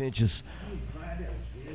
[0.00, 0.42] ouvintes.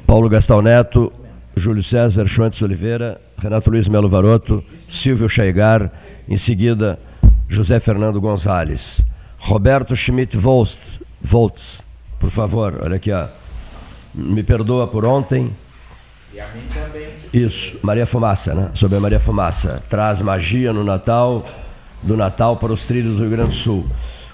[0.08, 1.14] Paulo Gastão Neto,
[1.56, 5.92] Júlio César Schwantz Oliveira, Renato Luiz Melo Varoto, Silvio Chaigar,
[6.28, 7.00] em seguida
[7.48, 9.06] José Fernando Gonzalez.
[9.38, 11.86] Roberto Schmidt Volst, Voltz,
[12.20, 13.28] por favor, olha aqui, ó.
[14.14, 15.52] Me perdoa por ontem.
[16.34, 17.10] E a mim também.
[17.32, 18.72] Isso, Maria Fumaça, né?
[18.74, 19.84] Sobre a Maria Fumaça.
[19.90, 21.44] Traz magia no Natal,
[22.02, 23.86] do Natal para os trilhos do Rio Grande do Sul.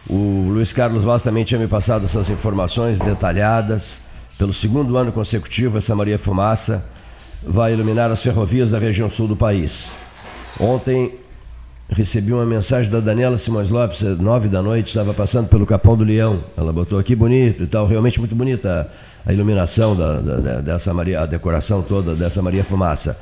[0.09, 4.01] O Luiz Carlos Vaz também tinha me passado essas informações detalhadas.
[4.37, 6.83] Pelo segundo ano consecutivo, essa Maria Fumaça
[7.43, 9.95] vai iluminar as ferrovias da região sul do país.
[10.59, 11.13] Ontem
[11.89, 16.03] recebi uma mensagem da Daniela Simões Lopes, nove da noite, estava passando pelo Capão do
[16.03, 16.43] Leão.
[16.55, 18.89] Ela botou aqui bonito e tal, realmente muito bonita
[19.25, 23.19] a iluminação da, da, dessa Maria, a decoração toda dessa Maria Fumaça.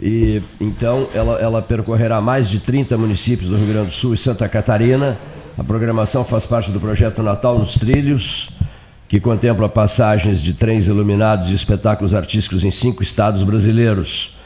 [0.00, 4.18] E então ela, ela percorrerá mais de 30 municípios do Rio Grande do Sul e
[4.18, 5.18] Santa Catarina.
[5.56, 8.50] A programação faz parte do projeto Natal nos Trilhos,
[9.08, 14.36] que contempla passagens de trens iluminados e espetáculos artísticos em cinco estados brasileiros.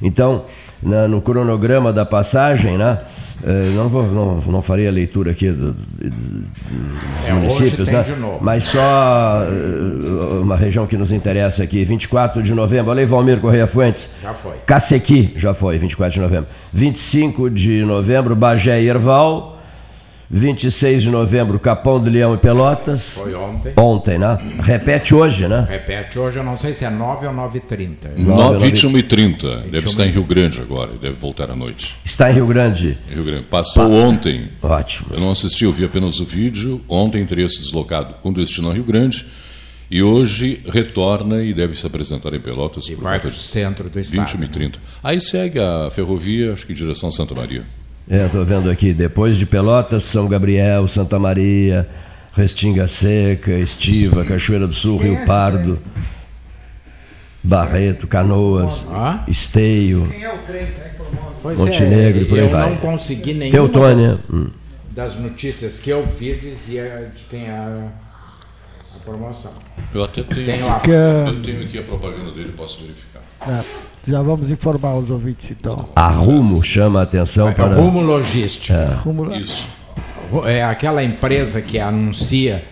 [0.00, 0.44] Então,
[0.82, 2.98] na, no cronograma da passagem, né?
[3.42, 8.04] Eh, não, vou, não, não farei a leitura aqui do, do, dos É, municípios, né?
[8.40, 13.40] mas só eh, uma região que nos interessa aqui, 24 de novembro, olha aí, Valmir
[13.40, 14.10] Correia Fuentes.
[14.22, 14.56] Já foi.
[14.66, 16.46] Cacequi, já foi, 24 de novembro.
[16.72, 19.57] 25 de novembro, Bagé e Erval.
[20.30, 23.18] 26 de novembro, Capão do Leão e Pelotas.
[23.22, 23.72] Foi ontem.
[23.76, 24.38] Ontem, né?
[24.60, 25.66] Repete hoje, né?
[25.68, 28.16] Repete hoje, eu não sei se é 9 ou 9h30.
[28.16, 29.48] Nove, 21 e 30.
[29.48, 31.96] Deve 21 estar em Rio Grande agora, deve voltar à noite.
[32.04, 32.98] Está em Rio Grande.
[33.10, 33.44] Em Rio Grande.
[33.44, 34.50] Passou ontem.
[34.62, 35.08] Ótimo.
[35.12, 36.80] Eu não assisti, eu vi apenas o vídeo.
[36.88, 39.24] Ontem teria se deslocado com destino a Rio Grande.
[39.90, 43.40] E hoje retorna e deve se apresentar em Pelotas E por vai volta para o
[43.40, 44.26] centro do estado.
[44.26, 44.78] 21 e 30.
[45.02, 47.64] Aí segue a ferrovia, acho que em direção a Santa Maria.
[48.10, 51.86] É, estou vendo aqui, depois de Pelotas, São Gabriel, Santa Maria,
[52.32, 55.78] Restinga Seca, Estiva, Cachoeira do Sul, Rio Pardo,
[57.42, 58.86] Barreto, Canoas?
[59.26, 61.36] Esteio, Quem é o trem que promove?
[61.42, 62.70] Pois Montenegro é, e por aí eu vai.
[62.70, 64.18] não consegui nenhuma Teutônia.
[64.32, 64.48] Hum.
[64.90, 67.92] das notícias que eu vi dizia de quem era
[68.96, 69.52] a promoção.
[69.94, 70.66] Eu até tenho,
[71.26, 73.22] eu tenho aqui a propaganda dele, posso verificar.
[73.46, 73.62] é,
[74.08, 75.88] já vamos informar os ouvintes então.
[75.94, 77.74] A Rumo chama a atenção É para.
[77.74, 78.98] Rumo Logística.
[79.04, 79.68] Rumo- Isso.
[80.46, 82.64] É aquela empresa que anuncia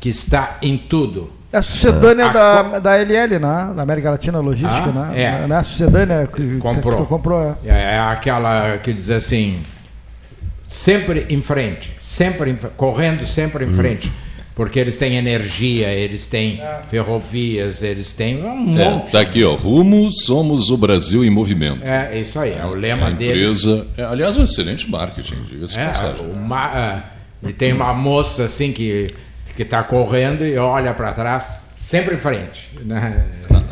[0.00, 1.30] que está em tudo.
[1.52, 3.72] É a sucedânea A da, da LL, né?
[3.74, 5.22] Da América Latina Logística, Ah, né?
[5.22, 5.46] é.
[5.46, 7.00] Não é a sucedânea que Comprou.
[7.02, 7.68] Que, comprou é.
[7.94, 9.58] É aquela que diz assim,
[10.66, 14.12] sempre em frente, sempre em correndo sempre em frente.
[14.58, 19.12] Porque eles têm energia, eles têm ferrovias, eles têm um É, monte.
[19.12, 19.54] tá aqui, ó.
[19.54, 21.80] Rumo, somos o Brasil em movimento.
[21.84, 23.62] É, isso aí, é o lema a deles.
[23.64, 23.86] empresa.
[23.96, 26.26] É, aliás, um excelente marketing, diga-se de É, passagem.
[26.26, 27.02] uma, ah,
[27.40, 29.14] e tem uma moça assim que
[29.54, 32.68] que está correndo e olha para trás, sempre em frente.
[32.84, 33.24] né?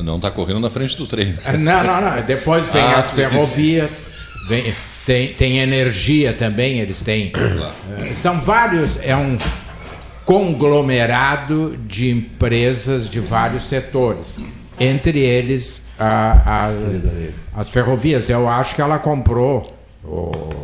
[0.04, 1.34] Não está correndo na frente do trem.
[1.58, 2.22] Não, não, não.
[2.22, 4.04] Depois vem Ah, as ferrovias,
[4.48, 4.72] vem-
[5.04, 7.32] tem, tem energia também, eles têm.
[7.98, 9.36] eh, São vários, é um
[10.26, 14.36] conglomerado de empresas de vários setores.
[14.78, 18.28] Entre eles a- a- as ferrovias.
[18.28, 19.72] Eu acho que ela comprou
[20.04, 20.60] o-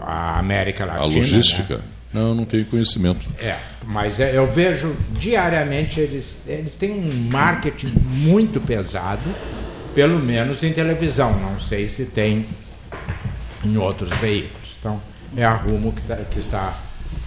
[0.00, 1.08] a América A Latina.
[1.08, 1.16] né?
[1.16, 1.80] logística?
[2.12, 3.26] Não, não tenho conhecimento.
[3.38, 9.22] É, mas é, eu vejo diariamente eles, eles têm um marketing muito pesado,
[9.94, 11.32] pelo menos em televisão.
[11.38, 12.46] Não sei se tem
[13.64, 14.76] em outros veículos.
[14.78, 15.02] Então,
[15.36, 16.74] é a Rumo que, tá- que está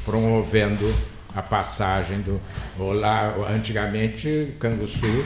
[0.05, 0.91] promovendo
[1.35, 2.39] a passagem do.
[2.79, 5.25] ou Lá, antigamente, Canguçu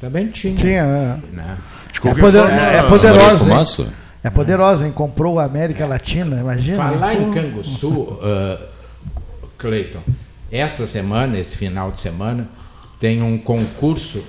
[0.00, 0.54] também tinha.
[0.56, 1.34] Tinha, é.
[1.34, 1.58] Né?
[2.04, 3.44] É, poder- é Maria poderosa.
[3.82, 3.88] hein?
[4.22, 4.92] É poderosa, hein?
[4.92, 6.76] Comprou a América Latina, imagina.
[6.76, 7.28] Falar hein?
[7.28, 8.58] em Canguçu, uh,
[9.58, 10.00] Cleiton,
[10.50, 12.48] esta semana, esse final de semana,
[12.98, 14.22] tem um concurso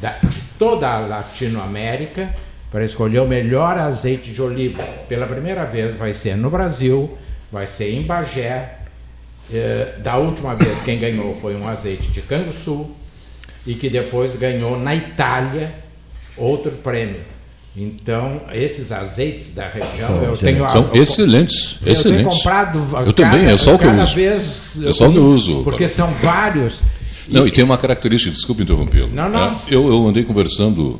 [0.00, 2.28] da- de toda a Latinoamérica
[2.70, 4.82] para escolher o melhor azeite de oliva.
[5.08, 7.16] Pela primeira vez vai ser no Brasil,
[7.50, 8.78] vai ser em Bagé.
[9.52, 12.86] Eh, da última vez quem ganhou foi um azeite de Canguçu
[13.66, 15.72] e que depois ganhou na Itália
[16.36, 17.20] outro prêmio.
[17.76, 22.36] Então, esses azeites da região, São eu tenho a- São eu- excelentes, eu tenho excelentes.
[22.38, 24.14] comprado Eu também, é só o que eu cada uso.
[24.14, 26.80] vez É só o que eu uso, Porque são vários.
[27.28, 29.10] Não, e tem uma característica, desculpe interrompê-lo.
[29.12, 29.44] Não, não.
[29.44, 30.98] É, eu, eu andei conversando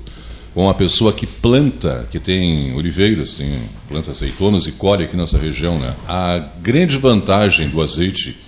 [0.56, 5.36] com uma pessoa que planta, que tem oliveiras, tem planta azeitonas e colhe aqui nessa
[5.36, 5.78] região.
[5.78, 5.94] Né?
[6.08, 8.38] A grande vantagem do azeite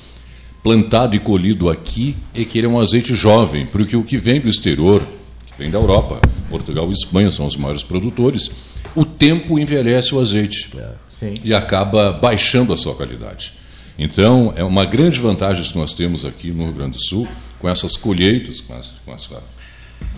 [0.62, 4.40] plantado e colhido aqui é que ele é um azeite jovem, porque o que vem
[4.40, 5.02] do exterior,
[5.44, 6.18] que vem da Europa,
[6.48, 8.50] Portugal e Espanha são os maiores produtores,
[8.96, 10.70] o tempo envelhece o azeite
[11.10, 11.34] Sim.
[11.44, 13.52] e acaba baixando a sua qualidade.
[13.98, 17.28] Então, é uma grande vantagem que nós temos aqui no Rio Grande do Sul,
[17.58, 19.42] com essas colheitas, com essa, com essa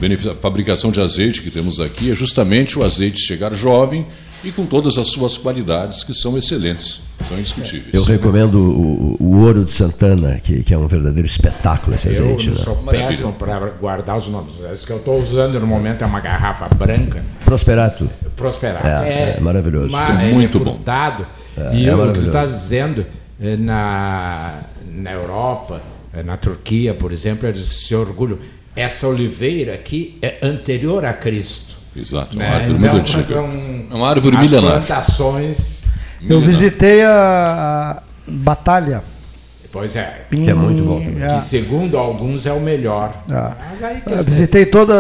[0.01, 4.07] beneficia- fabricação de azeite que temos aqui, é justamente o azeite chegar jovem
[4.43, 7.93] e com todas as suas qualidades que são excelentes, são indiscutíveis.
[7.93, 12.13] Eu recomendo o, o Ouro de Santana, que, que é um verdadeiro espetáculo esse Eu
[12.13, 12.47] azeite.
[12.49, 12.61] não né?
[12.63, 14.55] sou péssimo para guardar os nomes.
[14.73, 18.09] Esse que eu estou usando no momento é uma garrafa branca, Prosperato.
[18.35, 18.87] Prosperato.
[18.87, 19.89] É, é maravilhoso.
[19.89, 20.81] uma- É muito bom.
[21.59, 23.05] É, e é o que tu está dizendo,
[23.39, 24.61] eh, na,
[24.91, 25.83] na Europa,
[26.15, 28.39] eh, na Turquia, por exemplo, eles se orgulham.
[28.81, 31.77] Essa oliveira aqui é anterior a Cristo.
[31.95, 32.49] Exato, uma né?
[32.51, 33.23] árvore Então, muito antiga.
[33.23, 33.45] são
[33.91, 34.71] É uma árvore as milenar.
[34.73, 35.83] plantações.
[36.23, 36.49] Eu Milenar.
[36.49, 39.03] visitei a, a Batalha.
[39.73, 41.23] Pois é, Que é muito bom também.
[41.23, 43.23] é, que segundo alguns é o melhor.
[43.29, 44.93] Mas aí que eu visitei todo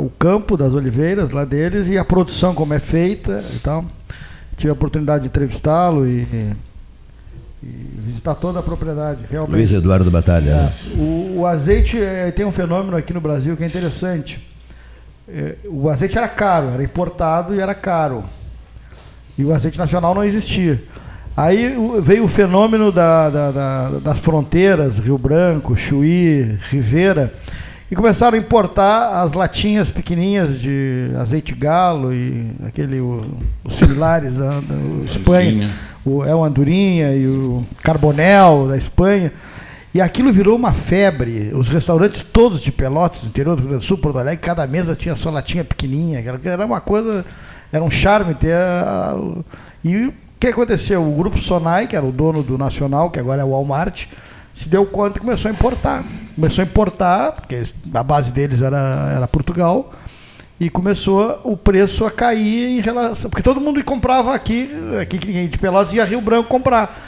[0.00, 3.84] o campo das oliveiras lá deles e a produção como é feita e tal.
[4.56, 6.52] Tive a oportunidade de entrevistá-lo e, e
[8.06, 9.56] visitar toda a propriedade, realmente.
[9.56, 10.54] Luiz Eduardo Batalha.
[10.54, 10.72] né?
[10.92, 14.44] É, o, o azeite eh, tem um fenômeno aqui no Brasil que é interessante.
[15.28, 18.24] Eh, o azeite era caro, era importado e era caro.
[19.38, 20.82] E o azeite nacional não existia.
[21.36, 27.32] Aí o- veio o fenômeno da- da- da- das fronteiras, Rio Branco, Chuí, Rivera,
[27.90, 33.26] e começaram a importar as latinhas pequenininhas de azeite galo e aquele, o-
[33.64, 34.50] os similares da,
[35.06, 35.68] Espanha.
[36.04, 39.32] O El Andorinha e o Carbonel da Espanha.
[39.94, 41.52] E aquilo virou uma febre.
[41.54, 44.96] Os restaurantes todos de Pelotas, interior do Rio Grande do Sul, Porto Alegre, cada mesa
[44.96, 46.18] tinha sua latinha pequenininha.
[46.44, 47.24] Era- uma coisa,
[47.72, 48.54] era um charme ter.
[48.54, 49.16] a-
[49.84, 51.00] E o que aconteceu?
[51.06, 54.06] O grupo Sonai, que era o dono do Nacional, que agora é o Walmart,
[54.54, 56.04] se deu conta e começou a importar.
[56.34, 57.62] Começou a importar, porque
[57.94, 59.92] a base deles era, era Portugal,
[60.64, 63.30] e começou o preço a cair em relação.
[63.30, 64.70] Porque todo mundo comprava aqui,
[65.00, 66.98] aqui de Pelotas ia Rio Branco comprar.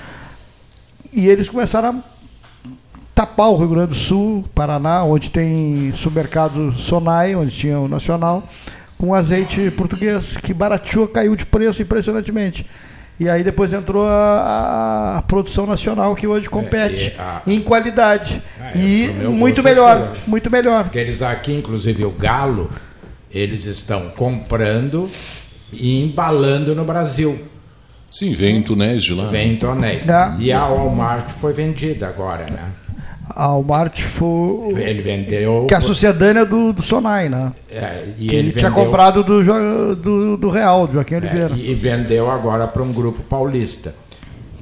[1.12, 2.70] E eles começaram a
[3.14, 8.42] tapar o Rio Grande do Sul, Paraná, onde tem supermercado Sonai, onde tinha o Nacional,
[8.98, 12.66] com azeite português, que barateou, caiu de preço impressionantemente.
[13.18, 18.42] E aí depois entrou a, a- produção nacional que hoje compete e a- em qualidade.
[18.60, 20.84] Ah, é, e muito é melhor, muito melhor.
[20.84, 22.70] Porque eles aqui, inclusive o Galo,
[23.32, 25.10] eles estão comprando
[25.72, 27.38] e embalando no Brasil.
[28.10, 29.26] Sim, vem em Tunés de lá.
[29.26, 30.08] Vem em tonéis.
[30.08, 30.34] É.
[30.38, 32.70] E a Walmart foi vendida agora, né?
[33.28, 34.80] A Walmart foi.
[34.80, 35.66] Ele vendeu.
[35.68, 37.52] Que é a sucedânea do, do Sonai, né?
[37.70, 41.18] é, e Que ele ele tinha vendeu- comprado do, do, do Real, do Joaquim é,
[41.18, 41.54] Oliveira.
[41.56, 43.92] e vendeu agora para um grupo paulista.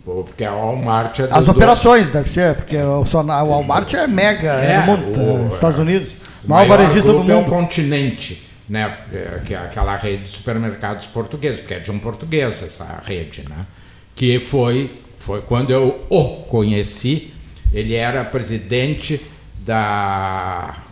[0.04, 3.92] Porque a Walmart é do, As do- operações, deve ser, porque o, Sonai, o Walmart
[3.94, 6.08] é mega, é, É, no mundo, o- é, Estados Unidos.
[6.44, 7.50] O Maior varejista do grupo é o mundo.
[7.50, 8.98] continente, né?
[9.12, 13.42] É, que é aquela rede de supermercados portugueses, porque é de um português essa rede,
[13.48, 13.66] né?
[14.14, 17.32] Que foi, foi quando eu o conheci,
[17.72, 19.20] ele era presidente
[19.58, 20.82] da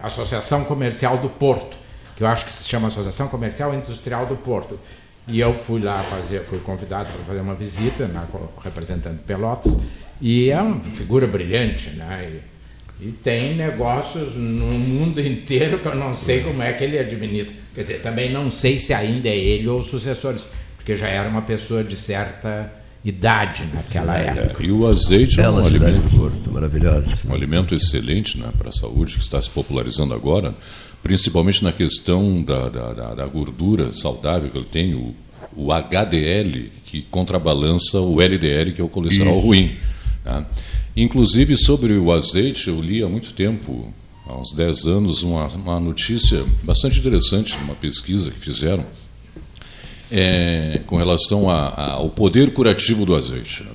[0.00, 1.76] Associação Comercial do Porto,
[2.16, 4.78] que eu acho que se chama Associação Comercial Industrial do Porto.
[5.28, 8.26] E eu fui lá fazer, fui convidado para fazer uma visita, né,
[8.64, 9.76] representando Pelotas,
[10.20, 12.28] e é uma figura brilhante, né?
[12.28, 12.52] E,
[13.04, 17.54] e tem negócios no mundo inteiro que eu não sei como é que ele administra.
[17.74, 20.42] Quer dizer, também não sei se ainda é ele ou os sucessores,
[20.76, 22.70] porque já era uma pessoa de certa
[23.04, 24.62] idade naquela época.
[24.64, 27.12] E o azeite é um alimento Porto, maravilhosa.
[27.28, 30.54] um alimento excelente né, para a saúde, que está se popularizando agora,
[31.02, 35.14] principalmente na questão da, da, da- gordura saudável que ele tem, o,
[35.56, 39.74] o HDL, que contrabalança o LDL, que é o colesterol ruim.
[40.24, 40.46] né.
[40.96, 43.92] Inclusive, sobre o azeite, eu li há muito tempo,
[44.26, 48.84] há uns 10 anos, uma, uma notícia bastante interessante, uma pesquisa que fizeram,
[50.10, 53.62] é, com relação a- a- ao poder curativo do azeite.
[53.62, 53.70] né.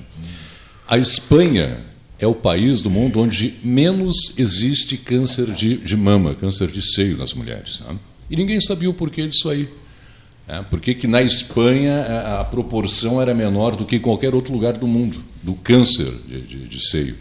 [0.86, 1.80] A Espanha
[2.18, 7.16] é o país do mundo onde menos existe câncer de, de mama, câncer de seio
[7.16, 7.80] nas mulheres.
[7.80, 7.98] né?
[8.30, 9.68] E ninguém sabia o porquê disso aí.
[10.46, 10.64] né?
[10.70, 14.74] Por que na Espanha a, a proporção era menor do que em qualquer outro lugar
[14.74, 15.18] do mundo,
[15.48, 17.16] do câncer de, de- de seio.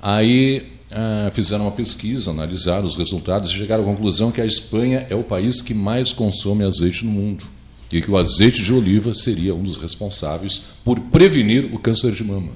[0.00, 5.06] Aí ah, fizeram uma pesquisa, analisaram os resultados e chegaram à conclusão que a Espanha
[5.08, 7.44] é o país que mais consome azeite no mundo.
[7.90, 12.24] E que o azeite de oliva seria um dos responsáveis por prevenir o câncer de
[12.24, 12.50] mama.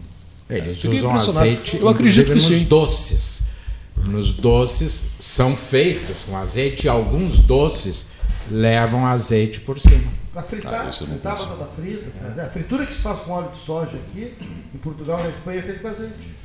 [0.49, 2.65] Eles Fiquei usam azeite Eu acredito que nos sim.
[2.65, 3.41] doces.
[4.05, 8.07] Nos doces são feitos com azeite e alguns doces
[8.51, 10.11] levam azeite por cima.
[10.33, 12.05] Para fritar, Ah, fritar batata frita.
[12.23, 14.33] fazer- A fritura que se faz com óleo de soja aqui,
[14.75, 16.41] em Portugal e na Espanha, é feita com azeite.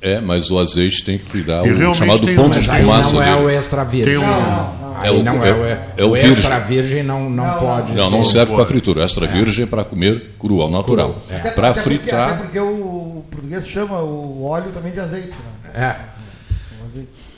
[0.00, 3.34] É, mas o azeite tem que cuidar o chamado tem ponto de fumaça não é
[3.36, 3.54] o dele.
[3.58, 4.18] extra virgem.
[4.18, 5.04] Um- Não, não, não.
[5.04, 6.30] É o- não é- é, o, é o o virgem.
[6.32, 8.32] extra virgem não, não, Não, pode Não, não ser.
[8.38, 9.04] serve para fritura.
[9.04, 11.16] Extra virgem é para comer cru, ao natural.
[11.30, 11.36] É.
[11.36, 12.30] Até- Para fritar.
[12.30, 15.28] Até porque o português chama o óleo também de azeite.
[15.62, 15.70] Né?
[15.74, 15.96] É.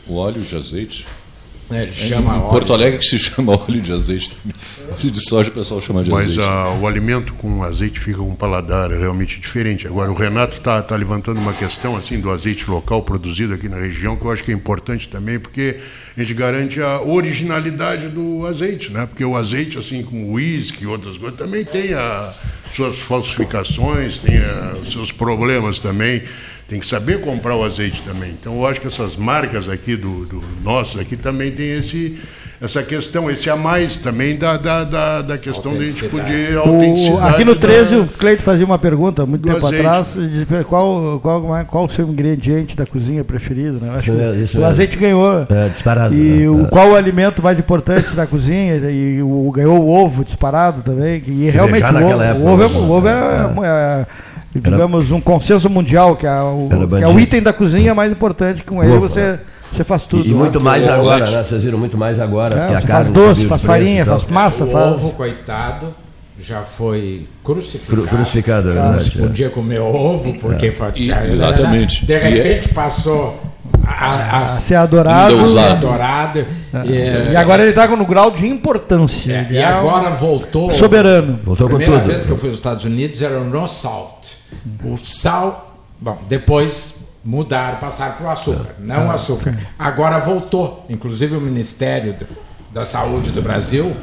[0.07, 1.07] O óleo de azeite.
[1.71, 2.41] É, chama em.
[2.41, 4.57] Porto Alegre que se chama óleo de azeite também.
[4.91, 6.43] Óleo de soja o pessoal chama de Mas azeite.
[6.43, 9.87] ah, o alimento com azeite fica com um paladar realmente diferente.
[9.87, 13.79] Agora, o Renato está tá levantando uma questão assim do azeite local produzido aqui na
[13.79, 15.79] região, que eu acho que é importante também, porque
[16.17, 19.07] a gente garante a originalidade do azeite, né?
[19.07, 22.33] Porque o azeite, assim como o uísque e outras coisas, também tem a,
[22.75, 26.23] suas falsificações, tem a, os seus problemas também.
[26.71, 28.31] Tem que saber comprar o azeite também.
[28.41, 32.17] Então, eu acho que essas marcas aqui do, do nossos aqui também tem esse
[32.63, 36.59] essa questão, esse a mais também da, da, da, da questão de a gente poder
[36.59, 37.35] autenticidade.
[37.35, 39.87] aqui no da- 13, o Cleito fazia uma pergunta muito tempo azeite.
[39.87, 43.91] atrás, dizia qual, qual, qual o seu ingrediente da cozinha preferido, né?
[43.97, 44.67] Acho Isso que é- isso o é.
[44.67, 45.47] azeite ganhou.
[45.49, 46.15] É, disparado.
[46.15, 46.49] E né?
[46.51, 46.69] o, É.
[46.69, 48.77] qual o alimento mais importante da cozinha?
[48.77, 51.19] E o, ganhou o ovo disparado também.
[51.21, 54.07] que- E realmente já o ovo, época, o ovo, é, o ovo era, é,
[54.55, 58.63] digamos, um consenso mundial, que é, o, que é o item da cozinha mais importante.
[58.65, 59.39] Com ele você,
[59.73, 60.25] você faz tudo.
[60.25, 60.39] E, e né?
[60.39, 61.43] muito mais o agora, né?
[61.45, 62.57] Vocês viram muito mais agora.
[62.59, 64.19] É, a carne faz doce, faz farinha, e tal.
[64.19, 64.93] faz massa, o faz.
[64.95, 65.95] ovo, coitado,
[66.41, 68.03] já foi crucificado.
[68.03, 69.23] Cru- crucificado, é Não verdade, se é.
[69.23, 72.05] podia comer ovo, porque foi- E- já- exatamente.
[72.05, 73.39] de E é- repente passou
[74.01, 75.35] a, a, ser adorado.
[75.35, 75.73] Ainda ser usado.
[75.73, 76.47] adorado.
[76.87, 79.33] E, E agora ele está no grau de importância.
[79.33, 80.71] é, e é agora um voltou.
[80.71, 81.39] soberano.
[81.45, 82.11] Voltou A com primeira tudo.
[82.13, 84.29] vez que eu fui aos Estados Unidos era o no salt.
[84.83, 89.55] O sal, bom, depois mudaram, passaram para o açúcar, não o açúcar.
[89.79, 90.87] Agora voltou.
[90.89, 92.27] Inclusive o Ministério do-
[92.73, 93.95] da Saúde do Brasil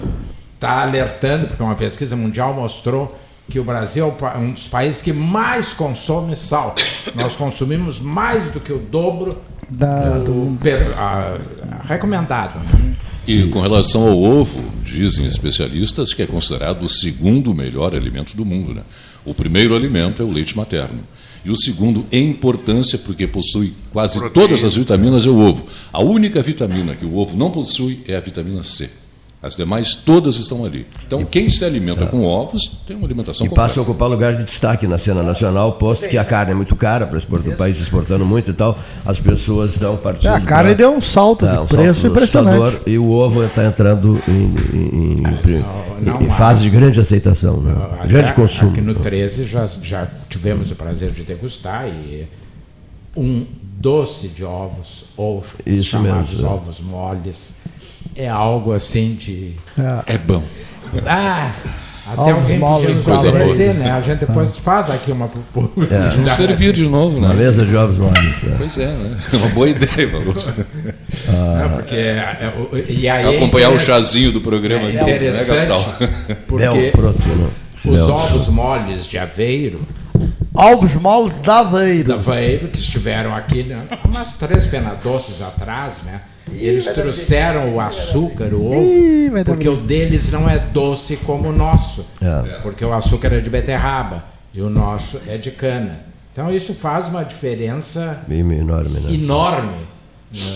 [0.53, 3.17] está alertando, porque uma pesquisa mundial mostrou
[3.49, 6.75] que o Brasil é um dos países que mais consome sal.
[7.15, 9.37] Nós consumimos mais do que o dobro
[9.69, 11.37] Da- do per- a-
[11.71, 12.59] a- recomendado.
[12.59, 12.95] né?
[13.27, 18.45] E com relação ao ovo, dizem especialistas que é considerado o segundo melhor alimento do
[18.45, 18.73] mundo.
[18.73, 18.81] Né?
[19.25, 21.01] O primeiro alimento é o leite materno.
[21.43, 25.65] E o segundo, em importância, porque possui quase todas as vitaminas, é o ovo.
[25.91, 28.89] A única vitamina que o ovo não possui é a vitamina C.
[29.39, 30.87] As demais todas estão ali.
[31.05, 33.67] Então, quem se alimenta com ovos tem uma alimentação E completa.
[33.69, 36.75] passa a ocupar lugar de destaque na cena nacional, posto que a carne é muito
[36.75, 40.31] cara para o país exportando muito e tal, as pessoas estão partindo.
[40.31, 42.81] A carne pra- deu um salto Tá, de um preço salto impressionante.
[42.87, 44.31] E o ovo está entrando em,
[44.75, 47.75] em- em- não em fase de grande aceitação, né?
[47.99, 48.71] Até grande consumo.
[48.71, 52.25] Aqui no 13 já, já tivemos o prazer de degustar e
[53.15, 53.45] um
[53.79, 56.49] doce de ovos, ou Isso chamados mesmo, é.
[56.49, 57.53] ovos moles,
[58.15, 59.53] é algo assim de.
[60.07, 60.15] É.
[60.15, 60.43] É bom.
[61.05, 61.51] Ah!
[62.09, 63.91] Até alguém moles, coisa né?
[63.91, 66.15] A gente depois faz aqui uma publicidade.
[66.15, 67.33] Vamos servir de novo, né?
[67.33, 68.43] mesa de ovos moles.
[68.43, 68.55] né?
[68.57, 69.17] Pois é, né?
[69.33, 70.35] É uma boa ideia, Valor.
[71.27, 74.95] Não, porque, é, o- e aí é Acompanhar o inter- chazinho do programa é aqui,
[75.03, 75.95] né, interessante, Gastal?
[76.47, 77.49] porque proteína.
[77.83, 79.81] os ovos moles de aveiro
[80.53, 82.07] Ovos moles da Aveiro.
[82.07, 86.21] da Aveiro, que estiveram aqui né, umas três fenadoces atrás, né?
[86.53, 92.05] Eles trouxeram o açúcar, o ovo, porque o deles não é doce como o nosso.
[92.21, 92.59] É.
[92.59, 96.01] Porque o açúcar é de beterraba e o nosso é de cana.
[96.31, 99.13] Então isso faz uma diferença enorme, né?
[99.13, 99.87] enorme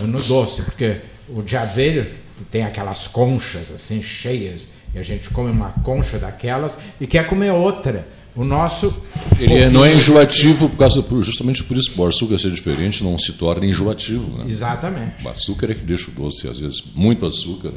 [0.01, 2.07] no, no doce, porque o de aveiro
[2.49, 7.51] tem aquelas conchas assim cheias, e a gente come uma concha daquelas e quer comer
[7.51, 8.05] outra.
[8.35, 8.93] O nosso.
[9.39, 11.91] Ele é- não é enjoativo por causa, justamente por isso.
[12.01, 14.37] O açúcar ser diferente não se torna enjoativo.
[14.37, 14.45] Né?
[14.47, 15.25] Exatamente.
[15.25, 17.73] O açúcar é que deixa o doce, às vezes, muito açúcar,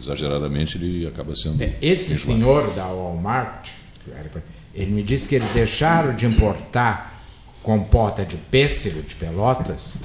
[0.00, 1.62] exageradamente, ele acaba sendo.
[1.62, 3.68] É, Esse senhor da Walmart,
[4.74, 7.16] ele me disse que eles deixaram de importar
[7.62, 9.98] compota de pêssego de pelotas,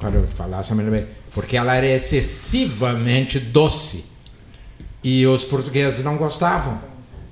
[0.00, 0.62] quando eu falar,
[1.34, 4.06] porque ela era excessivamente doce.
[5.04, 6.80] E os portugueses não gostavam.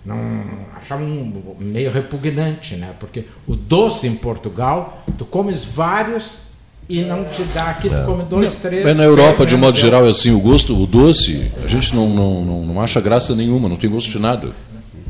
[0.05, 0.45] Não
[0.85, 2.95] achavam meio repugnante, né?
[3.01, 6.45] Porque o doce em Portugal, tu comes vários
[6.89, 8.85] e não te dá aqui, tu come dois, três.
[8.85, 11.95] Mas na Europa, de um modo geral, é assim, o gosto, o doce, a gente
[11.95, 14.49] não, não, não, não acha graça nenhuma, não tem gosto de nada.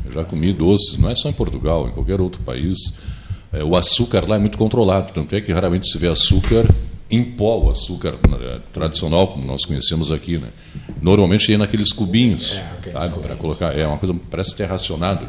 [0.05, 2.77] Eu já comi doces, não é só em Portugal, em qualquer outro país.
[3.51, 6.65] É, o açúcar lá é muito controlado, tanto é que raramente se vê açúcar
[7.09, 10.37] em pó, o açúcar eh, tradicional, como nós conhecemos aqui.
[10.37, 10.47] Né?
[11.01, 12.59] Normalmente é naqueles cubinhos,
[12.91, 13.77] sabe, para colocar.
[13.77, 15.27] É uma coisa que parece ter racionado.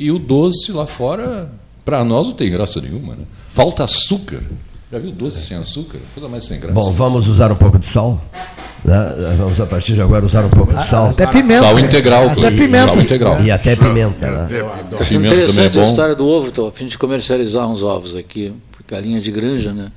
[0.00, 1.50] E o doce lá fora,
[1.84, 3.14] para nós não tem graça nenhuma.
[3.16, 3.24] Né?
[3.50, 4.40] Falta açúcar.
[4.90, 5.98] Já viu doce sem açúcar?
[6.14, 6.72] Coisa mais sem graça.
[6.72, 8.18] Bom, vamos usar um pouco de sal.
[8.82, 8.96] Né?
[9.36, 11.10] Vamos a partir de agora usar um pouco de sal.
[11.10, 11.60] Até pimenta.
[11.60, 12.56] Sal integral, Até claro.
[12.56, 12.86] pimenta.
[12.86, 13.42] Sal integral.
[13.42, 14.30] E até pimenta.
[14.30, 14.48] Né?
[14.48, 18.16] Pimenta também é interessante a história do ovo, estou a fim de comercializar uns ovos
[18.16, 18.54] aqui,
[18.88, 19.92] galinha de granja, né?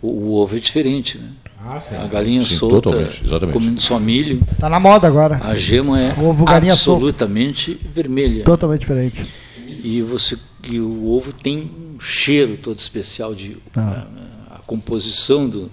[0.00, 1.28] O, o ovo é diferente, né?
[1.66, 1.96] Ah, sim.
[1.96, 3.52] A galinha Sim, solta, totalmente, exatamente.
[3.52, 5.40] comendo só milho, Tá na moda agora.
[5.42, 6.56] a gema é Ovo solta.
[6.56, 8.44] absolutamente vermelha.
[8.44, 9.22] Totalmente diferente.
[9.82, 14.06] E, você, e o ovo tem um cheiro todo especial de Ah.
[14.50, 15.70] a, a composição do,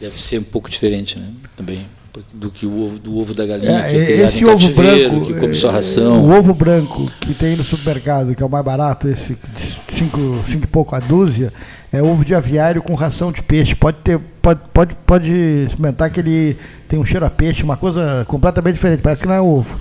[0.00, 1.28] Deve ser um pouco diferente, né?
[1.54, 1.86] Também
[2.32, 5.26] do que o ovo, do ovo da galinha É, que é esse em ovo branco,
[5.26, 6.24] que come só é, ração.
[6.26, 10.18] o ovo branco que tem no supermercado, que é o mais barato, esse de cinco,
[10.48, 11.52] cinco e pouco a dúzia,
[11.92, 13.74] é ovo de aviário com ração de peixe.
[13.74, 15.32] Pode ter, pode, pode, pode
[15.66, 16.56] experimentar que ele
[16.88, 19.00] tem um cheiro a peixe, uma coisa completamente diferente.
[19.00, 19.78] Parece que não é ovo.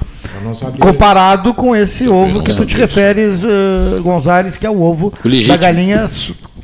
[0.73, 0.79] Eu.
[0.79, 5.13] Comparado com esse ovo não que tu te referes, eh, Gonzales, que é o ovo
[5.23, 5.57] legítimo.
[5.57, 6.09] da galinha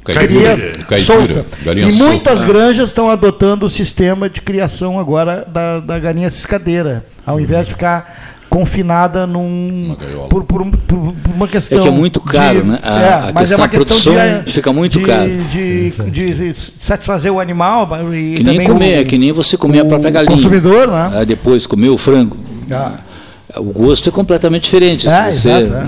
[0.04, 1.04] cria Caipira.
[1.04, 1.46] solta.
[1.64, 2.48] Galinha e solta, muitas né?
[2.48, 7.74] granjas estão adotando o sistema de criação agora da, da galinha ciscadeira, ao invés de
[7.74, 9.98] ficar confinada num
[10.30, 12.80] por, por, por- por uma questão É que é muito caro, de- né?
[12.82, 15.30] A- é, a mas é questão uma da questão produção de, fica muito de, caro.
[15.52, 15.90] de,
[16.34, 19.86] de satisfazer o animal e Que nem comer, o, é que nem você comer a
[19.86, 20.34] própria galinha.
[20.34, 21.12] consumidor, né?
[21.20, 22.38] Ah, depois comer o frango.
[22.72, 22.94] Ah.
[23.58, 25.06] O gosto é completamente diferente.
[25.08, 25.88] É, se você, exato, é.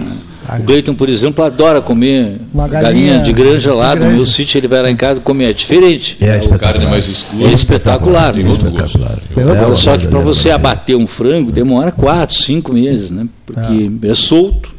[0.59, 4.25] O Gleiton, por exemplo, adora comer Uma galinha, galinha de granja lá de do meu
[4.25, 5.49] sítio, ele vai lá em casa comer.
[5.49, 6.17] É diferente.
[6.21, 7.49] É, A carne mais escura.
[7.49, 8.49] É espetacular, Tem né?
[8.49, 8.99] outro gosto.
[9.35, 13.27] É Agora, só que para você abater um frango demora quatro, cinco meses, né?
[13.45, 14.73] Porque é solto,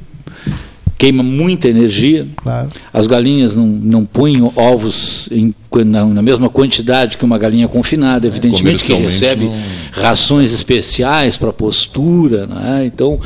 [0.96, 2.26] queima muita energia.
[2.36, 2.68] Claro.
[2.92, 8.26] As galinhas não, não põem ovos em, na, na mesma quantidade que uma galinha confinada,
[8.26, 9.56] evidentemente que recebe não-
[9.92, 12.84] rações especiais para postura, né?
[12.86, 13.20] então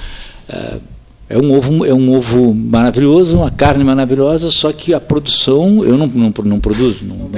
[0.49, 0.79] é,
[1.33, 5.97] é um ovo é um ovo maravilhoso, uma carne maravilhosa, só que a produção eu
[5.97, 7.31] não não, não produzo, não, não,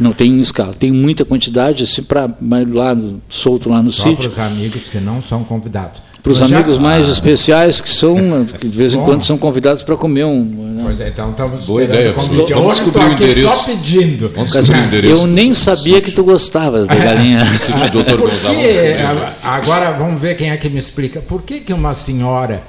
[0.00, 2.28] não tem escala, tem muita quantidade assim para
[2.72, 2.96] lá
[3.28, 6.00] solto lá no Só sítio para os amigos que não são convidados.
[6.22, 8.16] para os Mas já- amigos mais especiais que são
[8.60, 9.04] que de vez em Bom.
[9.04, 10.82] quando são convidados para comer um né?
[10.84, 12.52] Pois é, então estamos Boa ideia, o convite.
[12.54, 13.48] vamos descobrir o endereço.
[13.56, 14.28] Só pedindo.
[14.34, 15.22] Vamos descobrir o endereço.
[15.22, 17.44] Eu nem sabia que tu gostavas da galinha.
[17.46, 18.54] Sítio Doutor Por Gonçalo.
[18.54, 18.96] que,
[19.42, 21.20] agora vamos ver quem é que me explica.
[21.20, 22.62] Por que, que uma senhora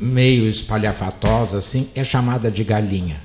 [0.00, 3.16] meio espalhafatosa assim é chamada de galinha?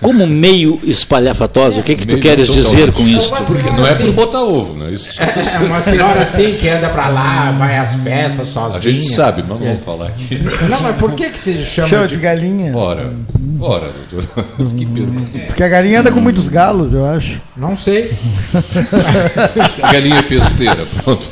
[0.00, 3.32] Como meio espalhafatosa, o que, que tu Meio queres dizer com isso?
[3.32, 5.20] Porque não é por botar ovo, não é isso?
[5.20, 8.92] É uma senhora assim que anda pra lá, vai às festas A sozinha.
[8.94, 10.40] gente sabe, mas não vamos falar aqui.
[10.68, 12.74] Não, mas por que, que se chama Chama de de galinha.
[12.76, 13.12] Ora,
[13.60, 14.44] ora, doutor.
[14.76, 15.38] Que pergunta.
[15.46, 17.40] Porque a galinha anda com muitos galos, eu acho.
[17.56, 18.10] Não sei.
[19.92, 21.28] Galinha festeira, pronto.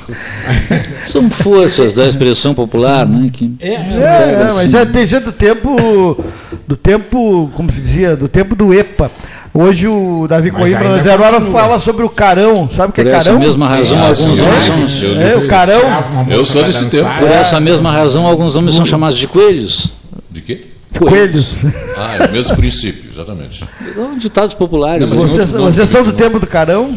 [1.06, 3.30] São forças da expressão popular, né?
[3.32, 6.24] Que É, É, é, mas é desde do tempo,
[6.66, 9.10] do tempo, como se dizia, do tempo do EPA.
[9.54, 12.68] Hoje o Davi Mas Coimbra na Zero Hora fala sobre o carão.
[12.70, 13.40] Sabe o que por é essa carão?
[13.40, 15.20] mesma razão, alguns homens são.
[15.20, 15.80] É, o carão.
[16.28, 17.08] Eu sou desse tempo.
[17.18, 19.90] Por essa mesma razão, alguns homens são chamados de coelhos.
[20.30, 20.67] De quê?
[20.96, 21.64] Coelhos.
[21.96, 23.64] Ah, é o mesmo princípio, exatamente.
[23.94, 25.10] São ditados populares.
[25.10, 25.44] Não, mas né?
[25.46, 26.96] Vocês, vocês são do tempo do carão?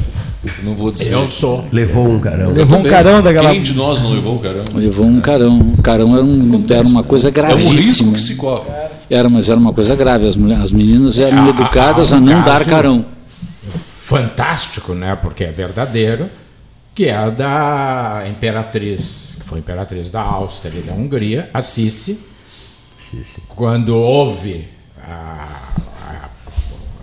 [0.64, 1.14] Não vou dizer.
[1.14, 1.66] Eu sou.
[1.72, 2.52] Levou um carão.
[2.52, 3.52] Levou um carão daquela.
[3.52, 4.64] Quem de nós não levou o carão?
[4.74, 5.54] Levou um carão.
[5.60, 8.14] Um carão era, um, era uma coisa É um risco gravíssima.
[8.14, 8.66] que se corre.
[9.10, 10.28] Era, mas era uma coisa grave.
[10.28, 13.06] As, mulheres, as meninas eram Ah, educadas ah, a um não dar carão.
[13.86, 15.16] fantástico, né?
[15.22, 16.28] Porque é verdadeiro,
[16.96, 22.20] que é a da imperatriz, que foi imperatriz da Áustria e da Hungria, a Sissi,
[23.50, 24.68] quando houve
[25.02, 25.48] a,
[26.02, 26.30] a-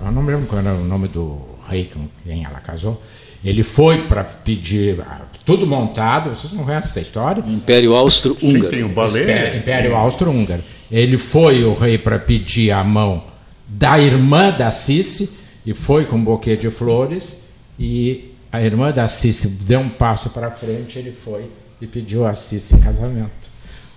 [0.07, 3.03] eu não me lembro qual era o nome do rei com quem ela casou,
[3.45, 5.01] ele foi para pedir
[5.45, 7.41] tudo montado, vocês não conhecem essa história?
[7.47, 8.87] Império tem Austro-Húngaro.
[8.87, 9.23] o balé.
[9.23, 10.63] Império, Império Austro-Húngaro.
[10.91, 13.25] Ele foi o rei para pedir a mão
[13.67, 17.43] da irmã da Cici e foi com um buquê de flores
[17.79, 22.35] e a irmã da Cici deu um passo para frente, ele foi e pediu a
[22.35, 23.31] Cici em casamento.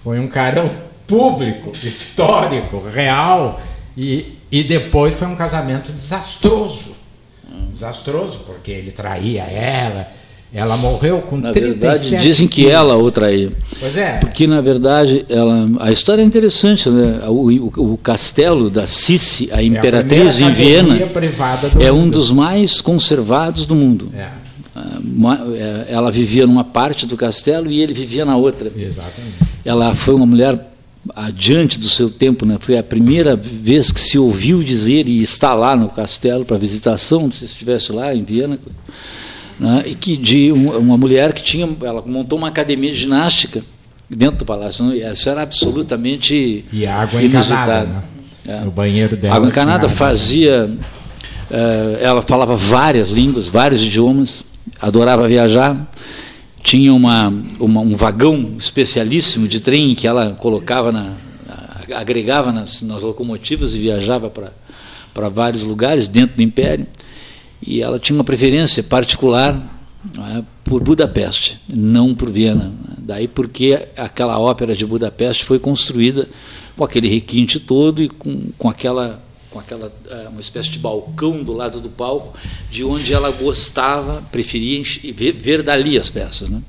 [0.03, 0.69] Foi um carão
[1.15, 3.59] público, histórico, real
[3.97, 6.91] e, e depois foi um casamento desastroso.
[7.71, 10.07] Desastroso, porque ele traía ela,
[10.53, 13.51] ela morreu com Na 37 verdade, dizem que ela o traiu.
[13.79, 14.17] Pois é.
[14.19, 16.89] Porque, na verdade, ela, a história é interessante.
[16.89, 17.21] Né?
[17.27, 20.97] O, o- o castelo da Sissi, a É a imperatriz em Viena,
[21.79, 22.13] é um mundo.
[22.13, 24.11] dos mais conservados do mundo.
[24.15, 24.27] É,
[24.75, 24.99] Ah,
[25.53, 28.71] é, Ela vivia numa parte do castelo e ele vivia na outra.
[28.75, 29.35] exatamente.
[29.63, 30.70] Ela foi uma mulher
[31.15, 32.57] adiante do seu tempo, né?
[32.59, 37.31] Foi a primeira vez que se ouviu dizer e está lá no castelo para visitação,
[37.31, 38.59] se estivesse lá em Viena,
[39.59, 39.83] né?
[39.87, 43.63] e que de um- uma mulher que tinha, ela montou uma academia de ginástica
[44.09, 44.85] dentro do palácio.
[44.85, 44.97] né?
[45.11, 47.61] Isso era absolutamente E água inusitado.
[47.71, 48.03] encanada, né?
[48.47, 48.59] É.
[48.61, 49.35] No banheiro dela.
[49.35, 50.69] Água encanada fazia.
[51.49, 54.43] eh, ela falava várias línguas, vários idiomas,
[54.81, 55.91] adorava viajar.
[56.63, 61.13] Tinha uma, uma- um vagão especialíssimo de trem que ela colocava na.
[61.95, 64.53] agregava nas, nas locomotivas e viajava para
[65.13, 66.87] para vários lugares dentro do Império.
[67.61, 69.53] E ela tinha uma preferência particular
[70.17, 72.71] né, por Budapeste, não por Viena.
[72.97, 76.29] Daí porque aquela ópera de Budapeste foi construída
[76.77, 81.43] com aquele requinte todo e com, com aquela com aquela é, uma espécie de balcão
[81.43, 82.33] do lado do palco,
[82.69, 84.81] de onde ela gostava, preferia
[85.13, 86.49] ver, ver dali as peças.
[86.49, 86.61] Né?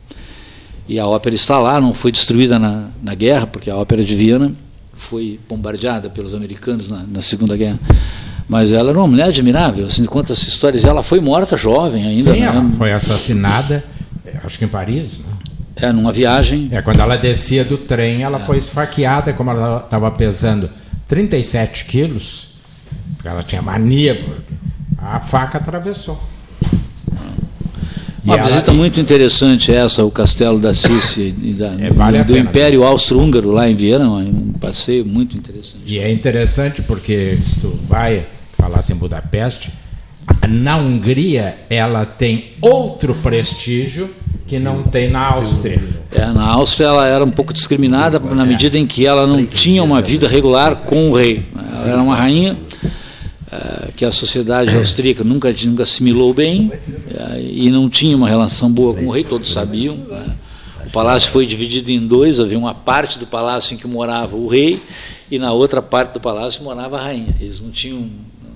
[0.88, 4.16] E a ópera está lá, não foi destruída na, na guerra, porque a ópera de
[4.16, 4.52] Viena
[4.94, 7.78] foi bombardeada pelos americanos na, na Segunda Guerra.
[8.48, 10.84] Mas ela era uma mulher admirável, assim, quantas histórias.
[10.84, 12.34] Ela foi morta jovem ainda.
[12.34, 12.46] Sim, né?
[12.46, 13.84] ela foi assassinada,
[14.44, 15.18] acho que em Paris.
[15.18, 15.24] Né?
[15.76, 16.68] É, numa viagem.
[16.70, 18.40] É, quando ela descia do trem, ela é.
[18.40, 20.68] foi esfaqueada, como ela estava pesando
[21.08, 22.51] 37 quilos,
[23.24, 24.36] ela tinha mania,
[24.98, 26.20] a faca atravessou.
[28.24, 32.84] Uma visita muito interessante essa, o Castelo da Sícia e da, é, vale do Império
[32.84, 35.82] Austro-Húngaro lá em Viena, um passeio muito interessante.
[35.84, 38.24] E é interessante porque se tu vai
[38.56, 39.72] falar em Budapeste,
[40.48, 44.08] na Hungria ela tem outro prestígio
[44.46, 45.82] que não tem na Áustria.
[46.12, 49.82] É, na Áustria ela era um pouco discriminada na medida em que ela não tinha
[49.82, 51.44] uma vida regular com o rei.
[51.56, 52.56] Ela era uma rainha
[53.96, 58.94] que a sociedade austríaca nunca, nunca assimilou bem uh, e não tinha uma relação boa
[58.94, 59.94] com o rei, todos sabiam.
[59.94, 60.30] Uh,
[60.86, 64.46] o palácio foi dividido em dois, havia uma parte do palácio em que morava o
[64.46, 64.80] rei
[65.30, 67.34] e na outra parte do palácio morava a rainha.
[67.40, 68.08] Eles não tinham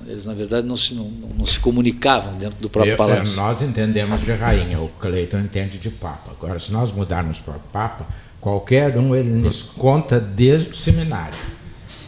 [0.07, 3.33] eles, na verdade, não se, não, não se comunicavam dentro do próprio eu, palácio.
[3.33, 6.31] Eu, nós entendemos de rainha, o Cleiton entende de papa.
[6.31, 8.07] Agora, se nós mudarmos para papa,
[8.41, 11.37] qualquer um ele nos conta desde o seminário.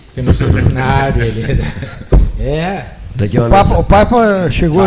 [0.06, 1.42] Porque no seminário ele.
[2.38, 2.98] É.
[3.18, 4.84] O Papa, o Papa chegou,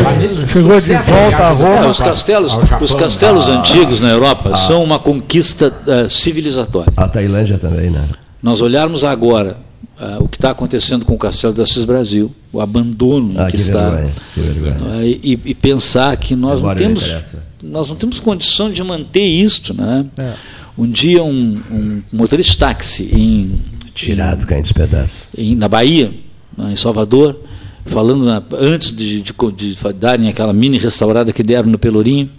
[0.53, 1.85] chegou de volta a Roma.
[1.85, 6.09] É, os castelos, Japão, os castelos a, antigos na Europa a, são uma conquista uh,
[6.09, 6.93] civilizatória.
[6.95, 8.01] A Tailândia também, né?
[8.41, 9.57] Nós olharmos agora
[9.99, 13.45] uh, o que está acontecendo com o Castelo de Assis Brasil, o abandono ah, em
[13.47, 17.13] que, que está, vergonha, e, e, pensar que nós não temos
[17.61, 20.05] nós não temos condição de manter isto, né?
[20.17, 20.33] É.
[20.77, 23.59] Um dia um, um motorista táxi em
[23.93, 26.13] tirado caindo dos pedaços em, na Bahia,
[26.57, 27.39] em Salvador,
[27.85, 32.29] falando na, antes de, de, de, darem aquela mini restaurada que deram no Pelourinho,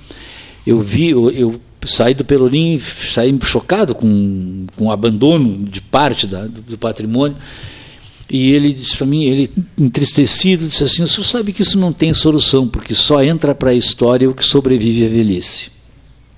[0.66, 6.26] eu vi eu, eu saí do Pelourinho, saí chocado com, com o abandono de parte
[6.26, 7.36] da, do, do patrimônio.
[8.30, 11.92] E ele disse para mim, ele entristecido, disse assim: o senhor sabe que isso não
[11.92, 15.70] tem solução, porque só entra para a história o que sobrevive à velhice.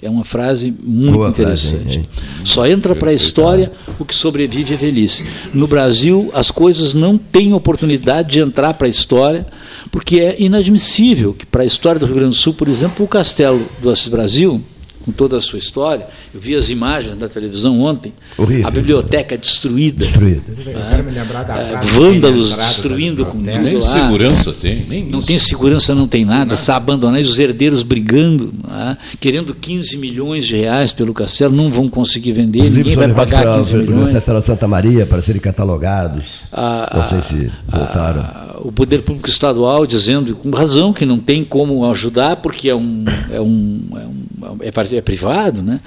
[0.04, 2.02] É uma frase muito Boa interessante.
[2.02, 5.24] Frase, Só entra para a história o que sobrevive à velhice.
[5.54, 9.46] No Brasil, as coisas não têm oportunidade de entrar para a história,
[9.90, 13.08] porque é inadmissível que, para a história do Rio Grande do Sul, por exemplo, o
[13.08, 14.62] castelo do Assis Brasil
[15.04, 16.06] com toda a sua história.
[16.32, 18.12] Eu vi as imagens da televisão ontem.
[18.38, 18.66] Horrível.
[18.66, 19.98] A biblioteca destruída.
[19.98, 20.42] Destruída.
[21.54, 23.82] É, vândalos destruindo com tudo Nem lá.
[23.82, 24.84] segurança tem.
[24.88, 25.28] Nem não isso.
[25.28, 26.54] tem segurança, não tem nada.
[26.54, 27.20] Está abandonado.
[27.20, 28.96] Os herdeiros brigando, é?
[29.20, 31.54] querendo 15 milhões de reais pelo castelo.
[31.54, 32.62] Não vão conseguir vender.
[32.62, 34.24] Os ninguém vai pagar 15 milhões.
[34.24, 36.40] Para Santa Maria para serem catalogados.
[36.50, 38.43] A, não sei se voltaram.
[38.60, 43.04] O poder público estadual dizendo com razão que não tem como ajudar porque é um
[43.30, 45.80] é um, é, um, é é privado, né?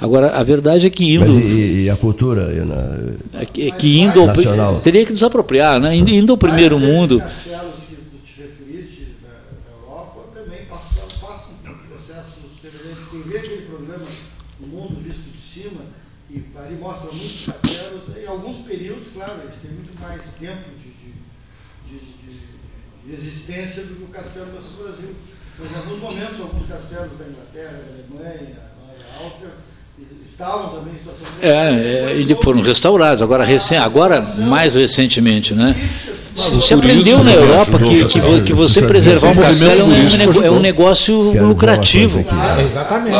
[0.00, 1.32] Agora, a verdade é que indo.
[1.40, 2.52] E, e, a cultura?
[2.52, 4.26] E na, é que, é que indo.
[4.26, 4.80] Nacional.
[4.80, 5.94] Teria que desapropriar, né?
[5.94, 7.22] Indo ao primeiro mundo.
[16.84, 20.92] mostra muitos castelos, em alguns períodos, claro, eles têm muito mais tempo de,
[21.88, 25.14] de, de, de existência do que o castelo do Brasil.
[25.58, 28.56] Mas em alguns momentos, alguns castelos da Inglaterra, da Alemanha,
[28.98, 29.50] da Áustria,
[30.24, 33.22] estavam também em situação de é, é, e foram restaurados.
[33.22, 35.76] Agora, recém, agora mais recentemente, né?
[36.34, 40.58] Você aprendeu na Europa que, que, que você preservar um castelo é um, é um
[40.58, 42.24] negócio lucrativo.
[42.64, 43.16] exatamente.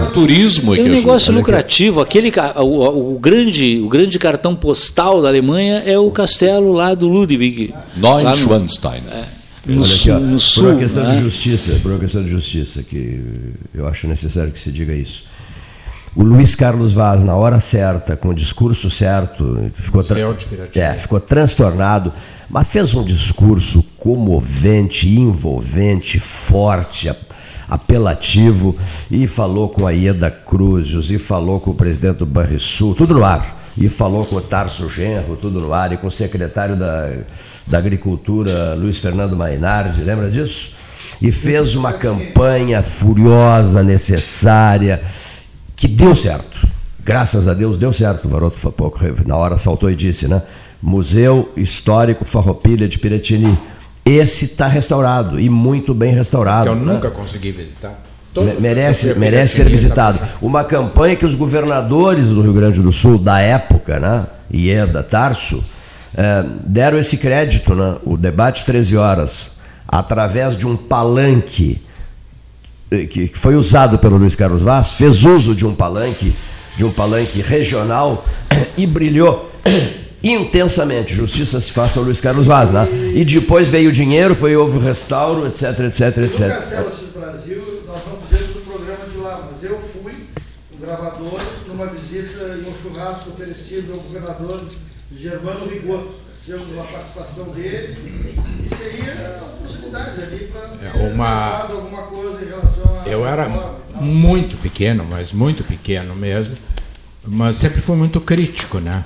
[0.00, 2.00] O turismo é, é um negócio lucrativo.
[2.00, 7.08] Aquele, o, o, grande, o grande cartão postal da Alemanha é o castelo lá do
[7.08, 7.74] Ludwig.
[7.96, 9.02] Neuschwanstein.
[9.10, 10.64] É no, aqui, ó, no sul.
[10.64, 11.14] Por uma questão né?
[11.16, 13.20] de justiça, por uma questão de justiça, que
[13.74, 15.24] eu acho necessário que se diga isso.
[16.14, 20.18] O Luiz Carlos Vaz, na hora certa, com o discurso certo, ficou, tra
[20.74, 22.12] é, ficou transtornado,
[22.50, 27.10] mas fez um discurso comovente, envolvente, forte,
[27.66, 28.76] apelativo,
[29.10, 33.24] e falou com a Ieda Cruzes, e falou com o presidente do Banrisul, tudo no
[33.24, 33.62] ar.
[33.78, 37.10] E falou com o Tarso Genro, tudo no ar, e com o secretário da
[37.72, 40.72] da Agricultura, Luiz Fernando Mainardi, lembra disso?
[41.22, 45.00] E fez uma campanha furiosa, necessária,
[45.74, 46.68] que deu certo.
[47.02, 48.26] Graças a Deus deu certo.
[48.26, 50.42] O Varoto pouco na hora saltou e disse, né?
[50.82, 53.58] Museu Histórico Farroupilha de Piratini.
[54.04, 56.68] Esse está restaurado e muito bem restaurado.
[56.68, 56.92] Eu né?
[56.92, 58.02] nunca consegui visitar.
[58.34, 60.18] Todo merece, merece ser visitado.
[60.42, 64.26] Uma campanha que os governadores do Rio Grande do Sul da época, né?
[64.52, 65.64] Ieda, Tarso,
[66.14, 67.96] é, deram esse crédito, né?
[68.04, 69.52] o debate 13 horas,
[69.88, 71.80] através de um palanque
[72.90, 76.34] eh, que foi usado pelo Luiz Carlos Vaz, fez uso de um palanque,
[76.76, 78.26] de um palanque regional
[78.76, 79.50] e brilhou
[80.22, 81.14] intensamente.
[81.14, 82.86] Justiça se faça ao Luiz Carlos Vaz, né?
[83.14, 86.40] E depois veio o dinheiro, foi houve o restauro, etc, etc, etc.
[89.62, 90.12] Eu fui,
[90.74, 94.62] o gravador, numa visita em um churrasco oferecido ao governador
[95.22, 96.20] Germano Rigoto.
[96.44, 97.96] Fizemos uma participação dele
[98.68, 103.08] e seria uma possibilidade ali para É, uma- alguma coisa em relação a.
[103.08, 106.56] Eu era a- muito pequeno, mas muito pequeno mesmo,
[107.24, 109.04] mas sempre fui muito crítico, né?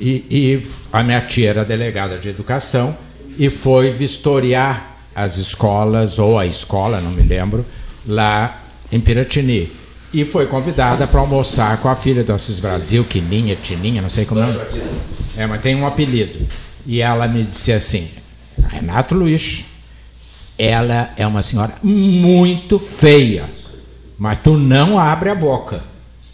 [0.00, 0.62] E, e
[0.92, 2.96] a minha tia era delegada de educação
[3.38, 7.64] e foi vistoriar as escolas, ou a escola, não me lembro,
[8.04, 9.70] lá em Piratini.
[10.14, 14.24] E foi convidada para almoçar com a filha do Assis Brasil, Quininha, Tininha, não sei
[14.24, 14.66] como é.
[15.36, 16.46] É, mas tem um apelido.
[16.86, 18.08] E ela me disse assim,
[18.68, 19.64] Renato Luiz,
[20.56, 23.50] ela é uma senhora muito feia,
[24.16, 25.82] mas tu não abre a boca.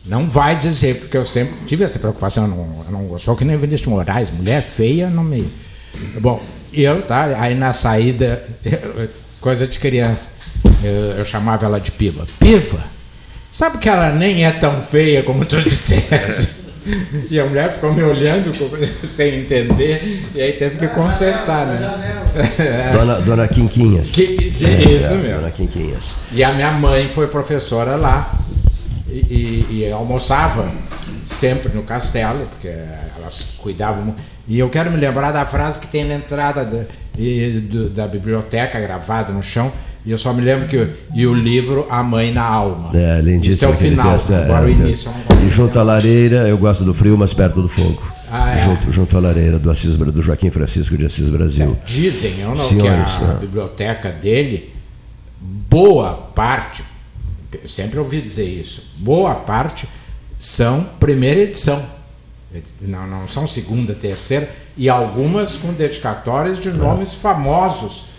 [0.04, 2.44] Não vai dizer, porque eu sempre tive essa preocupação.
[2.44, 5.50] Eu não, eu não sou que nem Vinícius Moraes, mulher feia não me.
[6.20, 7.34] Bom, eu, tá?
[7.40, 8.44] Aí na saída,
[9.40, 10.28] coisa de criança,
[10.84, 12.26] eu, eu chamava ela de piva.
[12.38, 12.99] Piva?
[13.52, 16.60] Sabe que ela nem é tão feia como tu disseste?
[17.30, 18.52] E a mulher ficou me olhando
[19.06, 22.22] sem entender, e aí teve que consertar, né?
[22.94, 24.12] Dona, dona Quinquinhas.
[24.12, 25.36] Que- que- É, isso é, mesmo.
[25.40, 26.14] Dona Quinquinhas.
[26.32, 28.32] E a minha mãe foi professora lá
[29.08, 30.70] e, e- e almoçava
[31.26, 32.68] sempre no castelo, porque
[33.18, 34.14] elas cuidavam.
[34.48, 36.84] E eu quero me lembrar da frase que tem na entrada da,
[37.94, 39.70] da biblioteca gravada no chão.
[40.04, 42.90] E eu só me lembro que e o livro A Mãe na Alma.
[42.94, 43.54] É, lindíssimo.
[43.54, 44.12] Isso é o final.
[44.12, 45.10] texto, é, Agora o é, início.
[45.28, 48.02] não E junto à lareira, eu gosto do frio, mas perto do fogo.
[48.32, 48.58] Ah, é.
[48.58, 51.76] junto, junto à lareira do, Assis, do Joaquim Francisco de Assis Brasil.
[51.84, 54.72] Dizem, eu não Senhores, que a biblioteca dele,
[55.40, 56.84] boa parte,
[57.52, 59.88] eu sempre ouvi dizer isso, boa parte
[60.36, 61.84] são primeira edição.
[62.80, 68.09] Não, não são segunda, terceira, e algumas com dedicatórias de nomes famosos.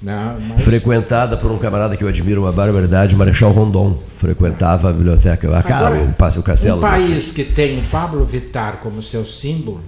[0.00, 0.38] Né?
[0.48, 3.98] Mas- Frequentada por um camarada que eu admiro uma barbaridade, Marechal Rondon.
[4.16, 5.48] Frequentava a biblioteca.
[5.62, 6.78] Cara, Agora, o, o castelo.
[6.78, 9.80] Um país que tem o Pablo Vittar como seu símbolo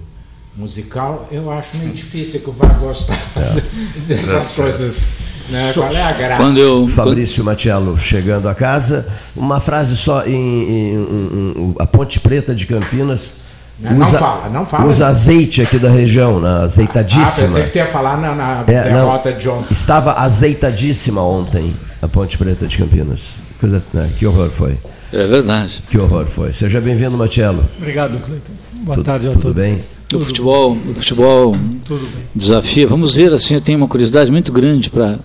[0.55, 3.17] musical, eu acho meio difícil que eu vá gostar
[4.05, 5.03] dessas coisas.
[5.49, 5.71] Né?
[5.73, 6.43] Qual é a graça?
[6.43, 11.75] Quando eu, quando- Fabrício Matiello chegando a casa, uma frase só em, em- em- em-
[11.79, 13.40] a Ponte Preta de Campinas.
[13.81, 14.89] Não, não fala, não fala.
[14.89, 16.47] Usa azeite aqui da região, né?
[16.49, 17.47] Ah, azeitadíssima.
[17.47, 18.99] pensei que tu ia falar na, na É, não.
[18.99, 19.67] derrota de ontem.
[19.71, 23.37] Estava azeitadíssima ontem a Ponte Preta de Campinas.
[23.59, 24.09] Coisa, né?
[24.17, 24.77] Que horror foi.
[25.11, 25.81] é verdade.
[25.89, 26.53] Que horror foi.
[26.53, 27.63] Seja bem-vindo, Matiello.
[27.77, 28.51] Obrigado, Cleiton.
[28.83, 29.57] Boa Tudo- tarde a tudo todos.
[29.57, 29.79] bem?
[30.13, 31.55] O futebol, o futebol
[31.87, 32.23] Tudo bem.
[32.35, 32.85] desafia.
[32.87, 35.17] Vamos ver, assim, eu tenho uma curiosidade muito grande para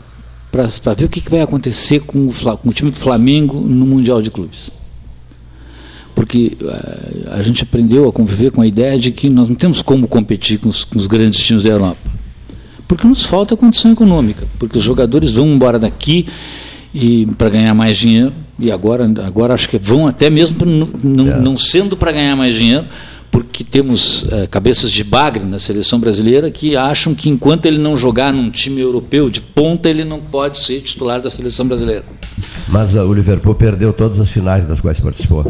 [0.52, 3.84] para ver o que, que vai acontecer com o, com o time do Flamengo no
[3.84, 4.70] Mundial de Clubes.
[6.16, 9.82] Porque eh, a gente aprendeu a conviver com a ideia de que nós não temos
[9.82, 11.98] como competir com os, com os grandes times da Europa.
[12.88, 16.26] Porque nos falta condição econômica, porque os jogadores vão embora daqui
[16.94, 20.88] e para ganhar mais dinheiro, e agora, agora acho que vão até mesmo não,
[21.26, 21.56] não, É.
[21.56, 22.86] sendo para ganhar mais dinheiro,
[23.30, 27.94] porque temos eh, cabeças de bagre na seleção brasileira que acham que enquanto ele não
[27.94, 32.04] jogar num time europeu de ponta, ele não pode ser titular da seleção brasileira.
[32.68, 35.44] Mas ah, o Liverpool perdeu todas as finais das quais participou.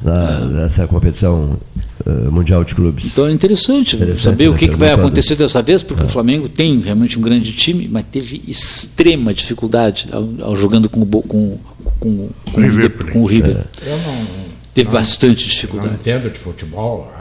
[0.00, 1.58] Na, nessa competição
[2.06, 3.06] ah, mundial de clubes.
[3.06, 4.58] Então é interessante, Interessante, saber o né?
[4.58, 8.04] que, que vai acontecer dessa vez, porque o Flamengo tem realmente um grande time, mas
[8.10, 11.58] teve extrema dificuldade ao, ao jogando com, o com,
[11.98, 13.64] com, com, River o, com o River.
[13.84, 14.26] Eu não,
[14.72, 15.94] Teve bastante não dificuldade.
[15.94, 17.12] entendo de futebol.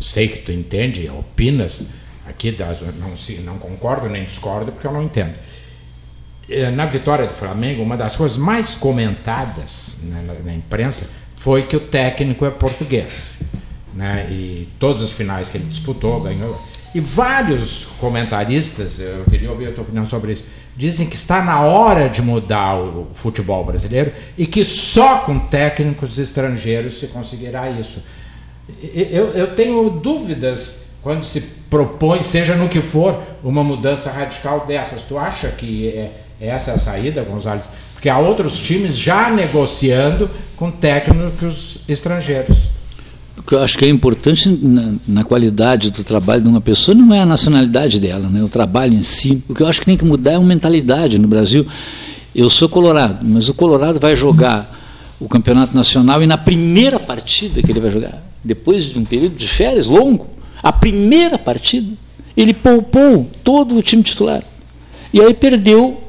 [0.00, 1.86] Sei que tu entende, opinas.
[2.28, 5.32] Aqui das, não, se- não concordo nem discordo, porque eu não entendo.
[6.48, 11.06] Eh, Na vitória do Flamengo, uma das coisas mais comentadas né, na, na imprensa
[11.38, 13.38] foi que o técnico é português.
[13.94, 14.26] Né?
[14.28, 16.60] E todas as finais que ele disputou, ganhou.
[16.94, 20.44] E vários comentaristas, eu queria ouvir a tua opinião sobre isso,
[20.76, 26.18] dizem que está na hora de mudar o futebol brasileiro e que só com técnicos
[26.18, 28.02] estrangeiros se conseguirá isso.
[28.92, 35.02] Eu, eu tenho dúvidas quando se propõe, seja no que for, uma mudança radical dessas.
[35.02, 37.64] Tu acha que é, é essa a saída, Gonzalez?
[37.98, 42.56] Porque há outros times já negociando com técnicos estrangeiros.
[43.36, 46.94] O que eu acho que é importante na, na qualidade do trabalho de uma pessoa
[46.94, 48.40] não é a nacionalidade dela, né?
[48.40, 49.42] o trabalho em si.
[49.48, 51.66] O que eu acho que tem que mudar é a mentalidade no Brasil.
[52.32, 54.78] Eu sou colorado, mas o Colorado vai jogar
[55.18, 59.34] o campeonato nacional e na primeira partida que ele vai jogar, depois de um período
[59.34, 60.28] de férias longo,
[60.62, 61.96] a primeira partida,
[62.36, 64.40] ele poupou todo o time titular.
[65.12, 66.00] E aí perdeu,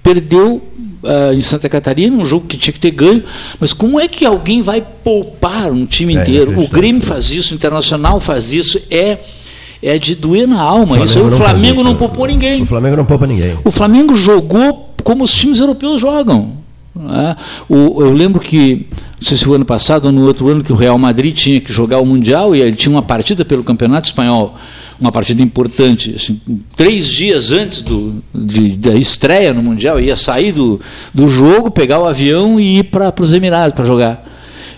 [0.00, 0.62] perdeu
[1.04, 3.22] uh, em Santa Catarina, um jogo que tinha que ter ganho.
[3.60, 6.58] Mas como é que alguém vai poupar um time É, inteiro?
[6.58, 9.18] O é, Grêmio faz isso, o Internacional faz isso, é,
[9.82, 10.98] é de doer na alma.
[11.04, 11.98] isso o não faz Flamengo isso, não né?
[11.98, 12.62] poupou ninguém.
[12.62, 13.58] O Flamengo não poupa ninguém.
[13.64, 16.56] O Flamengo jogou como os times europeus jogam.
[16.94, 17.36] né?
[17.68, 18.86] O- eu lembro que,
[19.20, 21.60] não sei se o ano passado ou no outro ano, que o Real Madrid tinha
[21.60, 24.54] que jogar o Mundial e ele tinha uma partida pelo Campeonato Espanhol,
[25.00, 26.14] uma partida importante.
[26.16, 26.40] assim,
[26.76, 30.80] três dias antes do, de- da estreia no Mundial, ia sair do,
[31.12, 34.24] do jogo, pegar o avião e ir para os Emirados para jogar.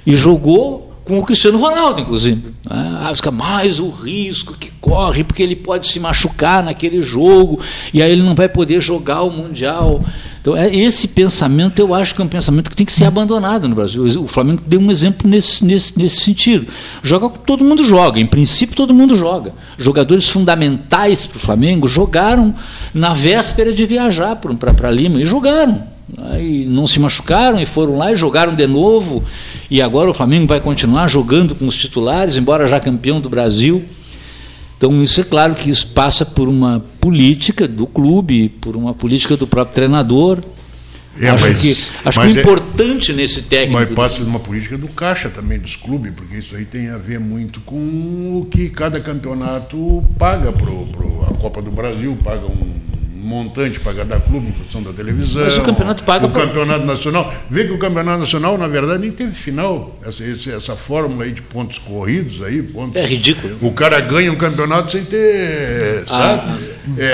[0.06, 2.52] E jogou com o Cristiano Ronaldo, inclusive.
[2.68, 7.60] Ah, fica mais o risco que corre, porque ele pode se machucar naquele jogo,
[7.94, 10.04] e aí ele não vai poder jogar o Mundial.
[10.40, 13.68] Então, é, esse pensamento eu acho que é um pensamento que tem que ser abandonado
[13.68, 14.04] no Brasil.
[14.20, 16.66] O Flamengo deu um exemplo nesse, nesse, nesse sentido.
[17.02, 19.54] Joga todo mundo joga, em princípio todo mundo joga.
[19.78, 22.52] Jogadores fundamentais para o Flamengo jogaram
[22.92, 25.95] na véspera de viajar para Lima, e jogaram.
[26.18, 29.24] Aí não se machucaram e foram lá e jogaram de novo.
[29.70, 33.84] E agora o Flamengo vai continuar jogando com os titulares, embora já campeão do Brasil.
[34.76, 39.36] Então, isso é claro que isso passa por uma política do clube, por uma política
[39.36, 40.38] do próprio treinador.
[41.18, 43.80] É, acho mas- que, acho que o é- importante nesse técnico.
[43.80, 46.98] Mas passa de uma política do caixa também, dos clubes, porque isso aí tem a
[46.98, 52.70] ver muito com o que cada campeonato paga para a Copa do Brasil, paga um
[53.22, 55.42] montante para cada clube em função da televisão.
[55.42, 57.32] Mas o campeonato paga O pra- campeonato nacional.
[57.50, 59.98] Vê que o campeonato nacional, na verdade, nem teve final.
[60.04, 62.96] Essa, esse- essa fórmula aí de pontos corridos aí, pontos.
[62.96, 63.56] É ridículo.
[63.62, 66.04] O cara ganha um campeonato sem ter.
[66.06, 66.50] Sabe?
[66.98, 67.04] É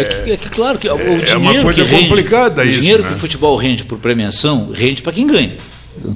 [0.00, 2.80] É, que, é que, claro que o uma dinheiro coisa que rende, complicada o isso,
[2.80, 3.08] dinheiro né?
[3.10, 5.52] que o futebol rende por premiação rende para quem ganha.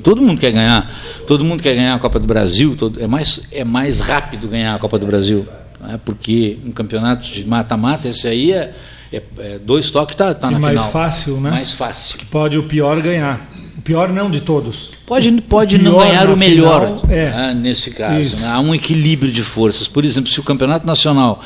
[0.05, 0.88] Todo mundo quer ganhar,
[1.26, 2.76] todo mundo quer ganhar a Copa do Brasil.
[2.76, 5.46] todo- é mais é mais rápido ganhar a Copa do Brasil,
[5.81, 5.98] né?
[6.05, 8.72] porque um campeonato de mata-mata esse aí é,
[9.12, 10.90] é- é dois toques tá, tá E na mais final.
[10.90, 11.51] fácil, né?
[11.51, 12.18] Mais fácil.
[12.31, 13.51] Pode o pior ganhar.
[13.77, 14.90] O pior não de todos.
[15.07, 17.31] Pode, pode não ganhar o melhor final, é.
[17.31, 18.37] né, nesse caso.
[18.37, 18.46] Né?
[18.48, 19.88] Há um equilíbrio de forças.
[19.88, 21.42] Por exemplo, se o campeonato nacional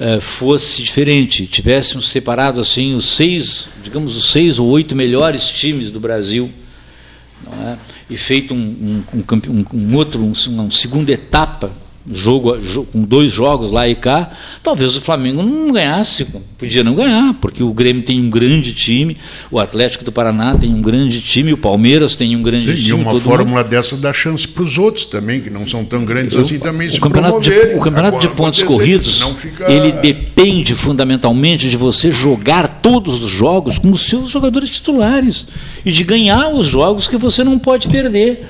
[0.00, 5.90] eh, fosse diferente, tivéssemos separado assim os seis, digamos, os seis ou oito melhores times
[5.90, 6.50] do Brasil,
[7.62, 7.76] é?
[8.10, 11.70] e feito um, um, um um- outro, um, uma segunda etapa,
[12.12, 12.54] jogo,
[12.92, 14.30] com dois jogos lá e cá,
[14.62, 16.26] talvez o Flamengo não ganhasse,
[16.58, 19.16] podia não ganhar, porque o Grêmio tem um grande time,
[19.50, 22.82] o Atlético do Paraná tem um grande time, o Palmeiras tem um grande Sim, e
[22.84, 23.00] time.
[23.02, 26.36] uma todo fórmula dessa dá chance para os outros também, que não são tão grandes
[26.36, 31.70] assim, também se o campeonato de, o campeonato de pontos corridos fica- ele depende fundamentalmente
[31.70, 35.46] de você jogar todos os jogos com os seus jogadores titulares
[35.84, 38.44] e de ganhar os jogos que você não pode perder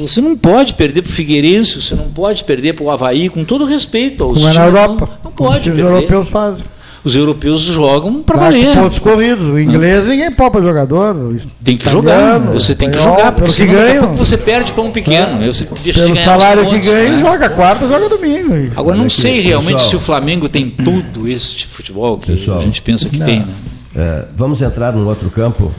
[0.00, 3.44] você não pode perder para o Figueirense você não pode perder para o Havaí com
[3.44, 5.08] todo respeito aos Como é na Europa.
[5.12, 6.64] não, não pode Os perder europeus fazem.
[7.04, 9.48] os europeus jogam para que valer pontos corridos.
[9.48, 11.14] O inglês ninguém poupa jogador.
[11.64, 14.02] tem que italiano, jogar você tem que jogar porque pelo que senão daqui a ganham.
[14.08, 16.70] pouco você perde para um pequeno aí você deixa de Pelo ganhar os salário que
[16.72, 17.20] pontos, ganha, né?
[17.20, 18.54] joga quarta, joga domingo.
[18.76, 19.90] Agora, não aqui, sei realmente pessoal.
[19.90, 22.58] se o Flamengo tem todo este futebol que Pessoal.
[22.58, 23.40] a gente pensa que tem.
[23.40, 23.46] Né?
[23.96, 25.72] É, vamos entrar num outro campo.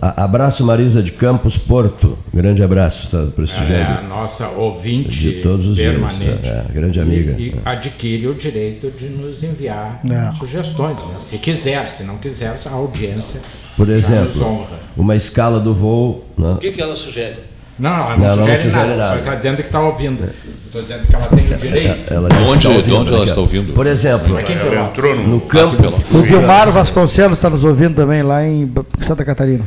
[0.00, 2.16] Abraço Marisa de Campos Porto.
[2.32, 4.08] Grande abraço, está É a prestigiando.
[4.08, 6.48] nossa ouvinte De todos os dias, permanente.
[6.48, 7.32] é, é, grande amiga.
[7.38, 10.32] E, e adquire o direito de nos enviar É.
[10.38, 10.96] sugestões.
[11.04, 11.14] né?
[11.18, 13.40] Se quiser, se não quiser, a audiência
[13.76, 16.24] Por já nos exemplo, uma escala do voo.
[16.38, 16.52] né?
[16.52, 17.50] O que, que ela sugere?
[17.78, 19.10] Não, ela Não, não, ela não sugere, sugere nada, nada.
[19.10, 20.28] só está dizendo que está ouvindo.
[20.66, 22.12] Estou dizendo que ela tem o direito.
[22.14, 23.72] Ela De que onde- está de ouvindo, onde ela está ouvindo?
[23.74, 24.92] Por exemplo, Ela
[25.26, 25.92] no, no campo.
[26.12, 29.64] O Guilmar Vasconcelos está nos ouvindo também lá em Santa Catarina.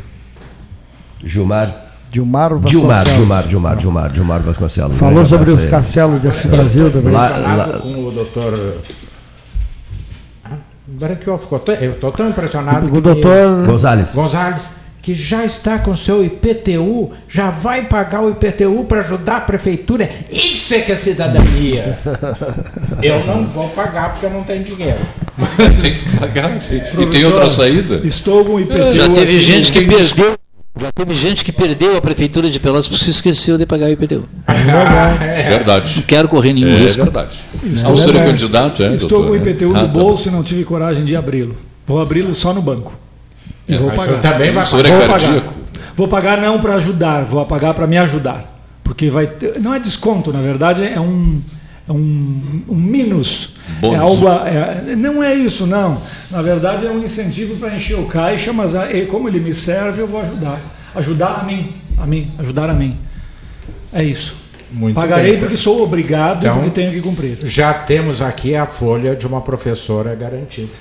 [1.24, 1.76] Gilmar.
[2.12, 2.72] Gilmar Vasconcelos.
[2.72, 4.98] Gilmar, Gilmar, Gilmar, Gilmar, Gilmar Vasconcelos.
[4.98, 5.70] Falou sobre os aí.
[5.70, 7.12] castelos de Assis Brasil também.
[7.12, 8.76] Lá- lá- com o doutor.
[10.46, 10.50] Ah,
[10.96, 14.14] Agora que eu ficou tão- eu estou tão impressionado O que doutor Gonzales.
[14.14, 14.70] Gonzalez,
[15.02, 20.08] que já está com seu IPTU, já vai pagar o IPTU para ajudar a prefeitura.
[20.32, 21.98] Isso é que é cidadania.
[23.02, 25.00] Eu não vou pagar porque eu não tenho dinheiro.
[25.58, 26.60] Tem que pagar.
[26.60, 27.96] tem- E tem outra saída?
[28.08, 28.94] Estou com o IPTU.
[28.94, 30.36] Já teve aqui gente que perdeu.
[30.76, 33.92] Já teve gente que perdeu a prefeitura de Pelotas porque se esqueceu de pagar o
[33.92, 34.24] IPTU.
[35.24, 35.50] É.
[35.50, 35.94] Verdade.
[35.98, 37.04] Não quero correr nenhum É risco.
[37.04, 37.38] verdade.
[37.84, 38.28] Ao ser verdade.
[38.32, 39.28] candidato, é, Estou doutor?
[39.28, 41.56] com o IPTU Ah, no tá bolso e não tive coragem de abri-lo.
[41.86, 42.94] Vou abri-lo só no banco.
[43.68, 44.20] E É, vou pagar.
[44.22, 44.86] também vai pagar.
[44.90, 45.42] é Vou cardíaco?
[45.42, 45.54] pagar.
[45.96, 48.52] Vou pagar não para ajudar, vou pagar para me ajudar.
[48.84, 51.44] Porque vai ter, não é desconto, na verdade é um, é
[51.92, 53.56] um, um minus.
[53.82, 53.96] Bônus.
[53.98, 56.02] É algo, a- é- não é isso, não.
[56.32, 59.54] Na verdade é um incentivo para encher o caixa, mas a- e como ele me
[59.54, 60.62] serve, eu vou ajudar.
[60.96, 62.98] Ajudar a mim, a mim, ajudar a mim.
[63.92, 64.36] É isso.
[64.72, 65.40] Muito Pagarei bem.
[65.42, 67.38] porque sou obrigado Então- e porque tenho que cumprir.
[67.46, 70.72] Já temos aqui a folha de uma professora garantida.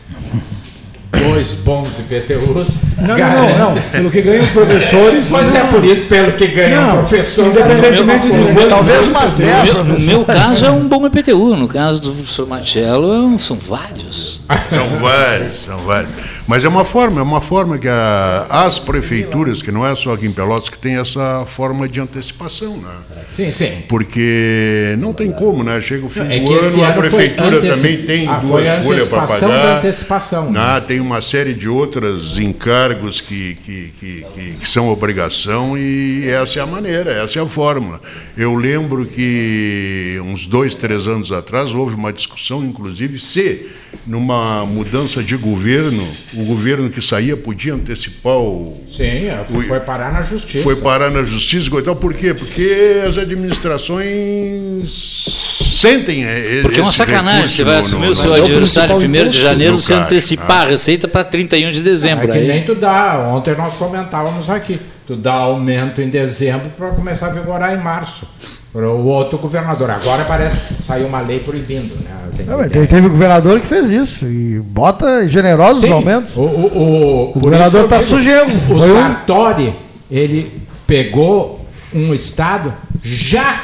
[1.12, 2.82] Dois bons IPTUs.
[2.96, 3.58] Não, não, garantem.
[3.58, 3.82] não, não.
[3.82, 5.28] Pelo que ganham os professores.
[5.30, 7.46] Mas é por isso, pelo que ganha um Não, professor.
[7.48, 8.68] independentemente não é uma de- folha.
[8.70, 10.06] Talvez umas No 10, meu, no professor.
[10.06, 14.40] meu caso é um bom IPTU, no caso do professor Marcelo é são vários.
[14.70, 16.10] São vários, são vários.
[16.52, 20.12] Mas é uma forma, é uma forma que a- as prefeituras, que não é só
[20.12, 22.90] aqui em Pelotas, que tem essa forma de antecipação, né?
[23.32, 23.78] Sim, sim.
[23.88, 25.80] Porque não tem como, né?
[25.80, 28.68] Chega o fim É do ano, a ano foi prefeitura anteci- também tem Ah, duas
[28.68, 29.48] a folhas para pagar.
[29.48, 30.60] da antecipação, né?
[30.62, 36.28] Ah, tem uma série de outros encargos que, que, que, que- que são obrigação e
[36.28, 37.98] essa é a maneira, essa é a fórmula.
[38.36, 43.70] Eu lembro que uns dois, três anos atrás houve uma discussão, inclusive, se
[44.06, 46.02] numa mudança de governo,
[46.34, 50.62] o governo que saía podia antecipar o, Sim, é, foi, foi parar na justiça.
[50.64, 51.96] foi parar na justiça e tal.
[51.96, 52.34] Por quê?
[52.34, 56.24] Porque as administrações sentem.
[56.24, 59.30] eh, Porque é uma sacanagem, você vai assumir no- o seu no- adversário principal 1
[59.30, 60.06] de janeiro, você caixa.
[60.06, 62.28] antecipar a receita para 31 de É dezembro.
[62.30, 66.90] que aí- nem tu dá, ontem nós comentávamos aqui, tu dá aumento em dezembro para
[66.90, 68.26] começar a vigorar em março.
[68.74, 69.90] O outro governador.
[69.90, 72.10] Agora parece que saiu uma lei proibindo, né?
[72.46, 72.70] Não, ideia.
[72.70, 76.34] teve, teve governador que fez isso e bota generosos Sim, aumentos.
[76.34, 78.46] O, o, o, por governador tá digo, sujeiro.
[78.46, 79.74] O Foi um- Sartori,
[80.10, 83.60] ele pegou um estado já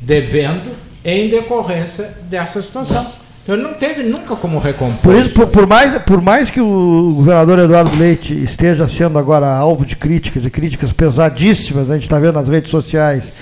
[0.00, 0.70] devendo
[1.04, 3.06] em decorrência dessa situação.
[3.42, 4.98] Então ele não teve nunca como recompor.
[5.02, 9.46] Por, isso, por, por mais, por mais que o governador Eduardo Leite esteja sendo agora
[9.48, 13.32] alvo de críticas e críticas pesadíssimas, a gente está vendo nas redes sociais,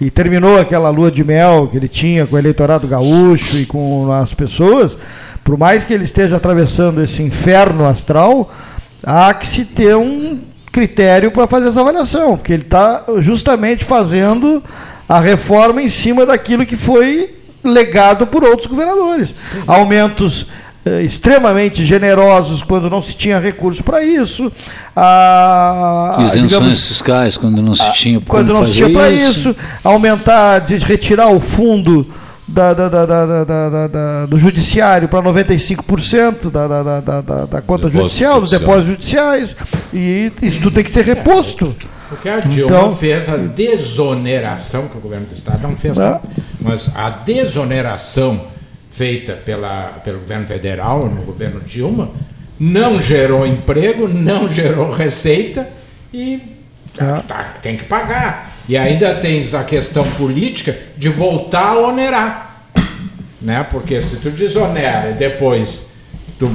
[0.00, 4.12] e terminou aquela lua de mel que ele tinha com o eleitorado gaúcho e com
[4.12, 4.96] as pessoas,
[5.42, 8.52] por mais que ele esteja atravessando esse inferno astral,
[9.02, 10.40] há que se ter um
[10.70, 14.62] critério para fazer essa avaliação, porque ele está justamente fazendo
[15.08, 17.34] a reforma em cima daquilo que foi
[17.64, 19.32] legado por outros governadores.
[19.66, 20.46] Aumentos
[20.86, 24.50] eh, extremamente generosos quando não se tinha recurso para isso.
[24.94, 29.10] a- Isenções digamos, fiscais, quando não se tinha como quando não se fazer tinha para
[29.10, 29.50] isso.
[29.50, 32.06] isso, aumentar, de retirar o fundo
[32.48, 37.00] da, da- da- da- da- da- da- da- do judiciário para 95% da, da, da,
[37.00, 39.56] da, da- da conta Depósito judicial, dos depósitos judiciais,
[39.92, 41.74] e isso tudo tem que ser reposto.
[42.08, 46.02] Porque a Dilma Então- fez a desoneração, que o governo do Estado não fez, É.
[46.10, 46.20] não,
[46.60, 48.42] mas a desoneração
[48.96, 52.10] feita pela, pelo governo federal, no governo Dilma,
[52.58, 55.68] não gerou emprego, não gerou receita
[56.12, 56.40] e
[56.98, 57.20] É.
[57.28, 58.56] tá, tem que pagar.
[58.66, 62.64] E ainda tens a questão política de voltar a onerar.
[63.40, 63.64] Né?
[63.70, 65.90] Porque se tu desonera e depois
[66.38, 66.50] tu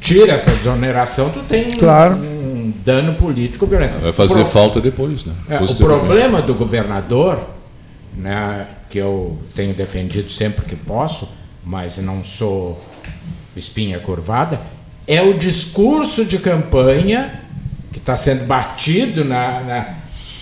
[0.00, 2.16] tira essa desoneração, tu tem um, Claro.
[2.16, 3.98] um dano político violento.
[4.00, 5.34] Vai fazer Pro- falta depois, né?
[5.48, 7.38] é, o problema do governador,
[8.16, 11.28] né, que eu tenho defendido sempre que posso,
[11.66, 12.80] mas não sou
[13.56, 14.60] espinha curvada,
[15.06, 17.40] é o discurso de campanha
[17.92, 19.86] que está sendo batido na, na-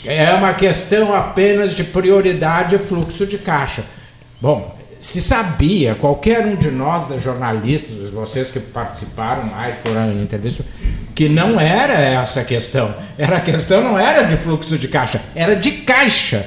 [0.05, 3.85] É uma questão apenas de prioridade e fluxo de caixa.
[4.41, 10.23] Bom, se sabia, qualquer um de nós, da jornalistas, vocês que participaram mais, foram em
[10.23, 10.63] entrevista,
[11.15, 12.95] que não era essa a questão.
[13.17, 16.47] Era a questão não era de fluxo de caixa, era de caixa.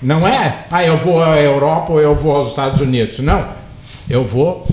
[0.00, 3.18] Não é, ah, eu vou à Europa ou eu vou aos Estados Unidos.
[3.20, 3.48] Não,
[4.08, 4.66] eu vou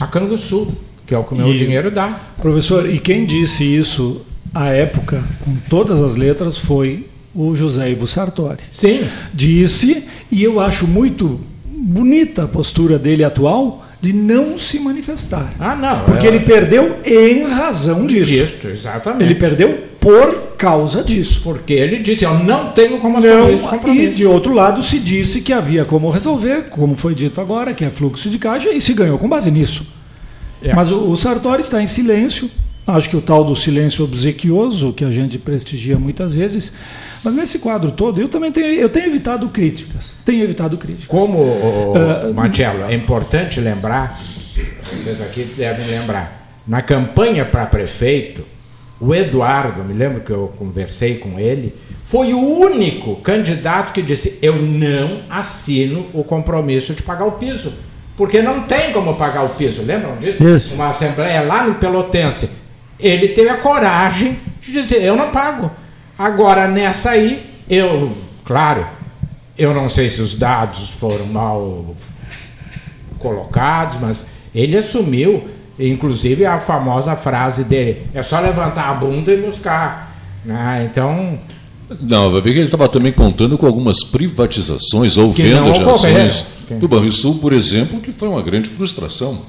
[0.00, 0.72] a Canguçu,
[1.06, 2.20] que é o que o meu E- dinheiro dá.
[2.40, 4.22] Professor, e quem disse isso
[4.54, 8.58] à época, com todas as letras, foi o José Ivo Sartori.
[8.70, 9.00] Sim,
[9.32, 15.54] Disse, e eu acho muito bonita a postura dele atual, de não se manifestar.
[15.60, 16.00] ah não.
[16.04, 18.32] Porque é- ele perdeu em razão disso.
[18.32, 19.22] Isso, exatamente.
[19.22, 21.40] Ele perdeu por causa disso.
[21.44, 24.14] Porque ele disse, eu não tenho como assumir esse Não, e compromisso.
[24.14, 27.90] de outro lado se disse que havia como resolver, como foi dito agora, que é
[27.90, 29.86] fluxo de caixa, e se ganhou com base nisso.
[30.64, 30.74] É.
[30.74, 32.50] Mas o, o Sartori está em silêncio.
[32.86, 36.72] Acho que o tal do silêncio obsequioso, que a gente prestigia muitas vezes.
[37.22, 40.14] Mas nesse quadro todo, eu também tenho, eu tenho evitado críticas.
[40.24, 41.06] Tenho evitado críticas.
[41.06, 41.44] Como,
[41.94, 44.20] Ah, Marcelo, é importante lembrar,
[44.92, 48.44] vocês aqui devem lembrar, na campanha para prefeito,
[49.00, 51.74] o Eduardo, me lembro que eu conversei com ele,
[52.04, 57.72] foi o único candidato que disse: Eu não assino o compromisso de pagar o piso.
[58.16, 60.46] Porque não tem como pagar o piso, lembram disso?
[60.46, 60.74] Isso.
[60.74, 62.50] Uma assembleia lá no Pelotense.
[63.02, 65.70] Ele teve a coragem de dizer: Eu não pago.
[66.18, 68.12] Agora, nessa aí, eu,
[68.44, 68.86] claro,
[69.58, 71.94] eu não sei se os dados foram mal
[73.18, 75.44] colocados, mas ele assumiu,
[75.78, 80.16] inclusive a famosa frase dele: é só levantar a bunda e buscar.
[80.44, 80.88] né?
[80.90, 81.38] Então,
[82.00, 86.44] Não, vai ver que ele estava também contando com algumas privatizações ou vendas de ações
[86.80, 89.42] do Banrisul, por exemplo, que foi uma grande frustração.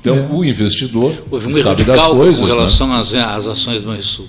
[0.00, 2.40] Então, o investidor Houve um erro sabe das coisas.
[2.40, 2.52] com né?
[2.52, 4.26] relação às, às ações do Banrisul.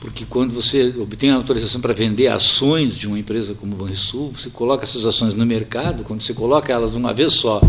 [0.00, 4.32] Porque quando você obtém a autorização para vender ações de uma empresa como o Banrisul,
[4.34, 7.60] você coloca essas ações no mercado, quando você coloca elas de uma vez só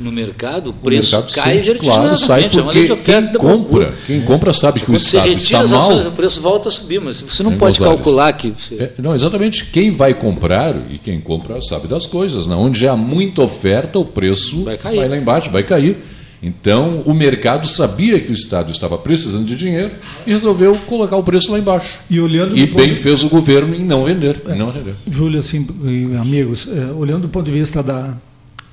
[0.00, 4.22] no mercado, o preço mercado cai sente, claro, sai é porque oferta quem compra, quem
[4.22, 5.78] compra sabe que o Quando você Estado está mal.
[5.78, 7.96] ações, o preço volta a subir, mas você não pode Gonzales?
[8.02, 8.48] calcular que...
[8.48, 9.66] você- É, não, exatamente.
[9.66, 12.46] Quem vai comprar e quem compra sabe das coisas.
[12.46, 12.54] Né?
[12.56, 15.06] Onde há muita oferta, o preço Vai cair.
[15.06, 15.98] lá embaixo, vai cair.
[16.46, 19.92] Então, o mercado sabia que o Estado estava precisando de dinheiro
[20.26, 22.00] e resolveu colocar o preço lá embaixo.
[22.10, 24.42] E olhando E bem fez o governo em não vender.
[24.50, 24.94] em não vender.
[25.10, 28.12] Júlio, assim, e amigos, é, olhando do ponto de vista da,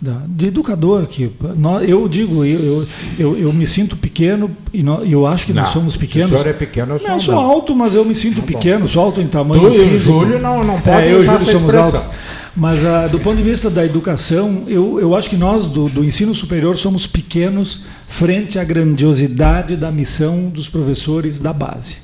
[0.02, 4.84] da- de educador, que nó- eu digo, eu, eu, eu, eu me sinto pequeno e
[5.10, 6.30] eu acho que nós Não, somos se o pequenos.
[6.30, 9.02] senhor é pequeno, eu sou não, eu sou alto, mas eu me sinto pequeno, sou
[9.02, 10.00] alto em tamanho Tu e o.
[10.00, 12.00] Júlio não- não podem é, eu usar Júlio essa expressão.
[12.02, 12.22] altos.
[12.56, 16.04] Mas ah, do ponto de vista da educação, eu, eu acho que nós do, do
[16.04, 21.98] ensino superior somos pequenos frente à grandiosidade da missão dos professores da base.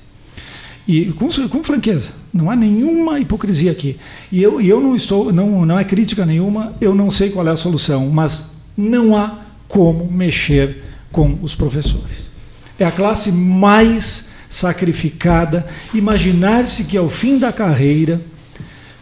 [0.87, 3.97] E com, com franqueza, não há nenhuma hipocrisia aqui.
[4.31, 7.51] E eu, eu não estou, não, não é crítica nenhuma, eu não sei qual é
[7.51, 10.81] a solução, mas não há como mexer
[11.11, 12.31] com os professores.
[12.79, 15.67] É a classe mais sacrificada.
[15.93, 18.21] Imaginar-se que ao fim da carreira,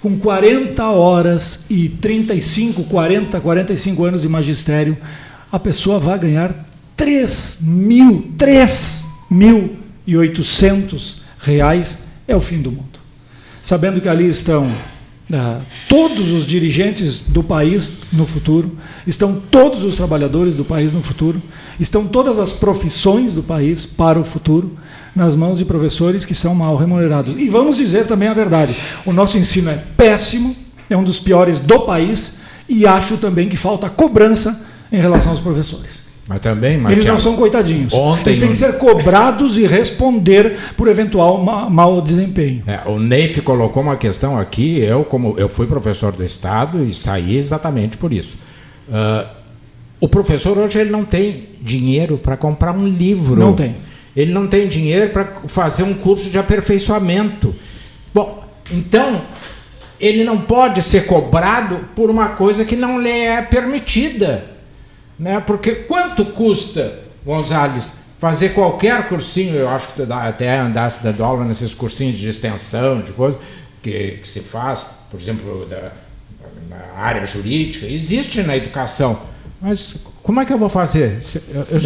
[0.06, 4.95] com 40 horas e 35, 40, 45 anos de magistério,
[5.51, 6.64] a pessoa vai ganhar
[6.95, 12.99] 3 mil, 3 mil e 800 reais é o fim do mundo.
[13.64, 14.72] Sabendo que ali estão
[15.34, 18.78] ah, todos os dirigentes do país no futuro,
[19.08, 21.41] estão todos os trabalhadores do país no futuro,
[21.80, 24.78] estão todas as profissões do país para o futuro
[25.16, 27.36] nas mãos de professores que são mal remunerados.
[27.38, 30.55] E vamos dizer também a verdade: o nosso ensino é péssimo,
[30.89, 35.39] é um dos piores do país, e acho também que falta cobrança em relação aos
[35.39, 36.05] professores.
[36.28, 37.93] Mas também, Eles Matias, não são coitadinhos.
[37.93, 42.63] Ontem Eles têm que ser cobrados e responder por eventual ma mau desempenho.
[42.66, 46.95] É, o Neif colocou uma questão aqui, eu como eu fui professor do Estado e
[46.95, 48.36] saí exatamente por isso.
[48.91, 49.28] Ah,
[49.99, 53.39] o professor hoje ele não tem dinheiro para comprar um livro.
[53.39, 53.76] Não tem.
[54.16, 57.53] Ele não tem dinheiro para fazer um curso de aperfeiçoamento.
[58.13, 59.22] Bom, então
[59.99, 64.45] ele não pode ser cobrado por uma coisa que não lhe é permitida.
[65.20, 65.39] Né?
[65.45, 69.55] Porque quanto custa, Gonzales, fazer qualquer cursinho?
[69.55, 73.38] Eu acho que até andasse dando aula nesses cursinhos de extensão, de coisa
[73.82, 75.91] que, que se faz, por exemplo, da,
[76.70, 79.20] na área jurídica, existe na educação.
[79.61, 81.22] Mas como é que eu vou fazer?
[81.24, 81.80] Se eu, eu-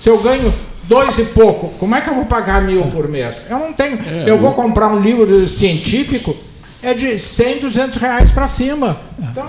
[0.00, 0.52] se eu ganho
[0.92, 3.44] dois e pouco, como é que eu vou pagar mil por mês?
[3.48, 3.98] Eu não tenho.
[4.26, 6.36] eu vou comprar um livro científico,
[6.82, 8.98] é de 100, 200 reais para cima.
[9.18, 9.46] Então,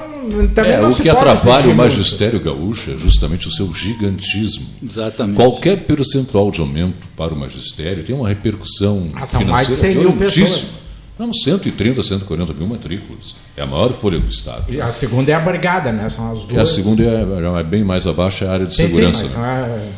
[0.53, 1.77] também É, não o se que pode atrapalha o muito.
[1.77, 4.67] magistério gaúcho é justamente o seu gigantismo.
[4.87, 5.35] Exatamente.
[5.35, 9.91] Qualquer percentual de aumento para o magistério tem uma repercussão Ah, são mais de 100
[9.93, 10.83] financeira mil pessoas.
[11.17, 13.35] Não, 130, 140 mil matrículas.
[13.57, 14.65] É a maior folha do Estado.
[14.69, 16.09] E a segunda é a brigada, né?
[16.09, 16.61] São as E duas.
[16.61, 19.23] a segunda é, é bem mais abaixo, é a área de Sim, sim, segurança.
[19.23, 19.89] mas né?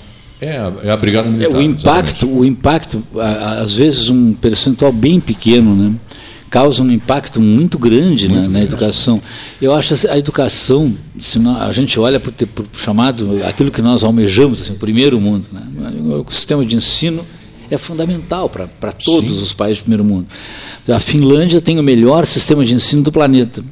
[0.41, 1.57] É- É, a, é brigada É, militar.
[1.57, 2.39] o impacto, exatamente.
[2.39, 3.03] o impacto,
[3.61, 5.93] às vezes um percentual bem pequeno, né,
[6.49, 8.73] causa um impacto muito grande na, Muito na grande.
[8.73, 9.21] educação.
[9.61, 14.03] Eu acho assim, a educação, se a gente olha para o chamado, aquilo que nós
[14.03, 15.61] almejamos, assim, o primeiro mundo, né,
[16.27, 17.25] o sistema de ensino
[17.69, 19.41] é fundamental para todos Sim.
[19.43, 20.27] os países do primeiro mundo.
[20.87, 23.63] A Finlândia tem o melhor sistema de ensino do planeta.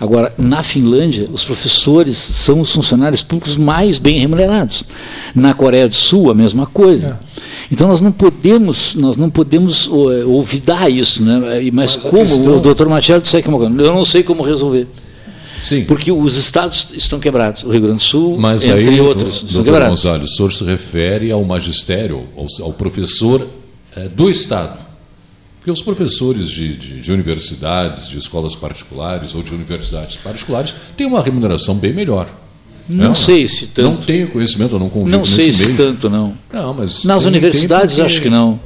[0.00, 4.82] Agora, na Finlândia, os professores são os funcionários públicos mais bem remunerados.
[5.34, 7.18] Na Coreia do Sul, a mesma coisa.
[7.70, 11.60] Então nós não podemos, nós não podemos olvidar isso, né?
[11.72, 14.42] Mas, Mas como questão- o doutor Matias disse aqui, uma coisa, eu não sei como
[14.42, 14.86] resolver.
[15.62, 15.84] Sim.
[15.84, 17.64] Porque os estados estão quebrados.
[17.64, 20.02] O Rio Grande do Sul, Mas entre aí, outros, estão quebrados.
[20.02, 23.46] Gonzalez, o senhor se refere ao magistério, ao, ao professor
[23.94, 24.78] eh, do Estado.
[25.60, 31.06] Porque os professores de, de- de universidades, de escolas particulares ou de universidades particulares têm
[31.06, 32.26] uma remuneração bem melhor.
[32.88, 34.06] Não sei se Não tanto.
[34.06, 35.76] tenho conhecimento, eu não convivo Não nesse sei se meio.
[35.76, 36.34] tanto, não.
[36.52, 38.58] Não, mas Nas universidades, porque- acho que não.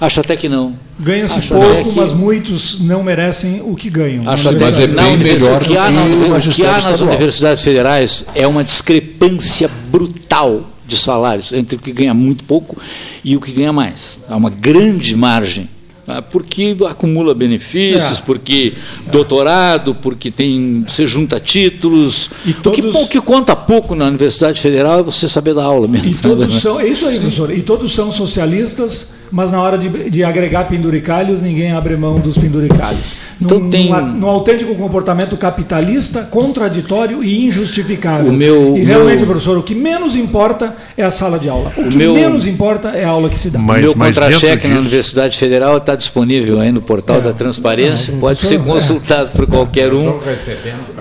[0.00, 0.74] Acho até que não.
[0.98, 4.28] Ganha-se pouco, que- mas muitos não merecem o que ganham.
[4.28, 6.08] Acho até mas é bem melhor o que há, que na, o
[6.40, 7.08] que há nas estadual.
[7.10, 12.76] universidades federais é uma discrepância brutal de salários entre o que ganha muito pouco
[13.22, 14.18] e o que ganha mais.
[14.28, 15.68] Há uma grande margem.
[16.06, 18.22] Ah, Porque acumula benefícios, É.
[18.22, 18.72] porque
[19.12, 22.30] doutorado, porque tem você junta títulos.
[22.46, 25.64] E O que, todos- pou- que conta pouco na Universidade Federal é você saber dar
[25.64, 26.08] aula mesmo.
[26.08, 26.60] E todos né?
[26.60, 27.50] são, é isso aí, professor.
[27.56, 32.36] E todos são socialistas mas na hora de, de agregar penduricalhos, ninguém abre mão dos
[32.36, 33.14] penduricalhos.
[33.40, 38.30] Então num, tem- num autêntico comportamento capitalista, contraditório e injustificável.
[38.30, 41.48] O meu- e o realmente, meu- professor, o que menos importa é a sala de
[41.48, 41.72] aula.
[41.76, 43.58] O, que meu- menos importa é a aula que se dá.
[43.58, 47.20] Mas- Meu mas contra-cheque na Universidade Federal está disponível aí no portal É.
[47.20, 50.20] da Transparência, Ah, pode ser é- consultado por qualquer um.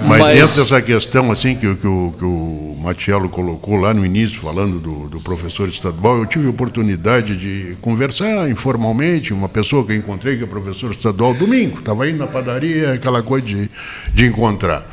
[0.08, 3.94] Mas, Mas- dentro dessa questão assim que, o- que, o, que o Matiello colocou lá
[3.94, 8.19] no início, falando do, do professor estadual, eu tive a oportunidade de conversar
[8.50, 12.94] informalmente, uma pessoa que eu encontrei, que é professor estadual, domingo, estava indo na padaria,
[12.94, 13.70] aquela coisa de,
[14.14, 14.86] de encontrar.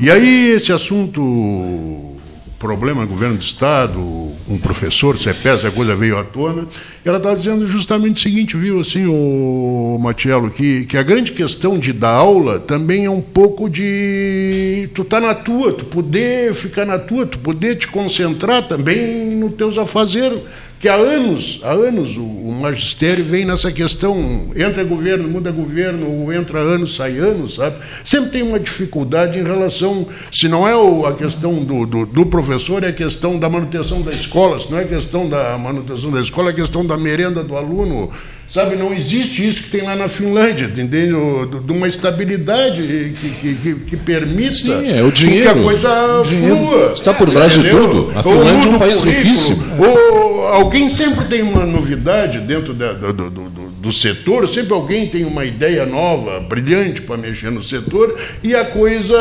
[0.00, 2.16] E aí esse assunto,
[2.58, 4.00] problema governo do Estado,
[4.48, 6.66] um professor, CEPES, a coisa veio à tona,
[7.04, 11.32] e ela estava dizendo justamente o seguinte, viu, assim, o Matiello, que, que a grande
[11.32, 16.52] questão de dar aula também é um pouco de tu estar na tua, tu poder
[16.52, 20.40] ficar na tua, tu poder te concentrar também nos teus afazeres,
[20.80, 26.32] que há anos, há anos o, o magistério vem nessa questão, entra governo, muda governo,
[26.32, 27.76] entra anos, sai anos, sabe?
[28.04, 32.26] Sempre tem uma dificuldade em relação, se não é o- a questão do, do, do
[32.26, 36.10] professor, é a questão da manutenção da escola, se não é a questão da manutenção
[36.12, 38.10] da escola, é a questão da merenda do aluno,
[38.48, 38.74] sabe?
[38.76, 41.48] Não existe isso que tem lá na Finlândia, entendeu?
[41.64, 45.50] De uma estabilidade que, que, que, que permita Sim, é o com que dinheiro.
[45.50, 46.92] a coisa dinheiro flua.
[46.94, 48.12] está por trás de tudo.
[48.16, 49.62] A Finlândia é um país riquíssimo.
[49.78, 55.06] ou alguém sempre tem uma novidade dentro da- do, do, do, do- setor, sempre alguém
[55.08, 59.16] tem uma ideia nova, brilhante para mexer no setor, e a coisa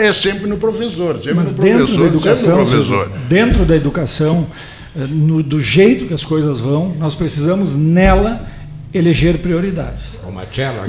[0.00, 3.18] é sempre no professor, sempre Mas no dentro professor, da educação, sempre no professor.
[3.28, 4.46] Dentro da educação,
[4.96, 8.46] eh, no- do jeito que as coisas vão, nós precisamos nela
[8.94, 10.18] eleger prioridades.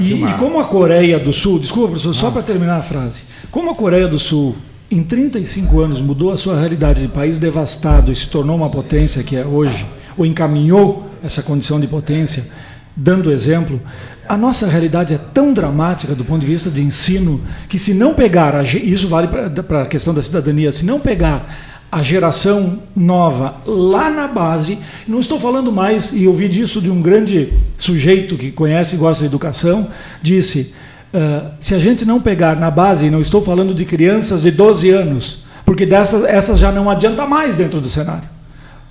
[0.00, 0.30] E, uma...
[0.30, 3.74] e como a Coreia do Sul, desculpa, professor, só para terminar a frase, como a
[3.74, 4.56] Coreia do Sul
[4.88, 9.24] em 35 anos mudou a sua realidade de país devastado e se tornou uma potência
[9.24, 9.84] que é hoje,
[10.16, 12.46] ou encaminhou essa condição de potência,
[12.94, 13.80] dando exemplo,
[14.28, 18.14] a nossa realidade é tão dramática do ponto de vista de ensino que se não
[18.14, 19.26] pegar, isso vale
[19.62, 24.78] para a questão da cidadania, se não pegar a geração nova lá na base,
[25.08, 29.22] não estou falando mais, e ouvi disso de um grande sujeito que conhece e gosta
[29.22, 29.88] de educação,
[30.20, 30.74] disse,
[31.14, 34.90] ah, se a gente não pegar na base, não estou falando de crianças de 12
[34.90, 38.28] anos, porque dessas, essas já não adianta mais dentro do cenário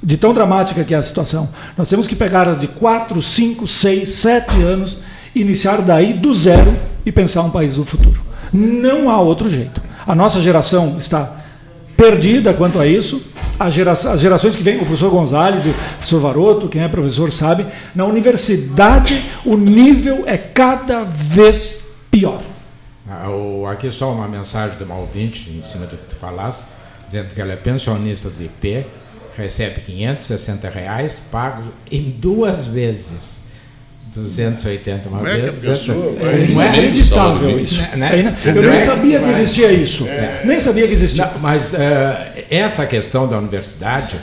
[0.01, 1.49] de tão dramática que é a situação.
[1.77, 4.97] Nós temos que pegar as de 4, 5, 6, 7 anos,
[5.35, 6.75] iniciar daí do zero
[7.05, 8.19] e pensar um país do futuro.
[8.51, 9.81] Não há outro jeito.
[10.05, 11.44] A nossa geração está
[11.95, 13.21] perdida quanto a isso.
[13.57, 17.31] A gera- as gerações que vêm, o professor Gonzalez o professor Varoto, quem é professor
[17.31, 17.65] sabe,
[17.95, 22.41] na universidade o nível é cada vez pior.
[23.09, 23.27] Ah,
[23.71, 26.65] Aqui só uma mensagem de uma ouvinte em cima do que tu falaste,
[27.07, 28.85] dizendo que ela é pensionista do IP,
[29.37, 33.39] recebe 560 reais, pagos em duas vezes.
[34.21, 35.51] 280 uma é vez.
[35.59, 36.23] pessoa 280.
[36.23, 36.65] vai- Não é?
[36.67, 37.81] Inacreditável isso.
[37.81, 38.37] Né, né?
[38.45, 38.77] É Eu nem é?
[38.77, 39.29] sabia que é?
[39.29, 40.07] existia isso.
[40.43, 41.25] Nem sabia que existia.
[41.25, 44.15] Não, mas eh, essa questão da universidade,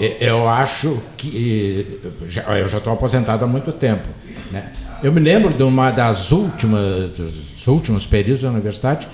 [0.00, 2.00] eh, eu acho que.
[2.28, 4.08] já- eu já estou aposentado há muito tempo.
[4.50, 4.64] Né?
[5.02, 9.06] Eu me lembro de uma das últimas, dos últimos períodos da universidade,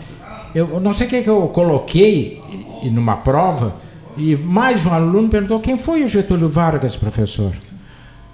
[0.55, 2.41] eu não sei o que, é que eu coloquei
[2.85, 3.75] numa prova,
[4.17, 7.53] e mais um aluno perguntou quem foi o Getúlio Vargas, professor.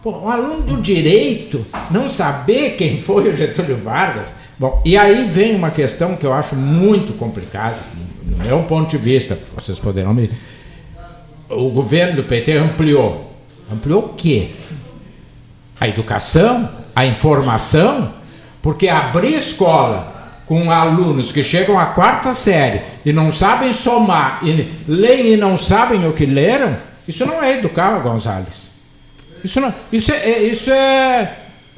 [0.06, 4.32] Pô, um aluno do direito não saber quem foi o Getúlio Vargas.
[4.56, 7.80] Bom, e aí vem uma questão que eu acho muito complicada,
[8.24, 10.30] no meu ponto de vista, vocês poderão me.
[11.50, 13.32] O governo do PT ampliou.
[13.68, 14.50] Ampliou o quê?
[15.80, 18.12] A educação, a informação,
[18.62, 24.68] porque abrir escola com alunos que chegam à quarta série e não sabem somar, e
[24.86, 26.76] leem e não sabem o que leram,
[27.08, 28.65] isso não é educar, Gonzalez.
[29.46, 31.30] Isso não, isso é, é- isso é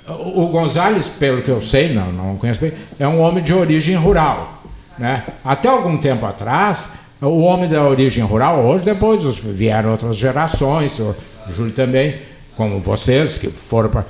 [0.09, 3.95] o Gonzalez, pelo que eu sei, não, não conheço bem, é um homem de origem
[3.95, 4.63] rural,
[4.99, 5.23] né?
[5.45, 6.91] Até algum tempo atrás,
[7.21, 11.15] o homem da origem rural, hoje depois vieram outras gerações, o
[11.51, 12.21] Júlio também,
[12.57, 14.07] como vocês que foram para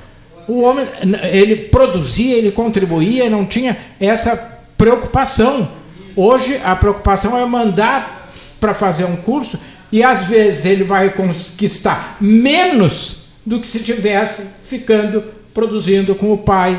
[0.46, 0.86] o homem,
[1.32, 4.36] ele produzia, ele contribuía, não tinha essa
[4.78, 5.68] preocupação.
[6.16, 9.58] Hoje a preocupação é mandar para fazer um curso
[9.92, 15.24] e às vezes ele vai conquistar menos do que se tivesse ficando
[15.54, 16.78] produzindo com o pai.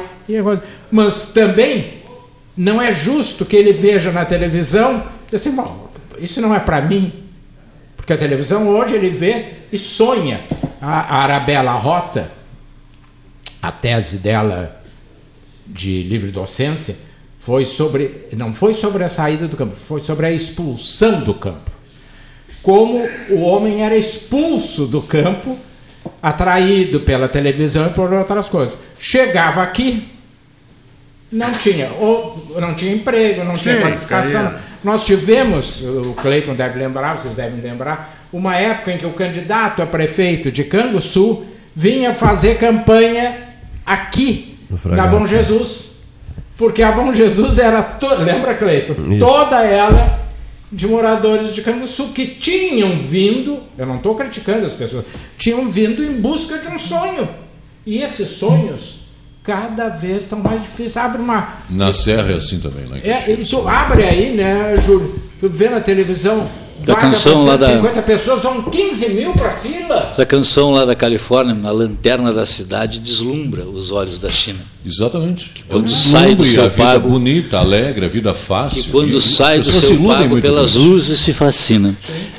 [0.91, 1.95] Mas também
[2.55, 5.03] não é justo que ele veja na televisão
[5.34, 5.89] assim, "Bom,
[6.20, 7.24] isso não é para mim.
[7.95, 10.41] Porque a televisão hoje ele vê e sonha.
[10.82, 12.32] A Arabella Rota,
[13.61, 14.82] a tese dela
[15.65, 16.95] de livre docência
[17.39, 21.72] foi sobre não foi sobre a saída do campo, foi sobre a expulsão do campo.
[22.61, 25.57] Como o homem era expulso do campo
[26.22, 28.78] atraído pela televisão e por outras coisas.
[28.99, 30.07] Chegava aqui,
[31.32, 34.43] não tinha, ou não tinha emprego, não tinha Sim, qualificação.
[34.45, 34.59] caía.
[34.84, 39.82] Nós tivemos, o Cleiton deve lembrar, vocês devem lembrar, uma época em que o candidato
[39.82, 41.45] a prefeito de Canguçu
[41.76, 43.36] vinha fazer campanha
[43.86, 45.07] aqui, na.
[45.07, 45.89] Bom Jesus.
[46.57, 48.07] Porque a Bom Jesus era, to...
[48.15, 48.93] lembra, Cleiton?
[49.17, 50.18] Toda ela
[50.72, 55.05] de moradores de Canguçu que tinham vindo, eu não estou criticando as pessoas,
[55.38, 57.28] tinham vindo em busca de um sonho.
[57.86, 58.99] E esses sonhos
[59.43, 60.97] cada vez estão mais difíceis.
[60.97, 61.55] Abre uma.
[61.70, 63.01] Na Serra é assim também, né?
[63.03, 65.20] É, tu abre aí, né, Júlio?
[65.39, 66.47] Tu vê na televisão.
[66.86, 70.09] Da vaga canção lá da- 150 pessoas, vão 15 mil para fila.
[70.11, 74.59] Essa canção lá da Califórnia, na lanterna da cidade, deslumbra os olhos da China.
[74.86, 75.51] Exatamente.
[75.67, 78.80] quando É um sai do seu a vida pago- bonita, alegre, a vida fácil.
[78.80, 81.93] E quando E sai do seu pago pelas luzes se fascina.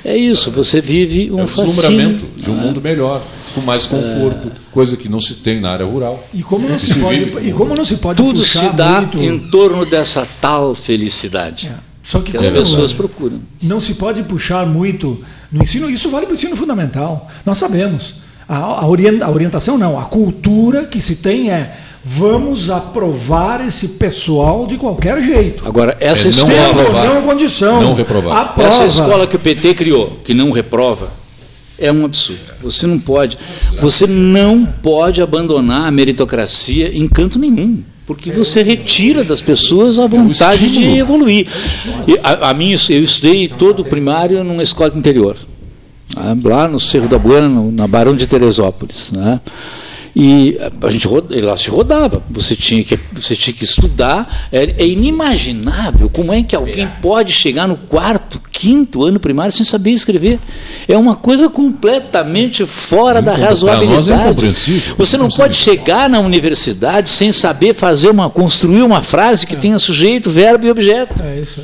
[0.04, 1.66] É isso, você vive É um o fascínio.
[1.74, 3.22] deslumbramento de um mundo melhor,
[3.54, 6.26] com mais conforto, coisa que não se tem na área rural.
[6.32, 9.02] E como não se se pode, vive e como não se pode Tudo se dá
[9.02, 11.89] muito, em torno dessa tal felicidade É.
[12.02, 13.40] Só que, que as pessoas procuram.
[13.62, 15.22] não se pode puxar muito
[15.52, 17.28] no ensino, isso vale para o ensino fundamental.
[17.44, 18.14] Nós sabemos.
[18.48, 23.88] A, a orien- a orientação não, a cultura que se tem é vamos aprovar esse
[23.90, 25.62] pessoal de qualquer jeito.
[25.66, 27.04] Agora, essa É, não escola, ou reprovar.
[27.06, 27.82] não condição.
[27.82, 28.36] Não reprovar.
[28.38, 28.68] Aprova.
[28.68, 31.10] essa escola que o PT criou, que não reprova,
[31.78, 32.40] é um absurdo.
[32.62, 33.38] Você não pode,
[33.80, 37.82] você não pode abandonar a meritocracia em canto nenhum.
[38.10, 41.46] Porque você retira das pessoas a vontade de evoluir.
[42.24, 45.36] A, a mim, eu estudei todo o primário numa escola interior.
[46.16, 49.12] né, lá no Cerro da Buena, na Barão de Teresópolis.
[49.12, 49.40] Né?
[50.22, 54.48] E a gente roda- lá se rodava, você tinha que, você tinha que estudar.
[54.52, 59.64] É, é inimaginável como é que alguém pode chegar no quarto, quinto ano primário sem
[59.64, 60.38] saber escrever.
[60.86, 64.46] É uma coisa completamente fora da para razoabilidade.
[64.92, 64.94] é.
[64.98, 69.56] Você não Não pode chegar na universidade sem saber fazer uma, construir uma frase que
[69.56, 71.22] tenha sujeito, verbo e objeto.
[71.22, 71.62] É isso.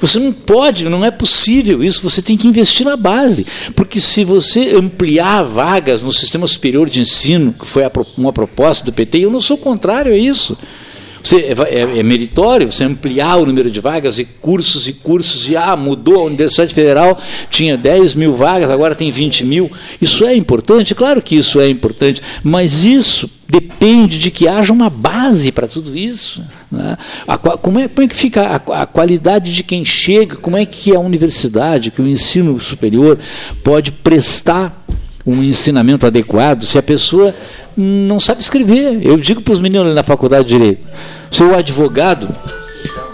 [0.00, 2.02] Você não pode, não é possível isso.
[2.02, 3.46] Você tem que investir na base.
[3.74, 7.82] Porque se você ampliar vagas no sistema superior de ensino, que foi
[8.16, 10.56] uma proposta do PT, eu não sou contrário a isso.
[11.28, 11.52] Você, é,
[11.82, 15.76] é- é meritório você ampliar o número de vagas e cursos e cursos, e ah,
[15.76, 17.20] mudou a Universidade Federal,
[17.50, 19.70] tinha 10 mil vagas, agora tem 20 mil.
[20.00, 20.94] Isso é importante?
[20.94, 25.94] Claro que isso é importante, mas isso depende de que haja uma base para tudo
[25.94, 26.42] isso.
[26.72, 26.96] né?
[27.26, 30.64] A como, é, como é que fica a, a qualidade de quem chega, como é
[30.64, 33.18] que a universidade, que o ensino superior
[33.62, 34.82] pode prestar
[35.26, 37.34] um ensinamento adequado se a pessoa
[37.80, 38.98] não sabe escrever.
[39.06, 40.86] Eu digo para os meninos ali na faculdade de Direito,
[41.30, 42.34] seu advogado,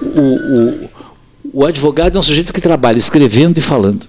[0.03, 4.07] o, o, o advogado é um sujeito que trabalha escrevendo e falando.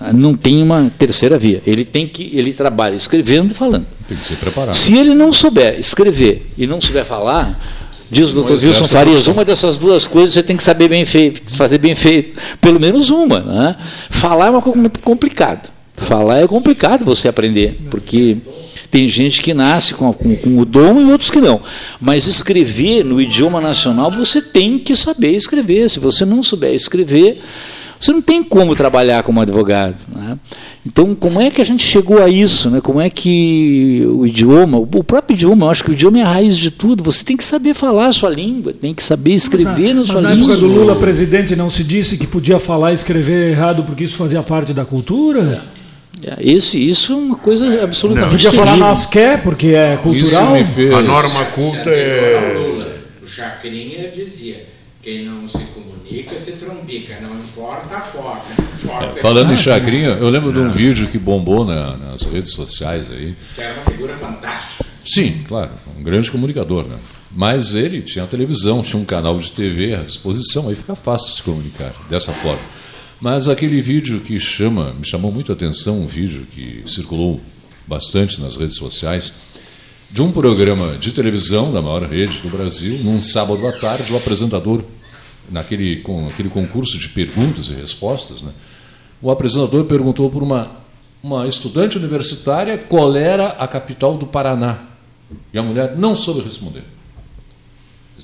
[0.00, 1.62] Ah, Não tem uma terceira via.
[1.66, 3.86] Ele tem que ele trabalha escrevendo e falando.
[4.08, 4.74] Tem que ser preparado.
[4.74, 7.58] Se ele não souber escrever e não souber falar,
[8.10, 11.54] diz o doutor Wilson Farias, uma dessas duas coisas você tem que saber bem feito,
[11.54, 12.40] fazer bem feito.
[12.60, 13.40] Pelo menos uma.
[13.40, 13.76] Né?
[14.10, 15.76] Falar é uma coisa muito complicada.
[15.96, 18.36] Falar é complicado você aprender, porque
[18.86, 21.60] tem gente que nasce com, com, com o dom e outros que não.
[22.00, 25.88] Mas escrever no idioma nacional, você tem que saber escrever.
[25.90, 27.40] Se você não souber escrever,
[27.98, 29.96] você não tem como trabalhar como advogado.
[30.14, 30.38] Né?
[30.84, 32.70] Então, como é que a gente chegou a isso?
[32.70, 32.80] Né?
[32.80, 36.28] Como é que o idioma, o próprio idioma, eu acho que o idioma é a
[36.28, 37.02] raiz de tudo.
[37.04, 40.20] Você tem que saber falar a sua língua, tem que saber escrever na Mas sua
[40.20, 40.52] na língua.
[40.52, 44.16] época do Lula presidente não se disse que podia falar e escrever errado porque isso
[44.16, 45.64] fazia parte da cultura?
[46.40, 48.86] Esse, isso é uma coisa absolutamente Podia falar terrível.
[48.88, 50.52] nós quer porque é Isso cultural?
[50.54, 50.92] me fez.
[50.94, 52.54] A norma culta é.
[52.56, 54.66] Lula, o Chacrinha dizia:
[55.02, 58.42] quem não se comunica se trombica, não importa a forma.
[58.82, 63.10] Importa Falando em chacrinha, eu lembro de um vídeo que bombou na- nas redes sociais
[63.10, 63.34] aí.
[63.54, 64.84] que era uma figura fantástica.
[65.04, 66.96] Sim, claro, um grande comunicador, né?
[67.30, 71.42] Mas ele tinha televisão, tinha um canal de TV à disposição, aí fica fácil se
[71.42, 72.58] comunicar dessa forma.
[73.20, 77.40] Mas aquele vídeo que chama, me chamou muito a atenção, um vídeo que circulou
[77.86, 79.32] bastante nas redes sociais,
[80.10, 84.16] de um programa de televisão da maior rede do Brasil, num sábado à tarde, o
[84.16, 84.84] apresentador,
[85.50, 88.52] naquele com aquele concurso de perguntas e respostas, né?
[89.22, 90.70] o apresentador perguntou por uma,
[91.22, 94.80] uma estudante universitária qual era a capital do Paraná.
[95.52, 96.84] E a mulher não soube responder.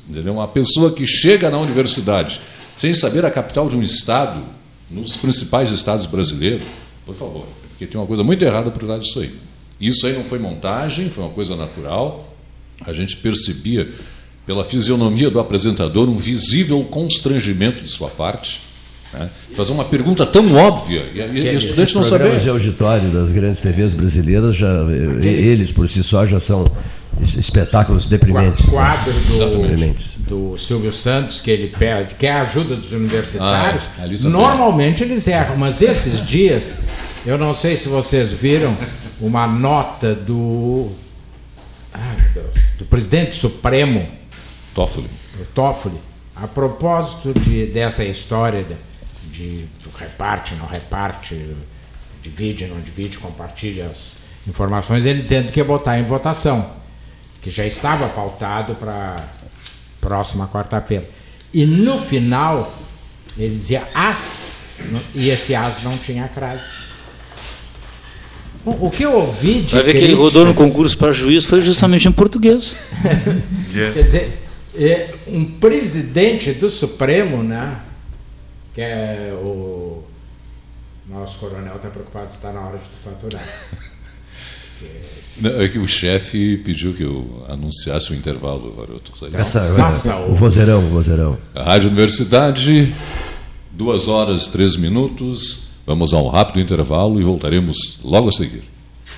[0.08, 0.34] Entendeu?
[0.34, 2.40] Uma pessoa que chega na universidade
[2.76, 4.44] sem saber a capital de um estado,
[4.92, 6.64] nos principais estados brasileiros,
[7.04, 9.34] por favor, porque tem uma coisa muito errada por trás disso aí.
[9.80, 12.32] Isso aí não foi montagem, foi uma coisa natural.
[12.86, 13.90] A gente percebia
[14.46, 18.60] pela fisionomia do apresentador um visível constrangimento de sua parte.
[19.12, 19.28] Né?
[19.54, 22.36] Fazer uma pergunta tão óbvia e, e o estudante não saber.
[22.36, 24.86] Os de auditório das grandes TVs brasileiras, já,
[25.22, 26.70] eles por si só já são
[27.20, 28.64] espetáculos deprimentes.
[28.64, 28.72] O né?
[28.72, 29.94] quadro né?
[30.26, 35.26] do, do, Silvio Santos, que ele pede, quer a ajuda dos universitários, ah, normalmente eles
[35.28, 36.78] erram, mas esses dias,
[37.24, 38.76] eu não sei se vocês viram
[39.20, 40.90] uma nota do,
[41.92, 44.08] ah, do, do, presidente supremo
[44.74, 45.10] Toffoli.
[45.54, 45.98] Toffoli,
[46.34, 48.64] a propósito de, dessa história
[49.30, 51.54] de, de reparte, não reparte,
[52.22, 54.16] divide, não divide, compartilha as
[54.48, 56.81] informações, ele dizendo que ia botar em votação
[57.42, 59.16] que já estava pautado para
[60.00, 61.10] próxima quarta-feira.
[61.52, 62.72] E no final,
[63.36, 64.62] ele dizia as,
[65.14, 66.92] e esse as não tinha crase.
[68.64, 69.74] Bom, o que eu ouvi de.
[69.74, 72.76] Vai ver que ele rodou no concurso para juiz foi justamente em português.
[73.92, 74.38] Quer dizer,
[74.76, 77.80] é, um presidente do Supremo, né?
[78.72, 80.04] Que é o.
[81.08, 83.42] Nosso coronel está preocupado, está na hora de faturar.
[85.40, 89.12] Não, é que o chefe pediu que eu anunciasse o intervalo, Varoto.
[89.32, 91.38] Essa, Faça o vozeirão, o vozeirão.
[91.54, 92.92] A Rádio Universidade,
[93.70, 95.68] duas horas, três minutos.
[95.86, 98.62] Vamos a um rápido intervalo e voltaremos logo a seguir.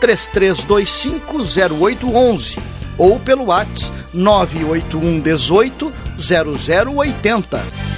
[0.00, 2.58] 33250811
[2.96, 7.97] ou pelo WhatsApp 981 18 0080.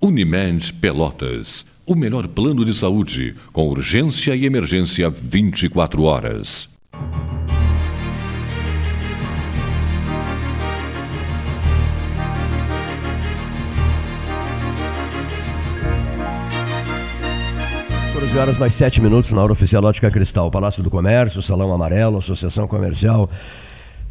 [0.00, 1.66] Unimed Pelotas.
[1.84, 6.68] O melhor plano de saúde, com urgência e emergência 24 horas.
[18.38, 22.68] Horas mais sete minutos na hora oficial Ótica Cristal, Palácio do Comércio, Salão Amarelo, Associação
[22.68, 23.28] Comercial.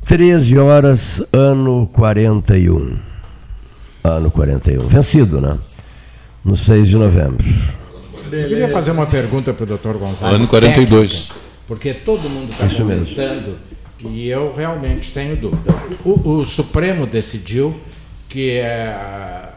[0.04, 2.98] 13 horas, ano 41.
[4.04, 4.86] Ano 41.
[4.88, 5.58] Vencido, né?
[6.48, 7.45] No 6 de novembro.
[8.32, 9.98] Eu queria fazer uma pergunta para o Dr.
[9.98, 10.36] Gonçalves.
[10.36, 11.12] Ano 42.
[11.12, 11.36] técnica,
[11.68, 13.06] porque todo mundo está Isso mesmo.
[13.06, 13.58] comentando
[14.10, 15.76] e eu realmente tenho dúvida.
[16.06, 17.78] O, o Supremo decidiu
[18.30, 18.95] que eh,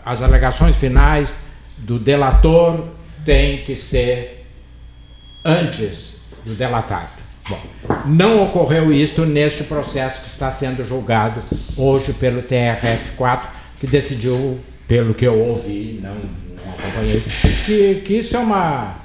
[0.05, 1.38] as alegações finais
[1.78, 2.86] do delator
[3.24, 4.47] têm que ser
[5.45, 7.20] antes do delatado.
[7.49, 7.61] Bom,
[8.07, 11.41] não ocorreu isso neste processo que está sendo julgado
[11.76, 13.43] hoje pelo TRF4,
[13.78, 16.16] que decidiu, pelo que eu ouvi, não,
[16.81, 17.22] não acompanhei,
[17.66, 18.97] que, que isso é uma.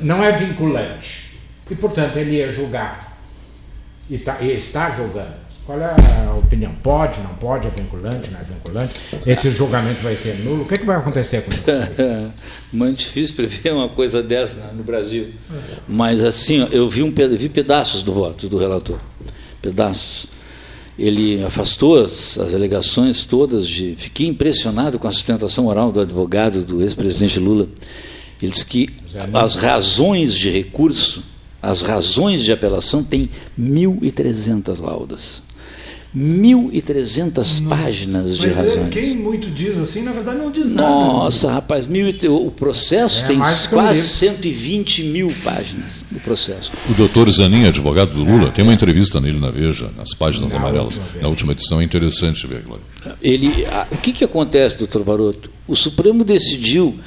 [0.00, 1.30] não é vinculante.
[1.70, 3.16] E, portanto, ele ia julgar.
[4.08, 5.40] E, tá- e está julgando.
[5.64, 6.74] Qual é a opinião?
[6.82, 8.94] Pode, não pode, é vinculante, não é vinculante?
[9.24, 10.62] Esse julgamento vai ser nulo?
[10.62, 11.62] O que, que vai acontecer com isso?
[12.72, 15.32] Muito difícil prever uma coisa dessa né, no Brasil.
[15.86, 18.98] Mas assim, eu vi, um, vi pedaços do voto do relator.
[19.62, 20.26] Pedaços.
[21.00, 23.94] Ele afastou as, as alegações todas de.
[23.96, 27.66] Fiquei impressionado com a sustentação oral do advogado do ex-presidente Lula.
[28.42, 28.88] Ele disse que
[29.32, 31.22] as razões de recurso,
[31.62, 35.42] as razões de apelação têm 1.300 laudas.
[36.16, 38.90] 1.300 páginas de Mas é, razões.
[38.92, 40.88] quem muito diz assim, na verdade não diz nada.
[40.88, 44.08] Nossa, rapaz, mil e o processo É tem quase livro.
[44.08, 46.72] 120 mil páginas do processo.
[46.88, 51.00] O doutor Zanin, advogado do Lula, tem uma entrevista nele na Veja, nas páginas amarelas.
[51.20, 52.84] Na última edição é interessante ver, Glória.
[53.22, 55.50] Ele, a- o que, que acontece, doutor Varoto?
[55.66, 56.98] O Supremo decidiu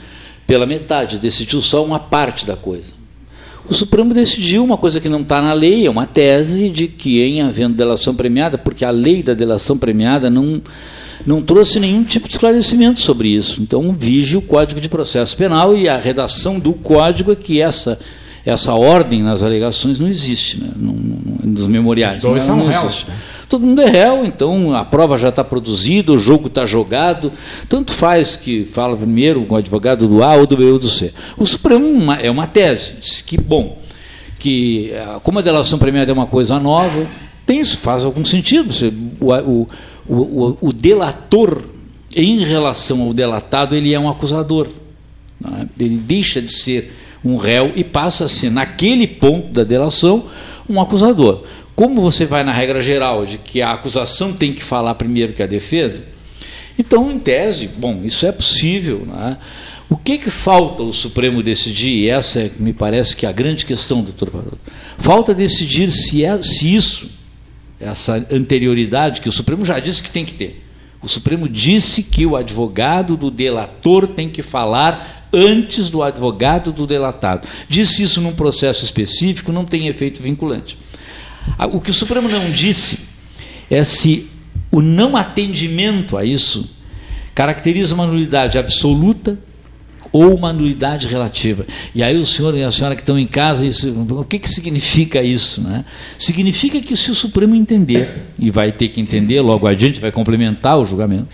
[0.47, 3.02] pela metade, decidiu só uma parte da coisa.
[3.69, 7.21] O Supremo decidiu uma coisa que não está na lei, é uma tese de que,
[7.23, 10.61] em havendo delação premiada, porque a lei da delação premiada não,
[11.25, 13.61] não trouxe nenhum tipo de esclarecimento sobre isso.
[13.61, 17.97] Então, vige o Código de Processo Penal e a redação do Código é que essa,
[18.45, 20.69] essa ordem nas alegações não existe, né?
[20.75, 22.17] não, não- nos memoriais.
[22.17, 23.05] Os dois não, são não réus, existe.
[23.53, 27.31] Todo mundo é réu, então a prova já está produzida, o jogo está jogado.
[27.69, 30.89] Tanto faz que fala primeiro com o advogado do A ou do B ou do
[30.89, 31.13] C.
[31.37, 33.77] O Supremo é uma tese, diz que, bom,
[34.39, 37.05] que ah, como a delação premiada é uma coisa nova,
[37.45, 38.73] tem isso, faz algum sentido.
[39.21, 39.67] O, o,
[40.09, 41.61] o, o- delator,
[42.15, 44.67] em relação ao delatado, ele é um acusador.
[45.45, 45.67] é?
[45.79, 46.91] Ele deixa de ser
[47.23, 50.23] um réu e passa a ser, naquele ponto da delação,
[50.67, 51.43] um acusador.
[51.75, 55.41] Como você vai na regra geral de que a acusação tem que falar primeiro que
[55.41, 56.03] a defesa,
[56.77, 59.05] então, em tese, bom, isso é possível.
[59.05, 59.37] Né?
[59.89, 63.31] O que, que falta o Supremo decidir, e essa é, me parece que é a
[63.31, 64.59] grande questão, doutor Varoto,
[64.97, 67.11] falta decidir se, é, se isso,
[67.79, 70.63] essa anterioridade, que o Supremo já disse que tem que ter.
[71.01, 76.87] O Supremo disse que o advogado do delator tem que falar antes do advogado do
[76.87, 77.47] delatado.
[77.67, 80.77] Disse isso num processo específico, não tem efeito vinculante.
[81.71, 82.99] O que o Supremo não disse
[83.69, 84.29] é se
[84.71, 86.69] o não atendimento a isso
[87.35, 89.37] caracteriza uma nulidade absoluta
[90.11, 91.65] ou uma nulidade relativa.
[91.93, 93.65] E aí o senhor e a senhora que estão em casa,
[94.11, 95.59] o que, que significa isso?
[95.59, 95.83] Né?
[96.19, 100.77] Significa que se o Supremo entender, e vai ter que entender, logo adiante vai complementar
[100.77, 101.29] o julgamento,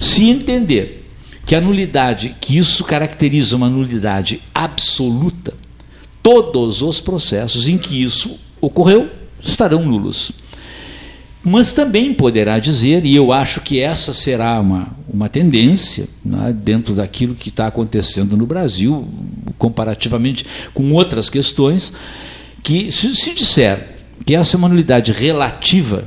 [0.00, 1.08] se entender
[1.44, 5.54] que a nulidade, que isso caracteriza uma nulidade absoluta,
[6.22, 10.32] todos os processos em que isso ocorreu estarão nulos
[11.44, 16.94] mas também poderá dizer, e eu acho que essa será uma, uma tendência né, dentro
[16.94, 19.08] daquilo que está acontecendo no Brasil,
[19.58, 21.92] comparativamente com outras questões,
[22.62, 26.04] que se, se disser que essa é uma nulidade relativa,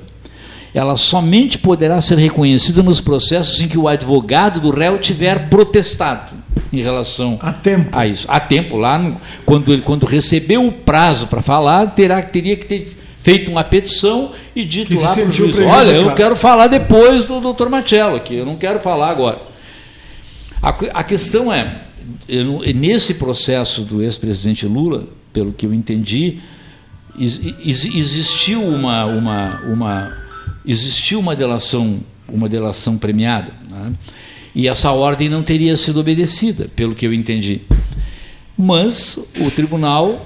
[0.74, 6.34] ela somente poderá ser reconhecida nos processos em que o advogado do réu tiver protestado
[6.72, 7.90] em relação a, tempo.
[7.92, 8.26] a isso.
[8.30, 12.66] A tempo, lá no, quando ele quando recebeu o prazo para falar, terá, teria que
[12.66, 16.68] ter feito uma petição e dito que lá para o juiz: olha, eu quero falar
[16.68, 19.42] depois do doutor Machello aqui, eu não quero falar agora.
[20.62, 21.82] A, a questão é,
[22.30, 26.38] eu, nesse processo do ex-presidente Lula, pelo que eu entendi,
[27.20, 27.42] ex,
[27.86, 30.18] existiu uma, uma, uma,
[30.64, 32.02] existiu uma delação,
[32.32, 33.92] uma delação premiada, né?
[34.54, 37.62] e essa ordem não teria sido obedecida, pelo que eu entendi.
[38.56, 40.24] Mas o tribunal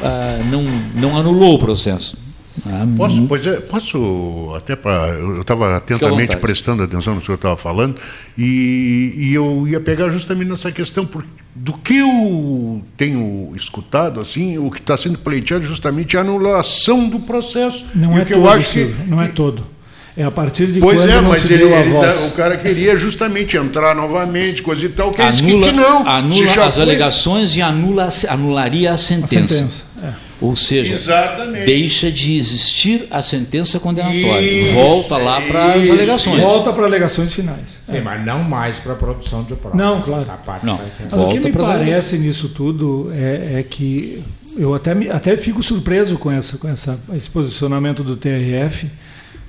[0.00, 0.62] ah, não,
[0.94, 2.25] não anulou o processo.
[2.64, 5.08] Ah, posso, pois é, posso até para.
[5.14, 7.96] Eu estava atentamente prestando atenção no que o senhor estava falando,
[8.36, 14.56] e, e, eu ia pegar justamente nessa questão, por, do que eu tenho escutado, assim,
[14.58, 17.84] o que está sendo pleiteado é justamente a anulação do processo.
[17.94, 19.76] Não é que todo, eu acho que, não é todo.
[20.16, 22.56] É a partir de pois quando é, não mas se ele, ele tá, o cara
[22.56, 26.08] queria justamente entrar novamente, coisa e tal, que anula, que, que não.
[26.08, 26.82] Anula as foi...
[26.82, 29.54] alegações e anula, anularia a sentença.
[29.54, 30.25] A sentença é.
[30.40, 31.64] Ou seja, Exatamente.
[31.64, 34.40] deixa de existir a sentença condenatória.
[34.40, 36.40] Isso, Volta lá para as alegações.
[36.40, 37.80] Volta para alegações finais.
[37.84, 38.00] Sim, é.
[38.02, 39.78] mas não mais para a produção de provas.
[39.78, 40.22] Não, claro.
[40.22, 40.78] Essa parte não.
[40.78, 44.22] Mas o que me parece nisso tudo é, é, que
[44.58, 48.90] eu até, até fico surpreso com, essa, com essa, esse posicionamento do TRF,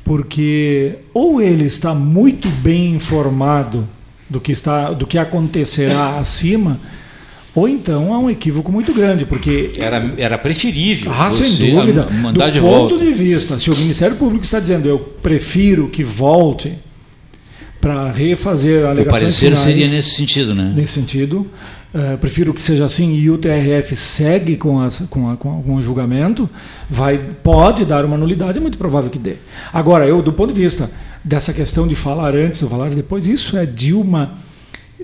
[0.05, 3.87] porque ou ele está muito bem informado
[4.29, 6.79] do que, está, do que acontecerá acima
[7.57, 9.71] ou então há um equívoco muito grande, porque.
[9.79, 11.11] Era, era preferível.
[11.11, 12.07] Ah, sem dúvida.
[12.21, 13.03] Mandar Do de ponto volta.
[13.03, 16.73] de vista, se o Ministério Público está dizendo eu prefiro que volte
[17.81, 19.17] para refazer a alegação.
[19.17, 20.71] O parecer finais, seria nesse sentido, né?
[20.75, 21.47] Nesse sentido.
[21.95, 25.81] Uh, prefiro que seja assim e o TRF segue com, a, com, a, com o
[25.81, 26.47] julgamento,
[26.87, 29.37] vai, pode dar uma nulidade, é muito provável que dê.
[29.73, 30.91] Agora, eu, do ponto de vista
[31.23, 34.35] dessa questão de falar antes ou falar depois, isso é de uma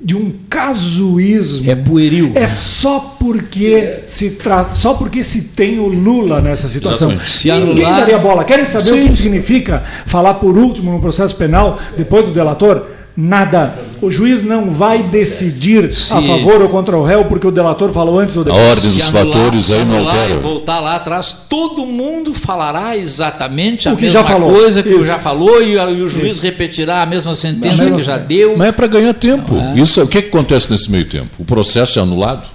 [0.01, 1.69] de um casuísmo.
[1.69, 2.31] É pueril.
[2.35, 7.17] É só porque se trata, só porque se tem o Lula nessa situação.
[7.21, 7.99] Se Ninguém anular...
[7.99, 8.43] daria bola.
[8.43, 9.03] Querem saber Sim.
[9.03, 12.87] o que significa falar por último no processo penal depois do delator?
[13.15, 13.75] Nada.
[14.01, 16.11] O juiz não vai decidir se...
[16.11, 18.63] a favor ou contra o réu porque o delator falou antes ou depois.
[18.63, 20.39] A ordem dos anular, fatores aí não altera.
[20.39, 25.05] voltar lá atrás, todo mundo falará exatamente a mesma coisa que Isso.
[25.05, 26.41] já falou e, e o juiz Isso.
[26.41, 28.57] repetirá a mesma sentença que já deu.
[28.57, 29.55] Mas é para ganhar tempo.
[29.55, 29.79] É.
[29.79, 31.29] Isso, o que, que acontece nesse meio tempo?
[31.37, 32.49] O processo é anulado?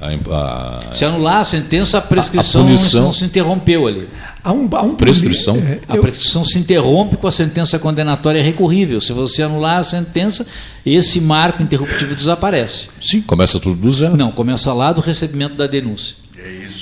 [0.00, 4.08] A, a, se anular a sentença, a prescrição a, a não se interrompeu ali.
[4.42, 5.56] Há um, há um prescrição?
[5.56, 9.00] É, a prescrição se interrompe com a sentença condenatória recorrível.
[9.00, 10.46] Se você anular a sentença,
[10.84, 12.88] esse marco interruptivo desaparece.
[13.00, 14.16] Sim, começa tudo do zero.
[14.16, 16.16] Não, começa lá do recebimento da denúncia.
[16.38, 16.79] É isso.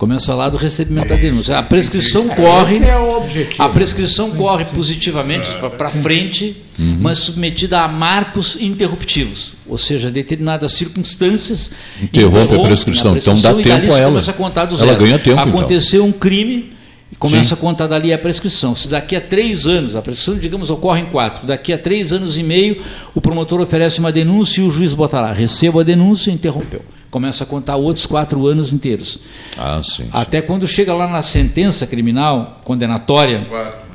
[0.00, 1.58] Começa lá do recebimento da denúncia.
[1.58, 2.76] A prescrição corre.
[2.76, 3.62] Esse é o objetivo.
[3.62, 6.96] A prescrição corre positivamente para frente uhum.
[7.02, 11.70] mas submetida a marcos interruptivos, ou seja, determinadas circunstâncias
[12.02, 13.14] interrompe a prescrição.
[13.14, 14.12] Então dá tempo a ela.
[14.12, 14.88] Começa a contar do zero.
[14.88, 15.38] Ela ganha tempo.
[15.38, 15.52] Então.
[15.52, 16.16] Aconteceu então.
[16.16, 16.72] um crime
[17.12, 17.54] e começa Sim.
[17.54, 18.74] a contar dali a prescrição.
[18.74, 22.38] Se daqui a três anos, a prescrição, digamos, ocorre em quatro, daqui a três anos
[22.38, 22.82] e meio,
[23.14, 26.80] o promotor oferece uma denúncia e o juiz bota lá, receba a denúncia e interrompeu.
[27.10, 29.18] Começa a contar outros quatro anos inteiros.
[29.58, 30.46] Ah, sim, Até sim.
[30.46, 33.46] quando chega lá na sentença criminal condenatória.
[33.48, 33.90] Quatro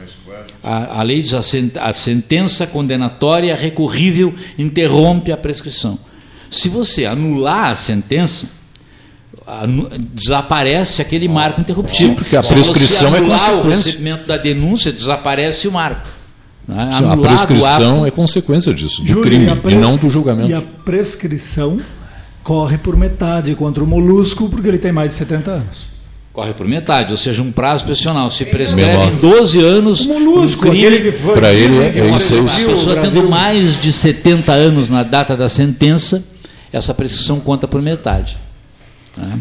[0.65, 1.41] a, a lei diz a,
[1.87, 5.99] a sentença condenatória recorrível interrompe a prescrição.
[6.49, 8.47] Se você anular a sentença,
[10.13, 12.09] desaparece aquele marco interruptivo.
[12.09, 13.57] Sim, porque a prescrição é consequência.
[13.57, 16.07] o recebimento da denúncia, desaparece o marco.
[16.67, 16.89] Né?
[17.11, 20.49] a prescrição ato, é consequência disso, do crime, e não do julgamento.
[20.49, 21.79] E a prescrição
[22.45, 25.95] corre por metade contra o molusco, porque ele tem mais de 70 anos.
[26.31, 28.29] Corre por metade, ou seja, um prazo pensional.
[28.29, 31.11] Se prescreve em 12 anos um crime.
[31.33, 32.35] Para ele é, é isso.
[32.37, 36.23] A pessoa tendo mais de 70 anos na data da sentença,
[36.71, 38.37] essa prescrição conta por metade.
[39.17, 39.39] Né?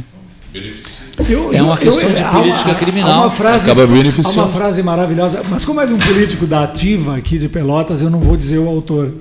[1.28, 3.22] Eu- É uma eu- questão de há política há criminal.
[3.24, 4.40] uma frase, Acaba há beneficiando.
[4.40, 8.08] uma frase maravilhosa, mas como é de um político da ativa aqui de Pelotas, eu
[8.08, 9.12] não vou dizer o autor.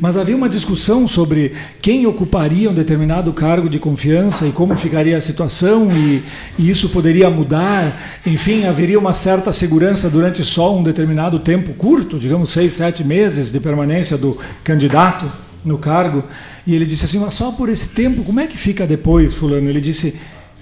[0.00, 5.16] Mas havia uma discussão sobre quem ocuparia um determinado cargo de confiança e como ficaria
[5.16, 6.22] a situação e,
[6.58, 8.20] e isso poderia mudar.
[8.26, 13.50] Enfim, haveria uma certa segurança durante só um determinado tempo curto, digamos seis, sete meses
[13.50, 15.30] de permanência do candidato
[15.64, 16.24] no cargo.
[16.66, 19.68] E ele disse assim: mas só por esse tempo, como é que fica depois, fulano?
[19.68, 20.20] Ele disse: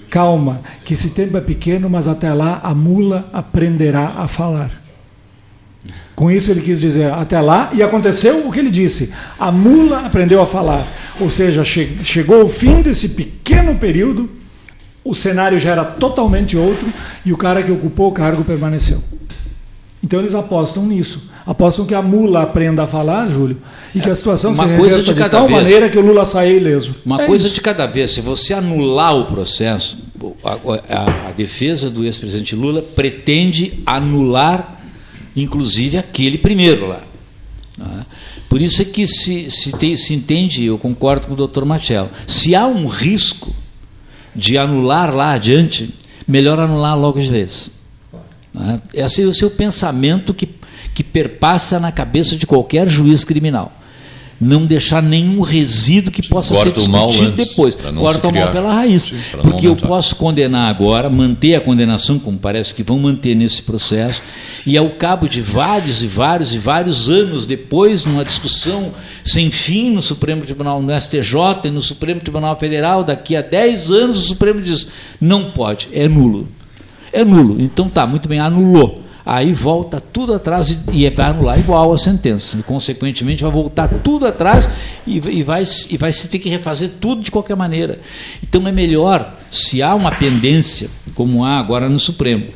[0.09, 4.84] calma, que esse tempo é pequeno, mas até lá a mula aprenderá a falar.
[6.17, 10.01] Com isso ele quis dizer até lá, e aconteceu o que ele disse: a mula
[10.07, 10.87] aprendeu a falar.
[11.21, 14.31] Ou seja, che chegou o fim desse pequeno período,
[15.05, 16.87] o cenário já era totalmente outro
[17.27, 19.03] e o cara que ocupou o cargo permaneceu.
[20.03, 21.31] Então eles apostam nisso.
[21.47, 23.59] Apostam que a mula aprenda a falar, Júlio,
[23.95, 25.61] e que a situação Uma se coisa reverta de de, tal vez.
[25.61, 26.95] maneira que o Lula saia ileso.
[27.05, 27.55] Uma É coisa isso.
[27.55, 28.13] de cada vez.
[28.13, 29.99] Se você anular o processo,
[30.43, 34.74] a, a- a defesa do ex-presidente Lula pretende anular,
[35.37, 37.03] inclusive, aquele primeiro lá.
[37.79, 38.07] né?
[38.49, 42.11] Por isso é que se, se, tem- se entende, eu concordo com o doutor Machelo,
[42.27, 43.53] se há um risco
[44.35, 45.93] de anular lá adiante,
[46.27, 47.71] melhor anular logo de vez.
[48.53, 48.81] né?
[48.93, 50.49] Esse é o seu pensamento que,
[50.95, 53.73] que perpassa na cabeça de qualquer juiz criminal.
[54.41, 57.75] Não deixar nenhum resíduo que possa ser discutido antes, depois.
[57.75, 59.03] Corta o mal pela raiz.
[59.03, 63.63] Sim, porque eu posso condenar agora, manter a condenação, como parece que vão manter nesse
[63.63, 64.23] processo,
[64.67, 68.93] e ao cabo de vários e vários e vários anos depois, numa discussão
[69.23, 71.35] sem fim no Supremo Tribunal, no STJ
[71.65, 74.89] e no Supremo Tribunal Federal, daqui a 10 anos o Supremo diz:
[75.21, 76.49] não pode, é nulo.
[77.13, 77.61] É nulo.
[77.61, 79.05] Então tá, muito bem, anulou.
[79.27, 82.59] Aí volta tudo atrás e, vai anular igual a sentença.
[82.59, 84.69] E, consequentemente, vai voltar tudo atrás
[85.07, 87.99] e, e vai, e vai se ter que refazer tudo de qualquer maneira.
[88.43, 92.47] Então é melhor, se há uma pendência, como há agora no Supremo,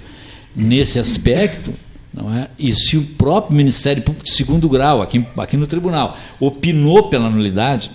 [0.55, 1.73] nesse aspecto,
[2.13, 2.49] não é?
[2.59, 7.31] e se o próprio Ministério Público de segundo grau, aqui, aqui no tribunal, opinou pela
[7.31, 7.91] nulidade,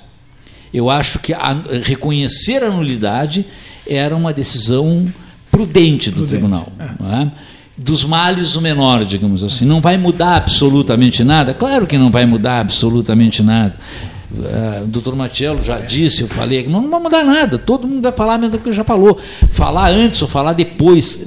[0.74, 3.45] eu acho que a- reconhecer a nulidade
[3.88, 5.14] era uma decisão
[5.52, 6.68] prudente do Prudente, tribunal.
[7.00, 7.32] não é?
[7.84, 9.65] Dos males o menor, digamos assim.
[9.65, 11.53] Não vai mudar absolutamente nada?
[11.53, 13.76] Claro que não vai mudar absolutamente nada.
[14.84, 17.57] O doutor Matiello já disse, eu falei, não, não vai mudar nada.
[17.57, 19.19] Todo mundo vai falar mesma coisa que já falou.
[19.51, 21.19] Falar antes ou falar depois,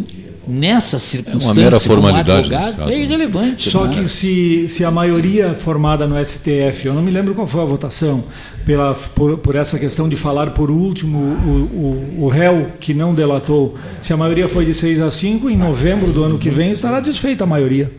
[0.46, 3.02] nessa circunstância, mera como formalidade advogado, nesse caso, é né?
[3.02, 3.70] irrelevante.
[3.70, 3.94] Só né?
[3.94, 7.64] que se, se a maioria formada no STF, eu não me lembro qual foi a
[7.64, 8.24] votação,
[8.64, 13.14] pela, por, por essa questão de falar por último o, o, o réu que não
[13.14, 16.72] delatou, se a maioria foi de 6 a 5, em novembro do ano que vem
[16.72, 17.90] estará desfeita a maioria.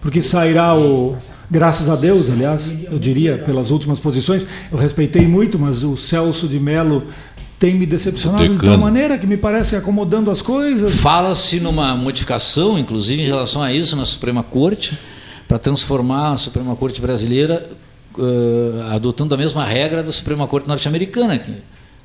[0.00, 1.16] Porque sairá o.
[1.50, 6.46] Graças a Deus, aliás, eu diria, pelas últimas posições, eu respeitei muito, mas o Celso
[6.46, 7.04] de Mello
[7.58, 10.94] tem me decepcionado de tal maneira que me parece acomodando as coisas.
[10.96, 14.98] Fala-se numa modificação, inclusive em relação a isso, na Suprema Corte,
[15.46, 17.68] para transformar a Suprema Corte brasileira
[18.18, 21.52] eh, adotando a mesma regra da Suprema Corte norte-americana, que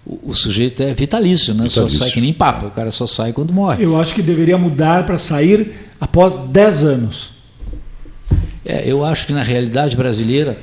[0.06, 1.70] o, o sujeito é vitalício, né?
[1.70, 2.00] só Vitalício.
[2.00, 3.84] sai que nem papa, o cara só sai quando morre.
[3.84, 7.32] Eu acho que deveria mudar para sair após 10 anos.
[8.66, 10.58] É, eu acho que na realidade brasileira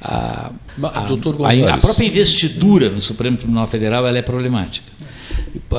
[0.00, 0.50] a,
[0.82, 4.92] a, doutor a- a própria investidura no Supremo Tribunal Federal ela é problemática.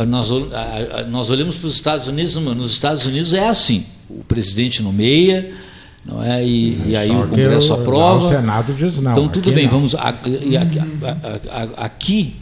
[0.08, 4.24] Nós, a- a- nós olhamos para os Estados Unidos, nos Estados Unidos é assim: o
[4.24, 5.52] presidente nomeia,
[6.06, 6.44] não é?
[6.46, 8.26] E, e aí Só o Congresso o- aprova.
[8.26, 9.72] o Senado diz não, Então tudo bem, não.
[9.72, 9.96] vamos.
[9.96, 11.18] a- aqui, a-
[11.54, 12.36] a- a- aqui,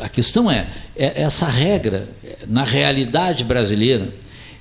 [0.00, 4.08] a questão é, é essa regra eh, na realidade brasileira,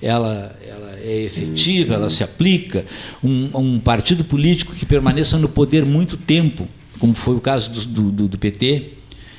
[0.01, 2.85] ela, ela é efetiva, ela se aplica.
[3.23, 6.67] Um, um partido político que permaneça no poder muito tempo,
[6.99, 8.93] como foi o caso do, do- do- PT,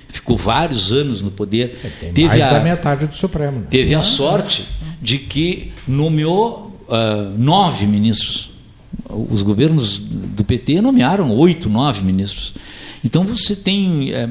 [0.08, 1.78] ficou vários anos no poder.
[2.02, 3.60] É, Tem mais da metade do Supremo.
[3.60, 3.66] né?
[3.70, 4.64] Teve a sorte
[5.00, 8.50] de que nomeou ah, nove ministros.
[9.08, 12.54] Os governos do PT nomearam oito, nove ministros.
[13.02, 14.28] Então você tem eh,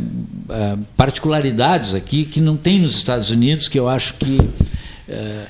[0.50, 4.46] ah, particularidades aqui que não tem nos Estados Unidos, que eu acho que eh,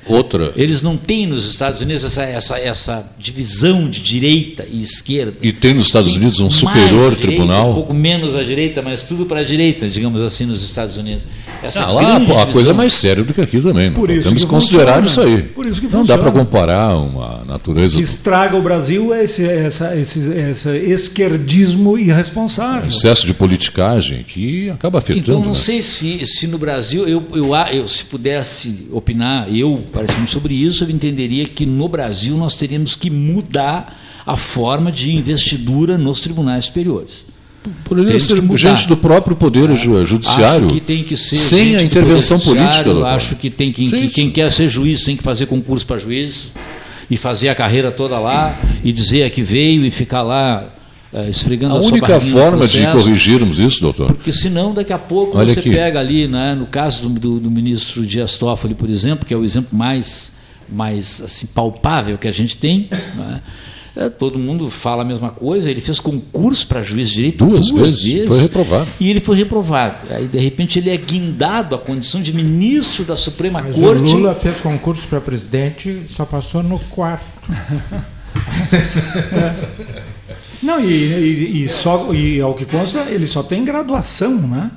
[0.07, 0.51] Outra.
[0.55, 5.33] eles não têm nos Estados Unidos essa, essa, essa divisão de direita e esquerda.
[5.41, 7.71] E tem nos Estados Unidos um superior direita, tribunal.
[7.71, 11.25] Um pouco menos à direita, mas tudo para a direita, digamos assim, nos Estados Unidos.
[11.61, 13.91] Essa Ah, lá a coisa é mais séria do que aqui também.
[13.91, 15.29] Por Nós isso Temos que que considerar funciona.
[15.29, 15.49] isso aí.
[15.49, 16.23] Por isso que Não dá funciona.
[16.23, 17.95] para comparar uma natureza.
[17.95, 20.69] O que estraga o Brasil é esse, essa, esse, esse
[21.19, 22.87] esquerdismo irresponsável.
[22.89, 25.19] excesso de politicagem que acaba afetando.
[25.21, 25.53] Então, não né?
[25.55, 30.53] sei se, se no Brasil, eu, eu, a- eu, se pudesse opinar, eu, partindo sobre
[30.53, 36.21] isso, eu entenderia que no Brasil nós teríamos que mudar a forma de investidura nos
[36.21, 37.25] tribunais superiores.
[37.83, 40.65] Poderia ser gente do próprio poder ju- judiciário.
[40.67, 43.05] Acho que tem que ser sem a intervenção Poder política.
[43.07, 46.49] Acho que tem que, que quem quer ser juiz tem que fazer concurso para juiz
[47.11, 50.69] e fazer a carreira toda lá e dizer a que veio e ficar lá
[51.29, 55.37] esfregando A a, sua única forma de corrigirmos isso, doutor, Porque senão, daqui a pouco,
[55.37, 55.71] Olha você aqui.
[55.71, 59.37] pega ali, né, no caso do, do- do ministro Dias Toffoli, por exemplo, que é
[59.37, 60.31] o exemplo mais,
[60.69, 63.41] mais assim, palpável que a gente tem, né,
[63.95, 67.71] é, todo mundo fala a mesma coisa, ele fez concurso para juiz de direito Duas
[67.71, 68.87] duas, vezes, vezes, foi reprovado.
[68.99, 69.95] E ele foi reprovado.
[70.11, 74.03] Aí, de repente, ele é guindado à condição de ministro da Suprema Mas Corte.
[74.03, 77.25] o Lula fez concurso para presidente só passou no quarto.
[80.61, 84.71] Não, e, e, e só, e ao que consta, ele só tem graduação, né?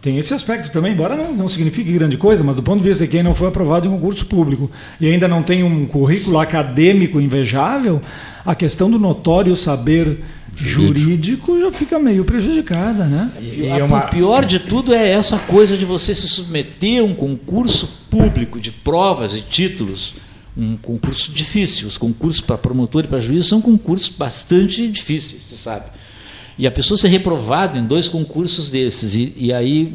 [0.00, 3.04] Tem esse aspecto também, embora não, não signifique grande coisa, mas do ponto de vista
[3.04, 4.70] de quem não foi aprovado em concurso público
[5.00, 8.00] e ainda não tem um currículo acadêmico invejável,
[8.44, 10.20] a questão do notório saber
[10.54, 13.30] jurídico, já fica meio prejudicada, né?
[13.40, 13.76] E a-
[14.06, 18.60] O pior de tudo é essa coisa de você se submeter a um concurso público
[18.60, 20.14] de provas e títulos,
[20.56, 21.86] um concurso difícil.
[21.86, 25.86] Os concursos para promotor e para juiz são concursos bastante difíceis, você sabe.
[26.58, 29.94] E a pessoa ser reprovada em dois concursos desses, e, e aí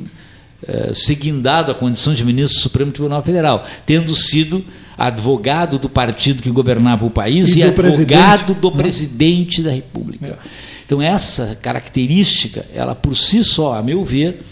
[0.67, 4.63] eh, ser guindado à condição de ministro do Supremo Tribunal Federal, tendo sido
[4.95, 8.77] advogado do partido que governava o país E e, do presidente, advogado do né?
[8.77, 10.37] presidente da República.
[10.85, 14.43] Então essa característica, ela por si só, a meu ver,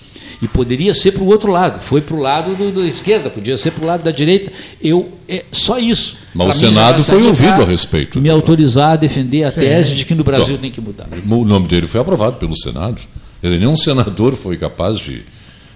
[0.41, 3.57] e poderia ser para o outro lado, foi para o lado do, da esquerda, podia
[3.57, 4.52] ser para o lado da direita.
[4.82, 6.16] Eu é só isso.
[6.34, 8.22] Mas Pra o Senado foi ouvido a respeito.
[8.22, 9.60] Me autorizar a defender a Sim.
[9.61, 11.07] tese de que no Brasil Então, tem que mudar.
[11.30, 13.02] O nome dele foi aprovado pelo Senado.
[13.44, 15.24] Ele nenhum senador foi capaz de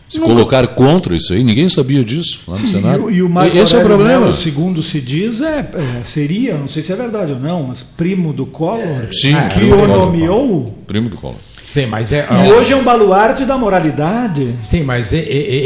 [0.10, 1.44] se Não, colocar contra isso aí.
[1.44, 3.02] Ninguém sabia disso lá no Sim, Senado.
[3.02, 4.20] E, o- e o Marco Esse é o problema.
[4.22, 7.82] Mello, segundo se diz, é, é, seria, não sei se é verdade ou não, mas
[7.82, 10.78] primo do Collor, Sim, que primo do o nomeou.
[10.86, 11.38] Primo do Collor.
[11.74, 12.28] Sim, mas é.
[12.46, 14.56] E hoje é um baluarte da moralidade.
[14.60, 15.22] Sim, mas e- e-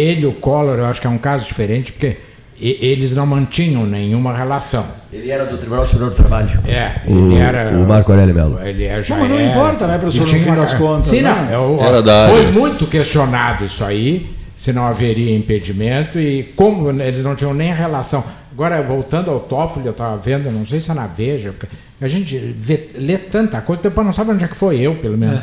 [0.09, 2.15] ele, o Collor, eu acho que é um caso diferente, porque
[2.59, 4.85] eles não mantinham nenhuma relação.
[5.11, 6.61] Ele era do Tribunal Superior do Trabalho.
[6.65, 7.71] É, O- ele era.
[7.71, 8.57] o Marco Aurélio Mello.
[8.63, 11.07] Ele é, já Não, mas não era- importa, né, professor, no fim uma das contas,
[11.09, 11.47] Sim, né?
[11.51, 11.53] não.
[11.53, 12.51] é o- Era da foi área.
[12.53, 18.23] muito questionado isso aí, se não haveria impedimento e como eles não tinham nem relação.
[18.53, 22.07] Agora, voltando ao Toffoli, eu estava vendo, não sei se é na Veja, porque a
[22.07, 25.41] gente vê, lê tanta coisa, depois não sabe onde é que foi eu, pelo menos.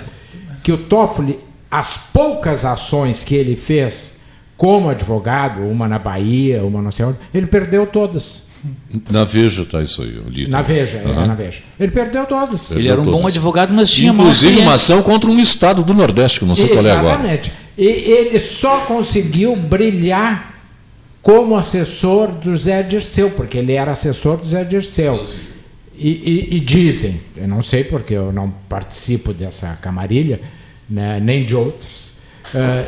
[0.64, 1.38] Que o Toffoli,
[1.70, 4.16] as poucas ações que ele fez
[4.56, 8.42] como advogado, uma na Bahia, uma sei onde, ele perdeu todas.
[9.10, 10.16] Na Veja está isso aí.
[10.16, 10.82] eu li Na também.
[10.82, 11.26] Veja, é, Aham.
[11.26, 11.62] na Veja.
[11.78, 12.70] Ele perdeu todas.
[12.70, 13.26] Ele era um bom todas.
[13.26, 16.68] advogado, mas tinha Inclusive uma ação contra um estado do Nordeste, que eu não sei
[16.68, 17.14] qual é agora.
[17.18, 17.52] Exatamente.
[17.76, 20.54] E ele só conseguiu brilhar
[21.20, 25.22] como assessor do Zé Dirceu, porque ele era assessor do Zé Dirceu.
[25.96, 30.40] E, e- e dizem, eu não sei porque eu não participo dessa camarilha,
[30.90, 32.12] né, nem de outros,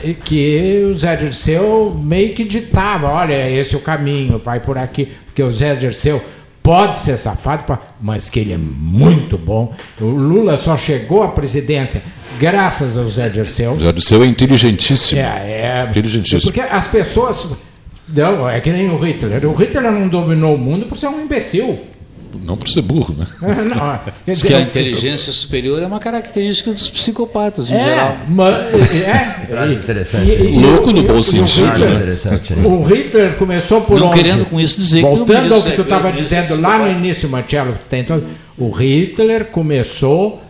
[0.04, 4.76] e que o Zé Dirceu meio que ditava, olha, esse é o caminho, vai por
[4.78, 6.20] aqui, porque o Zé Dirceu
[6.62, 9.72] pode ser safado, mas que ele é muito bom.
[10.00, 12.02] O Lula só chegou à presidência
[12.40, 13.78] graças ao Zé Dirceu.
[13.78, 15.20] Já disse, eu é inteligentíssimo.
[15.20, 15.24] É,
[15.84, 15.86] é.
[15.90, 16.42] Inteligentíssimo.
[16.52, 17.46] Porque as pessoas.
[18.08, 19.44] Não, é que nem o Hitler.
[19.48, 21.78] O Hitler não dominou o mundo por ser um imbecil.
[22.44, 23.26] Não por ser burro, né?
[23.42, 28.16] Não, quer Diz que a inteligência superior é uma característica dos psicopatas, em É, geral.
[28.28, 28.54] mas,
[29.02, 30.30] é, e- interessante.
[30.30, 31.94] e- e- Louco no bom o sentido, Hitler- né?
[31.96, 32.52] Interessante.
[32.52, 32.64] hein?
[32.64, 34.16] O Hitler começou por Não onde?
[34.16, 36.56] querendo com isso dizer que o Voltando ao que tu é estava ministro dizendo é
[36.56, 36.90] lá no psicopata.
[36.90, 38.24] início, Marcelo, que todo-
[38.58, 40.42] o Hitler começou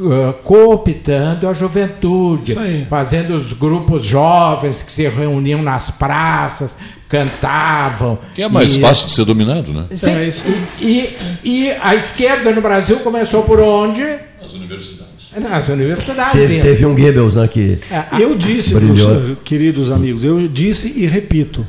[0.00, 2.56] uh, cooptando a juventude,
[2.88, 6.76] fazendo os grupos jovens que se reuniam nas praças,
[7.08, 8.18] cantavam.
[8.34, 9.86] Que é mais e- fácil de ser dominado, né?
[9.94, 10.42] Sim, É isso.
[10.80, 11.10] e,
[11.44, 14.02] e a esquerda no Brasil começou por onde?
[14.42, 15.10] As universidades.
[15.40, 16.32] Nas universidades.
[16.32, 17.78] Teve, teve um Goebbels né, que
[18.18, 21.64] Eu disse, eh, queridos amigos, eu disse e repito,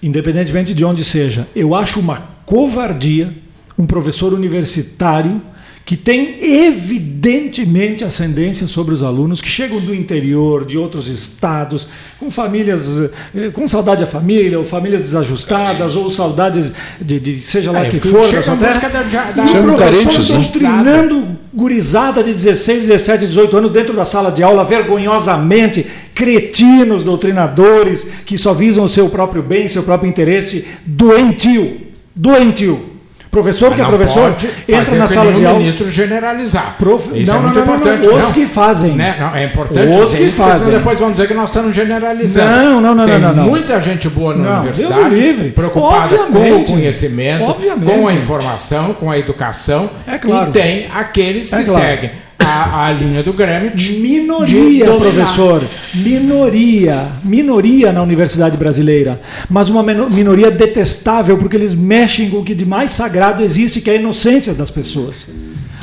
[0.00, 3.34] independentemente de onde seja, eu acho uma covardia
[3.78, 5.40] um professor universitário
[5.84, 11.88] que tem evidentemente ascendência sobre os alunos que chegam do interior, de outros estados,
[12.20, 17.72] com famílias, eh, com saudade da família, ou famílias desajustadas, ou saudades de, de seja
[17.72, 18.78] lá É, que for, da sua terra.
[18.88, 20.36] da- da- da- o São professor carentes, né?
[20.38, 25.84] doutrinando gurizada de 16, 17, 18 anos dentro da sala de aula, vergonhosamente,
[26.14, 31.78] cretinos doutrinadores que só visam o seu próprio bem, seu próprio interesse, doentio,
[32.14, 32.91] doentio.
[33.32, 34.36] Professor Mas que é professor
[34.68, 35.58] entra na sala de aula.
[35.58, 36.76] ministro generalizar.
[36.78, 38.06] Prof- Isso não, é não, muito não, não, importante.
[38.06, 38.16] não.
[38.18, 38.32] Os não.
[38.32, 38.92] que fazem.
[38.92, 39.16] Né?
[39.18, 40.70] Não, é importante Os que fazem.
[40.74, 42.50] depois vão dizer que nós estamos generalizando.
[42.50, 45.50] Não, não, não, Tem não, não, muita gente boa na universidade, Deus livre.
[45.50, 47.90] preocupada com o conhecimento, Obviamente.
[47.90, 49.88] com a informação, com a educação.
[50.06, 50.50] É claro.
[50.50, 51.80] E tem aqueles É que claro.
[51.80, 52.10] seguem
[52.46, 53.70] a, a linha do Grêmio.
[53.74, 55.62] de- Minoria, de professor.
[55.94, 57.08] Minoria.
[57.24, 59.20] Minoria na universidade brasileira.
[59.48, 63.90] Mas uma minoria detestável, porque eles mexem com o que de mais sagrado existe, que
[63.90, 65.26] é a inocência das pessoas.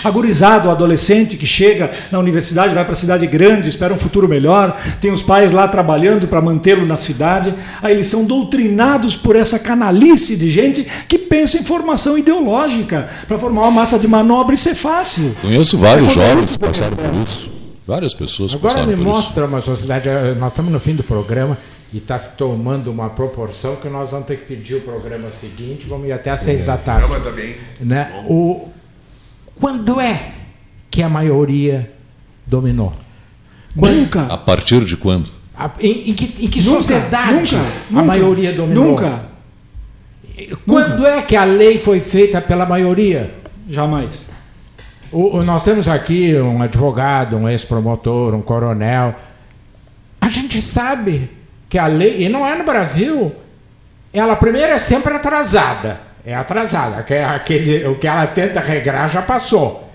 [0.01, 4.79] Agorizado, adolescente que chega na universidade, vai para a cidade grande, espera um futuro melhor,
[5.01, 7.53] tem os pais lá trabalhando para mantê-lo na cidade.
[7.81, 13.37] Aí eles são doutrinados por essa canalice de gente que pensa em formação ideológica, para
[13.39, 15.35] formar uma massa de manobra e ser fácil.
[15.41, 17.49] Conheço vários É jovens que passaram por isso.
[17.87, 20.09] Várias pessoas Agora passaram me por mostra uma sociedade.
[20.09, 21.57] eh, Nós estamos no fim do programa
[21.91, 26.07] e está tomando uma proporção que nós vamos ter que pedir o programa seguinte, vamos
[26.07, 27.07] ir até às seis da tarde.
[27.07, 27.55] Programa também.
[27.79, 28.23] Né?
[28.27, 28.67] O,
[29.59, 30.31] quando é
[30.91, 31.91] que a maioria
[32.45, 32.93] dominou?
[33.75, 34.21] Nunca.
[34.23, 34.31] isso.
[34.31, 35.27] A partir de quando?
[35.57, 38.85] A- em, em que, em que Nunca, sociedade nunca, a nunca, maioria dominou?
[38.91, 39.28] Nunca.
[40.65, 43.31] Quando é que a lei foi feita pela maioria?
[43.69, 44.27] Jamais.
[45.11, 49.15] O- o- nós temos aqui um advogado, um ex-promotor, um coronel.
[50.21, 51.29] A gente sabe
[51.67, 53.31] que a lei, e não é no Brasil,
[54.13, 55.99] ela primeiro é sempre atrasada.
[56.25, 57.01] É atrasada.
[57.03, 59.89] que é aquele, o que ela tenta regrar já passou.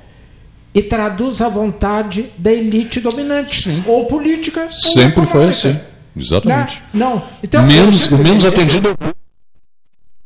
[0.75, 4.63] E traduz a vontade da elite dominante, ou política.
[4.65, 5.51] ou Sempre foi econômica.
[5.51, 5.81] assim.
[6.17, 6.77] Exatamente.
[6.79, 6.83] Né?
[6.95, 7.23] Não.
[7.43, 9.15] Então, menos, o menos atendido é o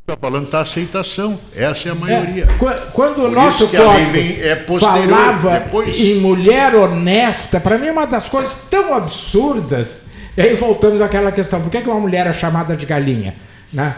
[0.09, 1.39] Está falando está aceitação.
[1.55, 2.45] Essa é a maioria.
[2.45, 5.95] É, qu- quando o nosso código é falava depois.
[5.99, 10.01] em mulher honesta, para mim é uma das coisas tão absurdas.
[10.35, 13.37] E aí voltamos àquela questão: por que, que uma mulher é chamada de galinha?
[13.71, 13.95] Né?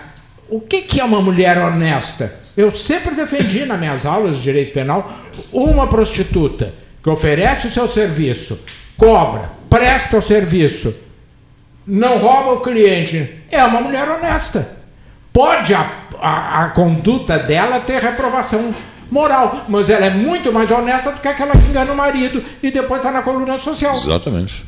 [0.48, 2.34] O que, que é uma mulher honesta?
[2.56, 5.08] Eu sempre defendi nas minhas aulas de direito penal
[5.52, 8.58] uma prostituta que oferece o seu serviço,
[8.96, 10.92] cobra, presta o serviço,
[11.86, 14.79] não rouba o cliente, é uma mulher honesta.
[15.32, 15.90] Pode a,
[16.20, 18.74] a, a conduta dela ter reprovação
[19.10, 22.70] moral, mas ela é muito mais honesta do que aquela que engana o marido e
[22.70, 23.94] depois está na coluna social.
[23.96, 24.64] Exatamente.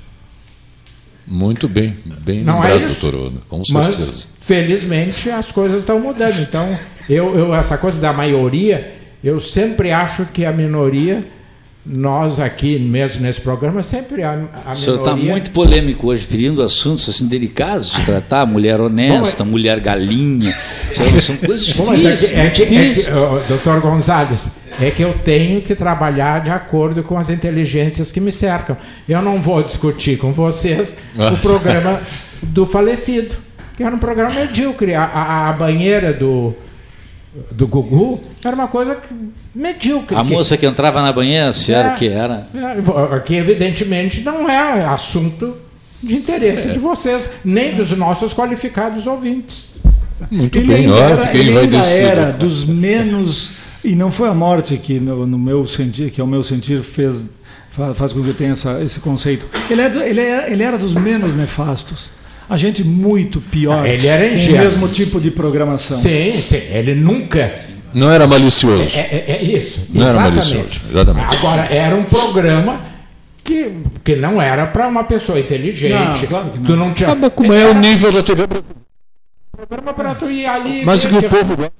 [1.26, 3.00] Muito bem, bem Não é lembrado, isso?
[3.00, 3.98] doutor Ono, com certeza.
[3.98, 6.40] Mas, felizmente, as coisas estão mudando.
[6.40, 6.68] Então,
[7.08, 11.24] eu, eu, essa coisa da maioria, eu sempre acho que a minoria,
[11.84, 15.32] nós aqui mesmo nesse programa, sempre a, a O senhor está minoria...
[15.32, 20.54] muito polêmico hoje, ferindo assuntos assim delicados de tratar, mulher honesta, mulher galinha.
[20.94, 22.20] São, coisas é difíceis.
[22.20, 23.08] que- é que- é que, difíceis.
[23.16, 24.48] ó, doutor Gonzalez,
[24.80, 28.76] é que eu tenho que trabalhar de acordo com as inteligências que me cercam.
[29.08, 31.30] Eu não vou discutir com vocês Ah.
[31.32, 32.00] o programa
[32.42, 33.34] do falecido,
[33.76, 34.94] que era um programa medíocre.
[34.94, 36.54] A, a- a banheira do,
[37.50, 39.14] do Gugu era uma coisa que-
[39.54, 40.14] medíocre.
[40.16, 41.94] A que- moça que entrava na banheira, se era É.
[41.94, 42.46] o que era.
[42.54, 45.56] é, que evidentemente não é assunto
[46.02, 46.72] de interesse É.
[46.72, 49.72] de vocês, nem dos nossos qualificados ouvintes.
[50.30, 53.52] Muito Ele bem, era, fiquei ele ainda era dos menos.
[53.84, 57.24] E não foi a morte que, no, no meu sentir, que ao meu sentir fez,
[57.70, 59.44] fa- faz com que eu tenha essa, esse conceito.
[59.68, 62.10] Ele era, ele, era, ele era dos menos nefastos.
[62.48, 63.86] A gente muito pior.
[63.86, 64.58] Ele era com o ingênuo.
[64.60, 65.96] mesmo tipo de programação.
[65.96, 67.54] Sim, sim, ele nunca.
[67.94, 68.82] Não era malicioso.
[68.96, 69.86] É, é- é isso.
[69.90, 70.54] Não era exatamente.
[70.54, 71.36] malicioso, exatamente.
[71.38, 72.80] Agora, era um programa
[73.44, 73.72] que,
[74.04, 75.92] que não era para uma pessoa inteligente.
[75.92, 76.64] Não, claro que não.
[76.66, 77.10] Tu não tinha.
[77.10, 78.82] Ah, mas como é o nível da TV brasileira?
[79.54, 80.82] programa para tu ir ali.
[80.84, 81.72] Mas o que o povo gosta.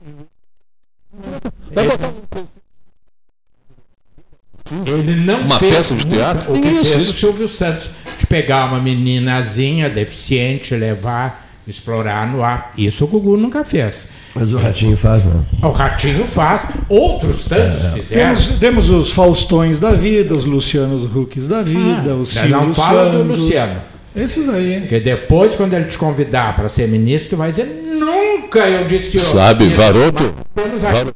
[4.87, 6.51] Ele não Uma fez peça de teatro?
[6.51, 7.15] O que Ninguém fez assiste.
[7.17, 7.91] o Silvio Santos
[8.23, 12.73] de pegar uma meninazinha deficiente, levar, explorar no ar.
[12.79, 14.07] Isso o Gugu nunca fez.
[14.35, 15.43] Mas o Ratinho faz, né?
[15.61, 18.35] O Ratinho faz, outros tantos fizeram.
[18.35, 22.75] Temos, temos os Faustões da vida, os Lucianos Hucks da vida, Ah, os não Silvio
[22.75, 23.23] fala do.
[23.25, 23.81] Luciano.
[24.15, 24.81] Esses aí.
[24.81, 27.67] Porque depois, quando ele te convidar para ser ministro, tu vai dizer:
[27.99, 30.35] nunca eu disse Sabe, isso." Varoto?
[30.55, 31.13] Mas temos aqui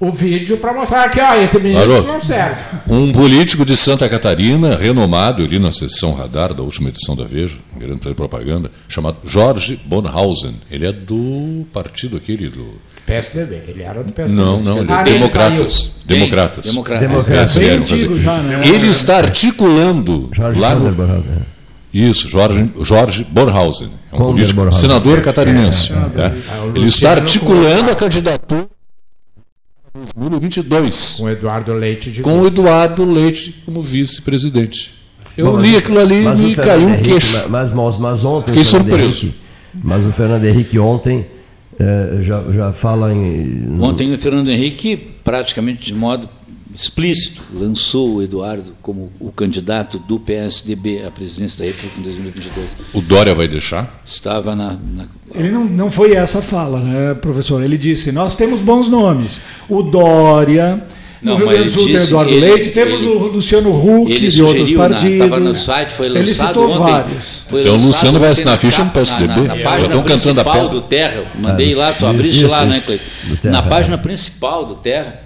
[0.00, 2.08] O vídeo para mostrar que ó, esse ministro Varoto.
[2.08, 2.60] não serve.
[2.88, 7.56] Um político de Santa Catarina, renomado ali na sessão radar da última edição da Veja,
[7.78, 10.56] querendo fazer propaganda, chamado Jorge Bonhausen.
[10.70, 12.74] Ele é do partido aquele do.
[13.06, 14.40] PSDB, ele era do PSDB.
[14.42, 15.74] Não, não, ele é Ah, ele democratas.
[15.74, 15.92] saiu.
[16.06, 16.64] Democratas.
[16.64, 17.06] Democrata.
[17.06, 17.54] Democratas.
[17.56, 18.22] No caso antigo aqui.
[18.22, 18.62] já, né?
[18.66, 21.22] Ele está articulando Jorge lá no, né?
[21.92, 23.90] Isso, Jorge, Jorge Borhausen.
[24.10, 25.92] É um político, senador catarinense.
[25.92, 26.32] né?
[26.72, 28.66] o Ele está articulando a candidatura
[30.14, 32.54] 2022 Com o Eduardo Leite de com vice.
[32.58, 34.94] Eduardo Leite como vice-presidente.
[35.36, 37.48] Eu Bom, li aquilo ali e me caiu um queixo.
[37.50, 38.48] Mas, mas, mas ontem.
[38.48, 39.08] Fiquei o Fernando surpreso.
[39.26, 39.34] Henrique-
[39.82, 41.26] mas o Fernando Henrique ontem
[41.78, 43.76] eh, já, já fala em.
[43.80, 46.28] Ontem o Fernando Henrique, praticamente de modo
[46.74, 52.66] explícito, lançou o Eduardo como o candidato do PSDB à presidência da República em 2022.
[52.92, 54.02] O Dória vai deixar?
[54.04, 57.62] Estava na, na Ele não, não foi essa a fala, né, professor?
[57.62, 59.40] Ele disse: nós temos bons nomes.
[59.68, 60.82] O Dória,
[61.22, 63.10] No Não, Rio mas Grande do Sul ele tem disse- Eduardo ele- Leite, temos ele-
[63.10, 65.18] o Luciano Huck Ele de outros na- partidos.
[65.18, 66.92] tava no site, foi Ele lançado citou ontem.
[66.92, 67.44] vários.
[67.48, 69.26] Foi Então o Luciano vai assinar na ficha no PSDB.
[69.28, 70.68] Na, na Já página estão cantando a principal pedra.
[70.68, 71.24] do Terra.
[71.38, 73.04] Mandei Ah, lá, tu abriste lá, né, Cleiton?
[73.44, 73.62] Na é.
[73.62, 75.20] página principal do Terra,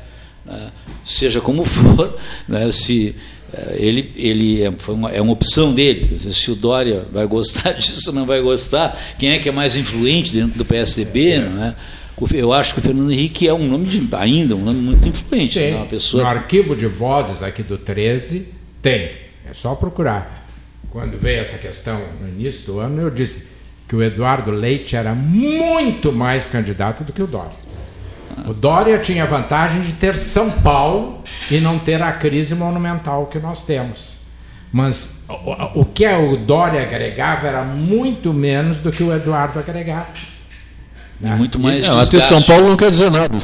[0.46, 0.68] ah,
[1.12, 2.16] seja como for,
[2.48, 3.14] né, se
[3.52, 6.18] eh, ele, ele é, uma, é uma opção dele.
[6.18, 8.96] Se o Dória vai gostar disso, não vai gostar.
[9.18, 11.74] Quem é que é mais influente dentro do PSDB, não é?
[12.16, 14.80] O Fe- Eu acho que o Fernando Henrique é um nome de, ainda um nome
[14.80, 15.70] muito influente, Sim.
[15.70, 15.76] né?
[15.76, 18.46] uma pessoa No arquivo de vozes aqui do 13
[18.82, 19.10] tem.
[19.48, 20.46] É só procurar.
[20.90, 23.44] Quando veio essa questão no início do ano, eu disse
[23.88, 27.52] que o Eduardo Leite era muito mais candidato do que o Dória.
[28.46, 31.20] O Dória tinha a vantagem de ter São Paulo
[31.50, 34.16] e não ter a crise monumental que nós temos.
[34.72, 40.06] Mas o, o que o Dória agregava era muito menos do que o Eduardo agregava.
[41.20, 42.20] E muito mais Não, até.
[42.20, 43.36] São Paulo não quer dizer nada.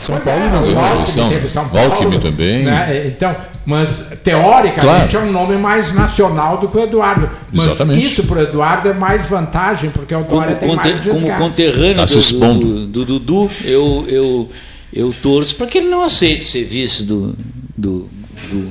[0.00, 1.28] São Paulo é, não o ganhou a Alckmin eleição.
[1.28, 2.64] teve São Paulo, Alckmin também.
[2.64, 3.06] né?
[3.06, 3.36] Então,
[3.68, 4.80] mas teoricamente
[5.10, 5.26] Claro.
[5.26, 7.28] é um nome mais nacional do que o Eduardo.
[7.52, 8.02] Mas Exatamente.
[8.06, 11.12] isso para o Eduardo é mais vantagem, porque o como, Dória tem conte- mais como
[11.12, 11.42] desgaste.
[11.42, 14.48] conterrâneo Tá do, do, do Dudu, eu, eu,
[14.90, 17.34] eu torço para que ele não aceite ser vice do.
[17.76, 18.08] do,
[18.50, 18.70] do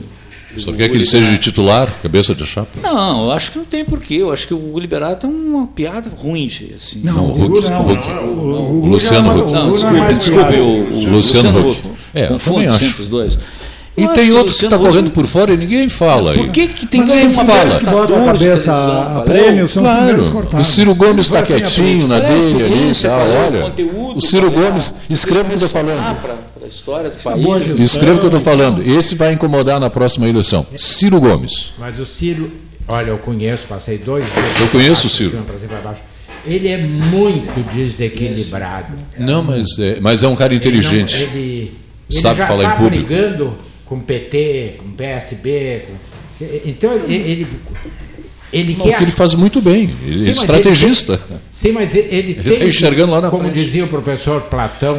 [0.58, 2.80] Só quer que ele seja titular, cabeça de chapa.
[2.82, 4.16] Não, eu acho que não tem porquê.
[4.16, 6.48] Eu acho que o Liberato é uma piada ruim.
[6.48, 7.02] de- Assim.
[7.04, 9.52] Não, o Huck- o Huck- o o Luciano Huck.
[9.52, 11.82] Não, não é desculpe, desculpe, o, o Luciano Huck.
[12.16, 13.02] É, eu também acho.
[13.04, 13.38] os dois.
[13.98, 16.36] E Eu acho tem que o outro que está correndo por fora e ninguém fala.
[16.36, 17.80] Por que, que tem que ser uma fala.
[17.80, 17.86] que
[18.26, 20.68] cabeça a prêmio são Claro, primeiros o cortados.
[20.68, 23.74] Ciro Gomes está assim quietinho na dele ali e o Olha,
[24.16, 26.22] o Ciro Gomes, escreva o que eu estou falando.
[26.22, 27.68] Para a história do boa país.
[27.70, 27.86] gestão.
[27.86, 28.84] Escreva o que eu estou falando.
[28.84, 30.66] Esse vai incomodar na próxima eleição.
[30.76, 31.72] Ciro Gomes.
[31.80, 32.52] Mas o Ciro,
[32.88, 34.60] olha, eu conheço, passei dois dias.
[34.62, 35.44] Eu conheço o Ciro.
[35.84, 36.02] baixo.
[36.46, 38.94] Ele é muito desequilibrado.
[39.18, 41.16] Não, mas é, mas é um cara inteligente.
[41.16, 41.72] Ele, não- ele,
[42.12, 43.06] ele Sabe já falar em tá público.
[43.08, 43.54] brigando
[43.88, 45.84] com PT, com PSB.
[45.88, 47.48] com- Então ele, ele,
[48.54, 48.98] ele Não, quer.
[48.98, 49.90] que ele faz muito bem.
[50.06, 51.20] Ele Sim, é estrategista.
[51.52, 52.60] Sim, mas ele, ele Ele tem.
[52.60, 53.56] tá enxergando lá na como frente.
[53.64, 54.98] dizia o professor Platão,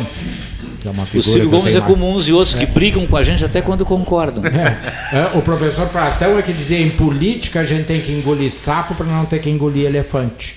[0.81, 1.23] que é uma O figura.
[1.31, 3.61] Ciro que eu Gomes é como uns e outros que brigam com a gente até
[3.63, 4.43] quando concordam.
[4.45, 8.95] É, o professor Platão é que dizia em política a gente tem que engolir sapo
[8.95, 10.57] para não ter que engolir elefante.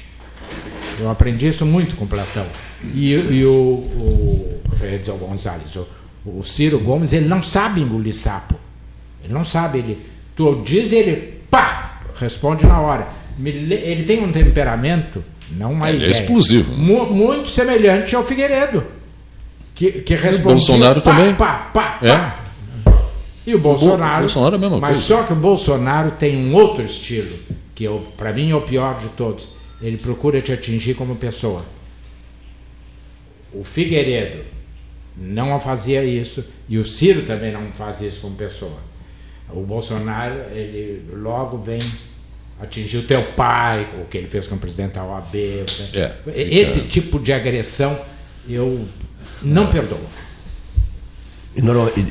[0.99, 2.45] Eu aprendi isso muito com Platão.
[2.93, 5.87] E, e o, o, eu ia dizer o Gonzalez, o,
[6.25, 8.55] o Ciro Gomes, ele não sabe engolir sapo.
[9.23, 9.97] Ele não sabe, ele,
[10.35, 13.07] tu diz ele, pá, responde na hora.
[13.43, 16.77] Ele tem um temperamento, não uma Ele é ideia, explosivo, né?
[16.77, 18.83] mu- muito semelhante ao Figueiredo.
[19.73, 21.33] Que, que respondia, Bolsonaro pá, também.
[21.35, 22.15] Pá, pá, É.
[22.15, 22.37] pá.
[23.47, 24.21] E o Bolsonaro.
[24.21, 25.07] Bolsonaro é a mesma mas coisa.
[25.07, 27.35] só que o Bolsonaro tem um outro estilo,
[27.73, 29.49] que para mim é o pior de todos.
[29.81, 31.65] Ele procura te atingir como pessoa.
[33.51, 34.43] O Figueiredo
[35.17, 38.77] não fazia isso e o Ciro também não faz isso como pessoa.
[39.49, 41.79] O Bolsonaro, ele logo vem
[42.59, 45.35] atingir o teu pai, o que ele fez com o presidente da OAB.
[45.93, 47.99] É, Esse fica- tipo de agressão
[48.47, 48.87] eu
[49.41, 49.99] não perdoo.
[51.55, 51.61] E,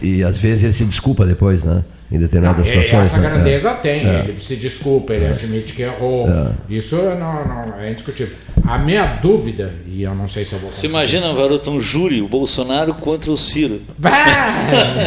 [0.06, 1.84] e- e às vezes ele se desculpa depois, né?
[2.12, 3.08] Em determinadas Não, situações.
[3.12, 3.30] essa né?
[3.30, 3.74] grandeza É.
[3.74, 4.24] tem, É.
[4.28, 6.28] ele se desculpa, ele admite que errou.
[6.28, 6.50] É.
[6.68, 8.34] Isso não, não é indiscutível.
[8.66, 12.20] A minha dúvida, e eu não sei se eu vou Você imagina, garoto, um júri,
[12.20, 13.80] o Bolsonaro contra o Ciro.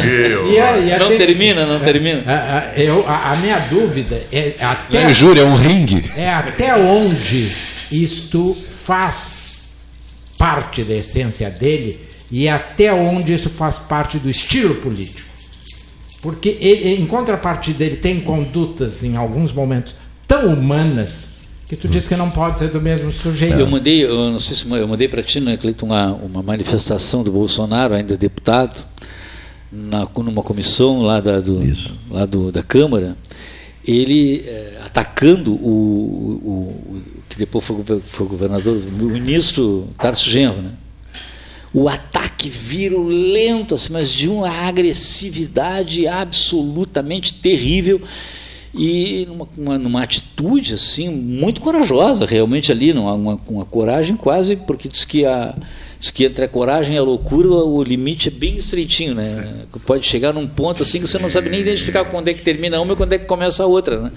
[0.03, 0.51] Meu.
[0.51, 2.23] Ia- ia não ter- termina, não termina.
[2.25, 5.01] A, a- eu, a, a minha dúvida é até.
[5.03, 6.03] Não é júri, é um ringue.
[6.17, 7.49] É até onde
[7.91, 8.55] isto
[8.85, 9.73] faz
[10.37, 11.99] parte da essência dele
[12.31, 15.32] e até onde isso faz parte do estilo político.
[16.23, 19.93] Porque ele, em contrapartida, ele tem condutas em alguns momentos
[20.27, 21.27] tão humanas
[21.67, 23.59] que tu diz que não pode ser do mesmo sujeito.
[23.59, 27.23] Eu mandei, eu não sei se eu mandei para ti, né, Cleiton, uma, uma manifestação
[27.23, 28.85] do Bolsonaro, ainda deputado,
[29.71, 31.61] na, numa comissão lá da, do,
[32.09, 33.17] lá do, da Câmara,
[33.85, 36.49] ele eh, atacando o, o,
[36.95, 40.71] o- que depois foi, foi governador, o ministro Tarso Genro, né?
[41.73, 48.01] O ataque virulento, assim, mas de uma agressividade absolutamente terrível
[48.75, 54.55] e numa, uma- numa atitude assim muito corajosa, realmente ali, numa, uma, uma coragem quase,
[54.55, 55.55] porque diz que, a,
[55.99, 59.65] diz que entre a coragem e a loucura o limite é bem estreitinho, né?
[59.85, 62.79] Pode chegar num ponto assim que você não sabe nem identificar quando é que termina
[62.81, 64.11] uma e quando é que começa a outra, né?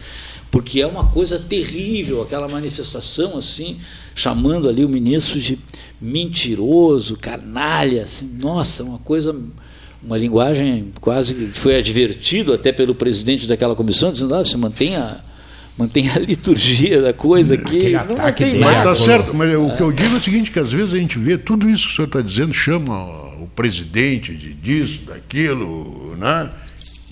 [0.56, 3.76] Porque é uma coisa terrível aquela manifestação assim,
[4.14, 5.58] chamando ali o ministro de
[6.00, 9.38] mentiroso, canalha, assim, nossa, uma coisa
[10.02, 15.20] uma linguagem quase que foi advertido até pelo presidente daquela comissão, dizendo: ah, você mantenha,
[15.76, 17.90] mantenha a liturgia da coisa aqui.
[17.90, 18.94] Não mantém Mas nada.
[18.94, 21.18] tá certo, mas o que eu digo é o seguinte, que às vezes a gente
[21.18, 23.04] vê tudo isso que o senhor está dizendo, chama
[23.42, 26.48] o presidente de disso, daquilo, né?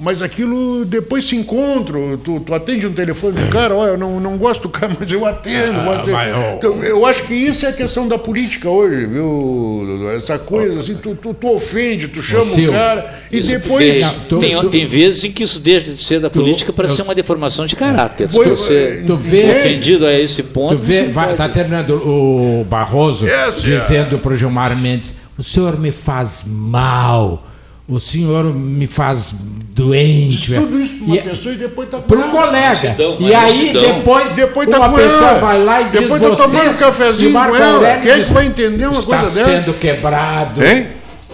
[0.00, 4.18] Mas aquilo depois se encontra, tu, tu atende um telefone do cara, olha, eu não,
[4.18, 5.78] não gosto do cara, mas eu atendo.
[5.78, 6.10] Ah, atendo.
[6.10, 6.54] mas, ó.
[6.56, 10.10] Então, eu acho que isso é a questão da política hoje, viu?
[10.16, 14.04] Essa coisa assim, tu, tu, tu ofende, tu chama o cara e depois.
[14.28, 17.14] porque tem, tem vezes em que isso deixa de ser da política para ser uma
[17.14, 18.28] deformação de caráter.
[18.30, 21.90] Se você tu vê- ofendido a esse ponto, Tu vê, você vai, pode- tá terminando
[22.04, 27.46] o Barroso Yes, dizendo para o Gilmar Mendes: o senhor me faz mal,
[27.88, 29.34] o senhor me faz
[29.74, 30.54] doente.
[30.54, 32.68] Tudo isso para uma E- pessoa e depois tá Para um colega.
[32.88, 33.82] Mansidão, e aí mansidão.
[33.98, 35.38] depois, Depois tá uma com pessoa ela.
[35.38, 37.66] vai lá e diz Depois tá vocês, tomando um cafezinho e com ela.
[37.74, 39.50] Aurélio Quem é diz, vai entender uma está coisa dessa?
[39.50, 40.86] sendo quebrado Hein?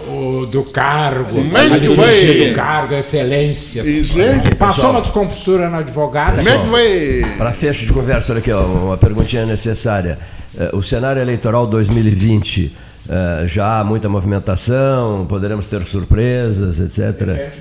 [0.07, 3.81] o, do cargo, é a liturgia vai- do cargo, excelência.
[3.83, 4.39] Isso é?
[4.55, 6.37] Passou uma descompostura na advogada.
[6.37, 7.35] Como é que vai.
[7.37, 10.17] Para fecho de conversa, olha aqui, ó, uma perguntinha necessária.
[10.59, 12.75] Eh, O cenário eleitoral 2020,
[13.09, 17.53] eh, já há muita movimentação, poderemos ter surpresas, etc.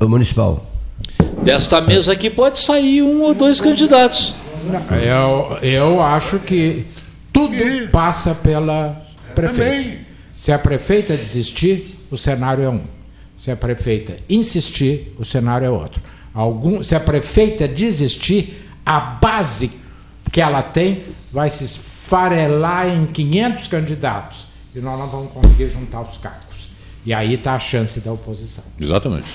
[0.00, 0.66] O municipal.
[1.42, 4.34] Desta mesa aqui pode sair um ou dois candidatos.
[5.02, 6.86] Eu, eu acho que
[7.32, 7.54] tudo
[7.90, 9.00] passa pela
[9.34, 9.82] prefeita.
[9.82, 9.98] Também.
[10.34, 12.80] Se a prefeita desistir, o cenário é um.
[13.38, 16.02] Se a prefeita insistir, o cenário é outro.
[16.34, 19.70] Algum, se a prefeita desistir, a base
[20.30, 21.02] que ela tem
[21.32, 21.64] vai se
[22.14, 26.68] esfarelar em 500 candidatos e nós não vamos conseguir juntar os cargos.
[27.06, 28.64] E aí está a chance da oposição.
[28.80, 29.30] Exatamente.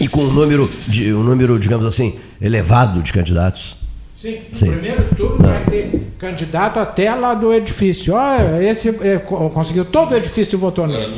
[0.00, 3.76] E com um número, de, um número, digamos assim, elevado de candidatos.
[4.20, 4.70] Sim, no Sim.
[4.72, 8.14] primeiro turno vai ter candidato até lá do edifício.
[8.14, 11.14] Olha, esse eh, co- conseguiu todo o edifício e votou nele.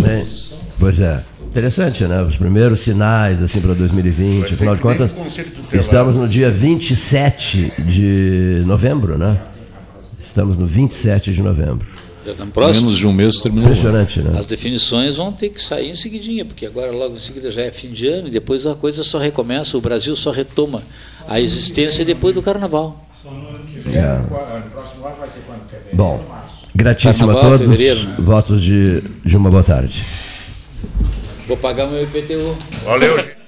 [0.00, 0.24] né?
[0.78, 1.22] Pois é.
[1.54, 2.20] Interessante, né?
[2.20, 4.40] Os primeiros sinais assim para 2020.
[4.40, 5.14] Vai ser Afinal de que contas,
[5.72, 9.40] estamos no dia 27 de novembro, né?
[10.20, 11.86] Estamos no 27 de novembro.
[12.26, 12.82] Já estamos próximos.
[12.82, 13.66] Menos de um mês terminou.
[13.70, 14.36] Impressionante, né?
[14.36, 17.70] As definições vão ter que sair em seguidinha, porque agora logo em seguida já é
[17.70, 20.82] fim de ano e depois a coisa só recomeça, o Brasil só retoma
[21.28, 23.08] a existência depois do carnaval.
[23.24, 24.18] É.
[24.18, 25.68] No próximo ano vai ser quando?
[25.68, 25.96] Fevereiro?
[25.96, 26.20] Bom,
[26.74, 27.76] gratíssimo a Carnaval, todos.
[27.76, 28.16] fevereiro, né?
[28.18, 30.02] Votos de, de uma boa tarde.
[31.46, 32.56] Vou pagar meu IPTU.
[32.84, 33.43] Valeu, gente.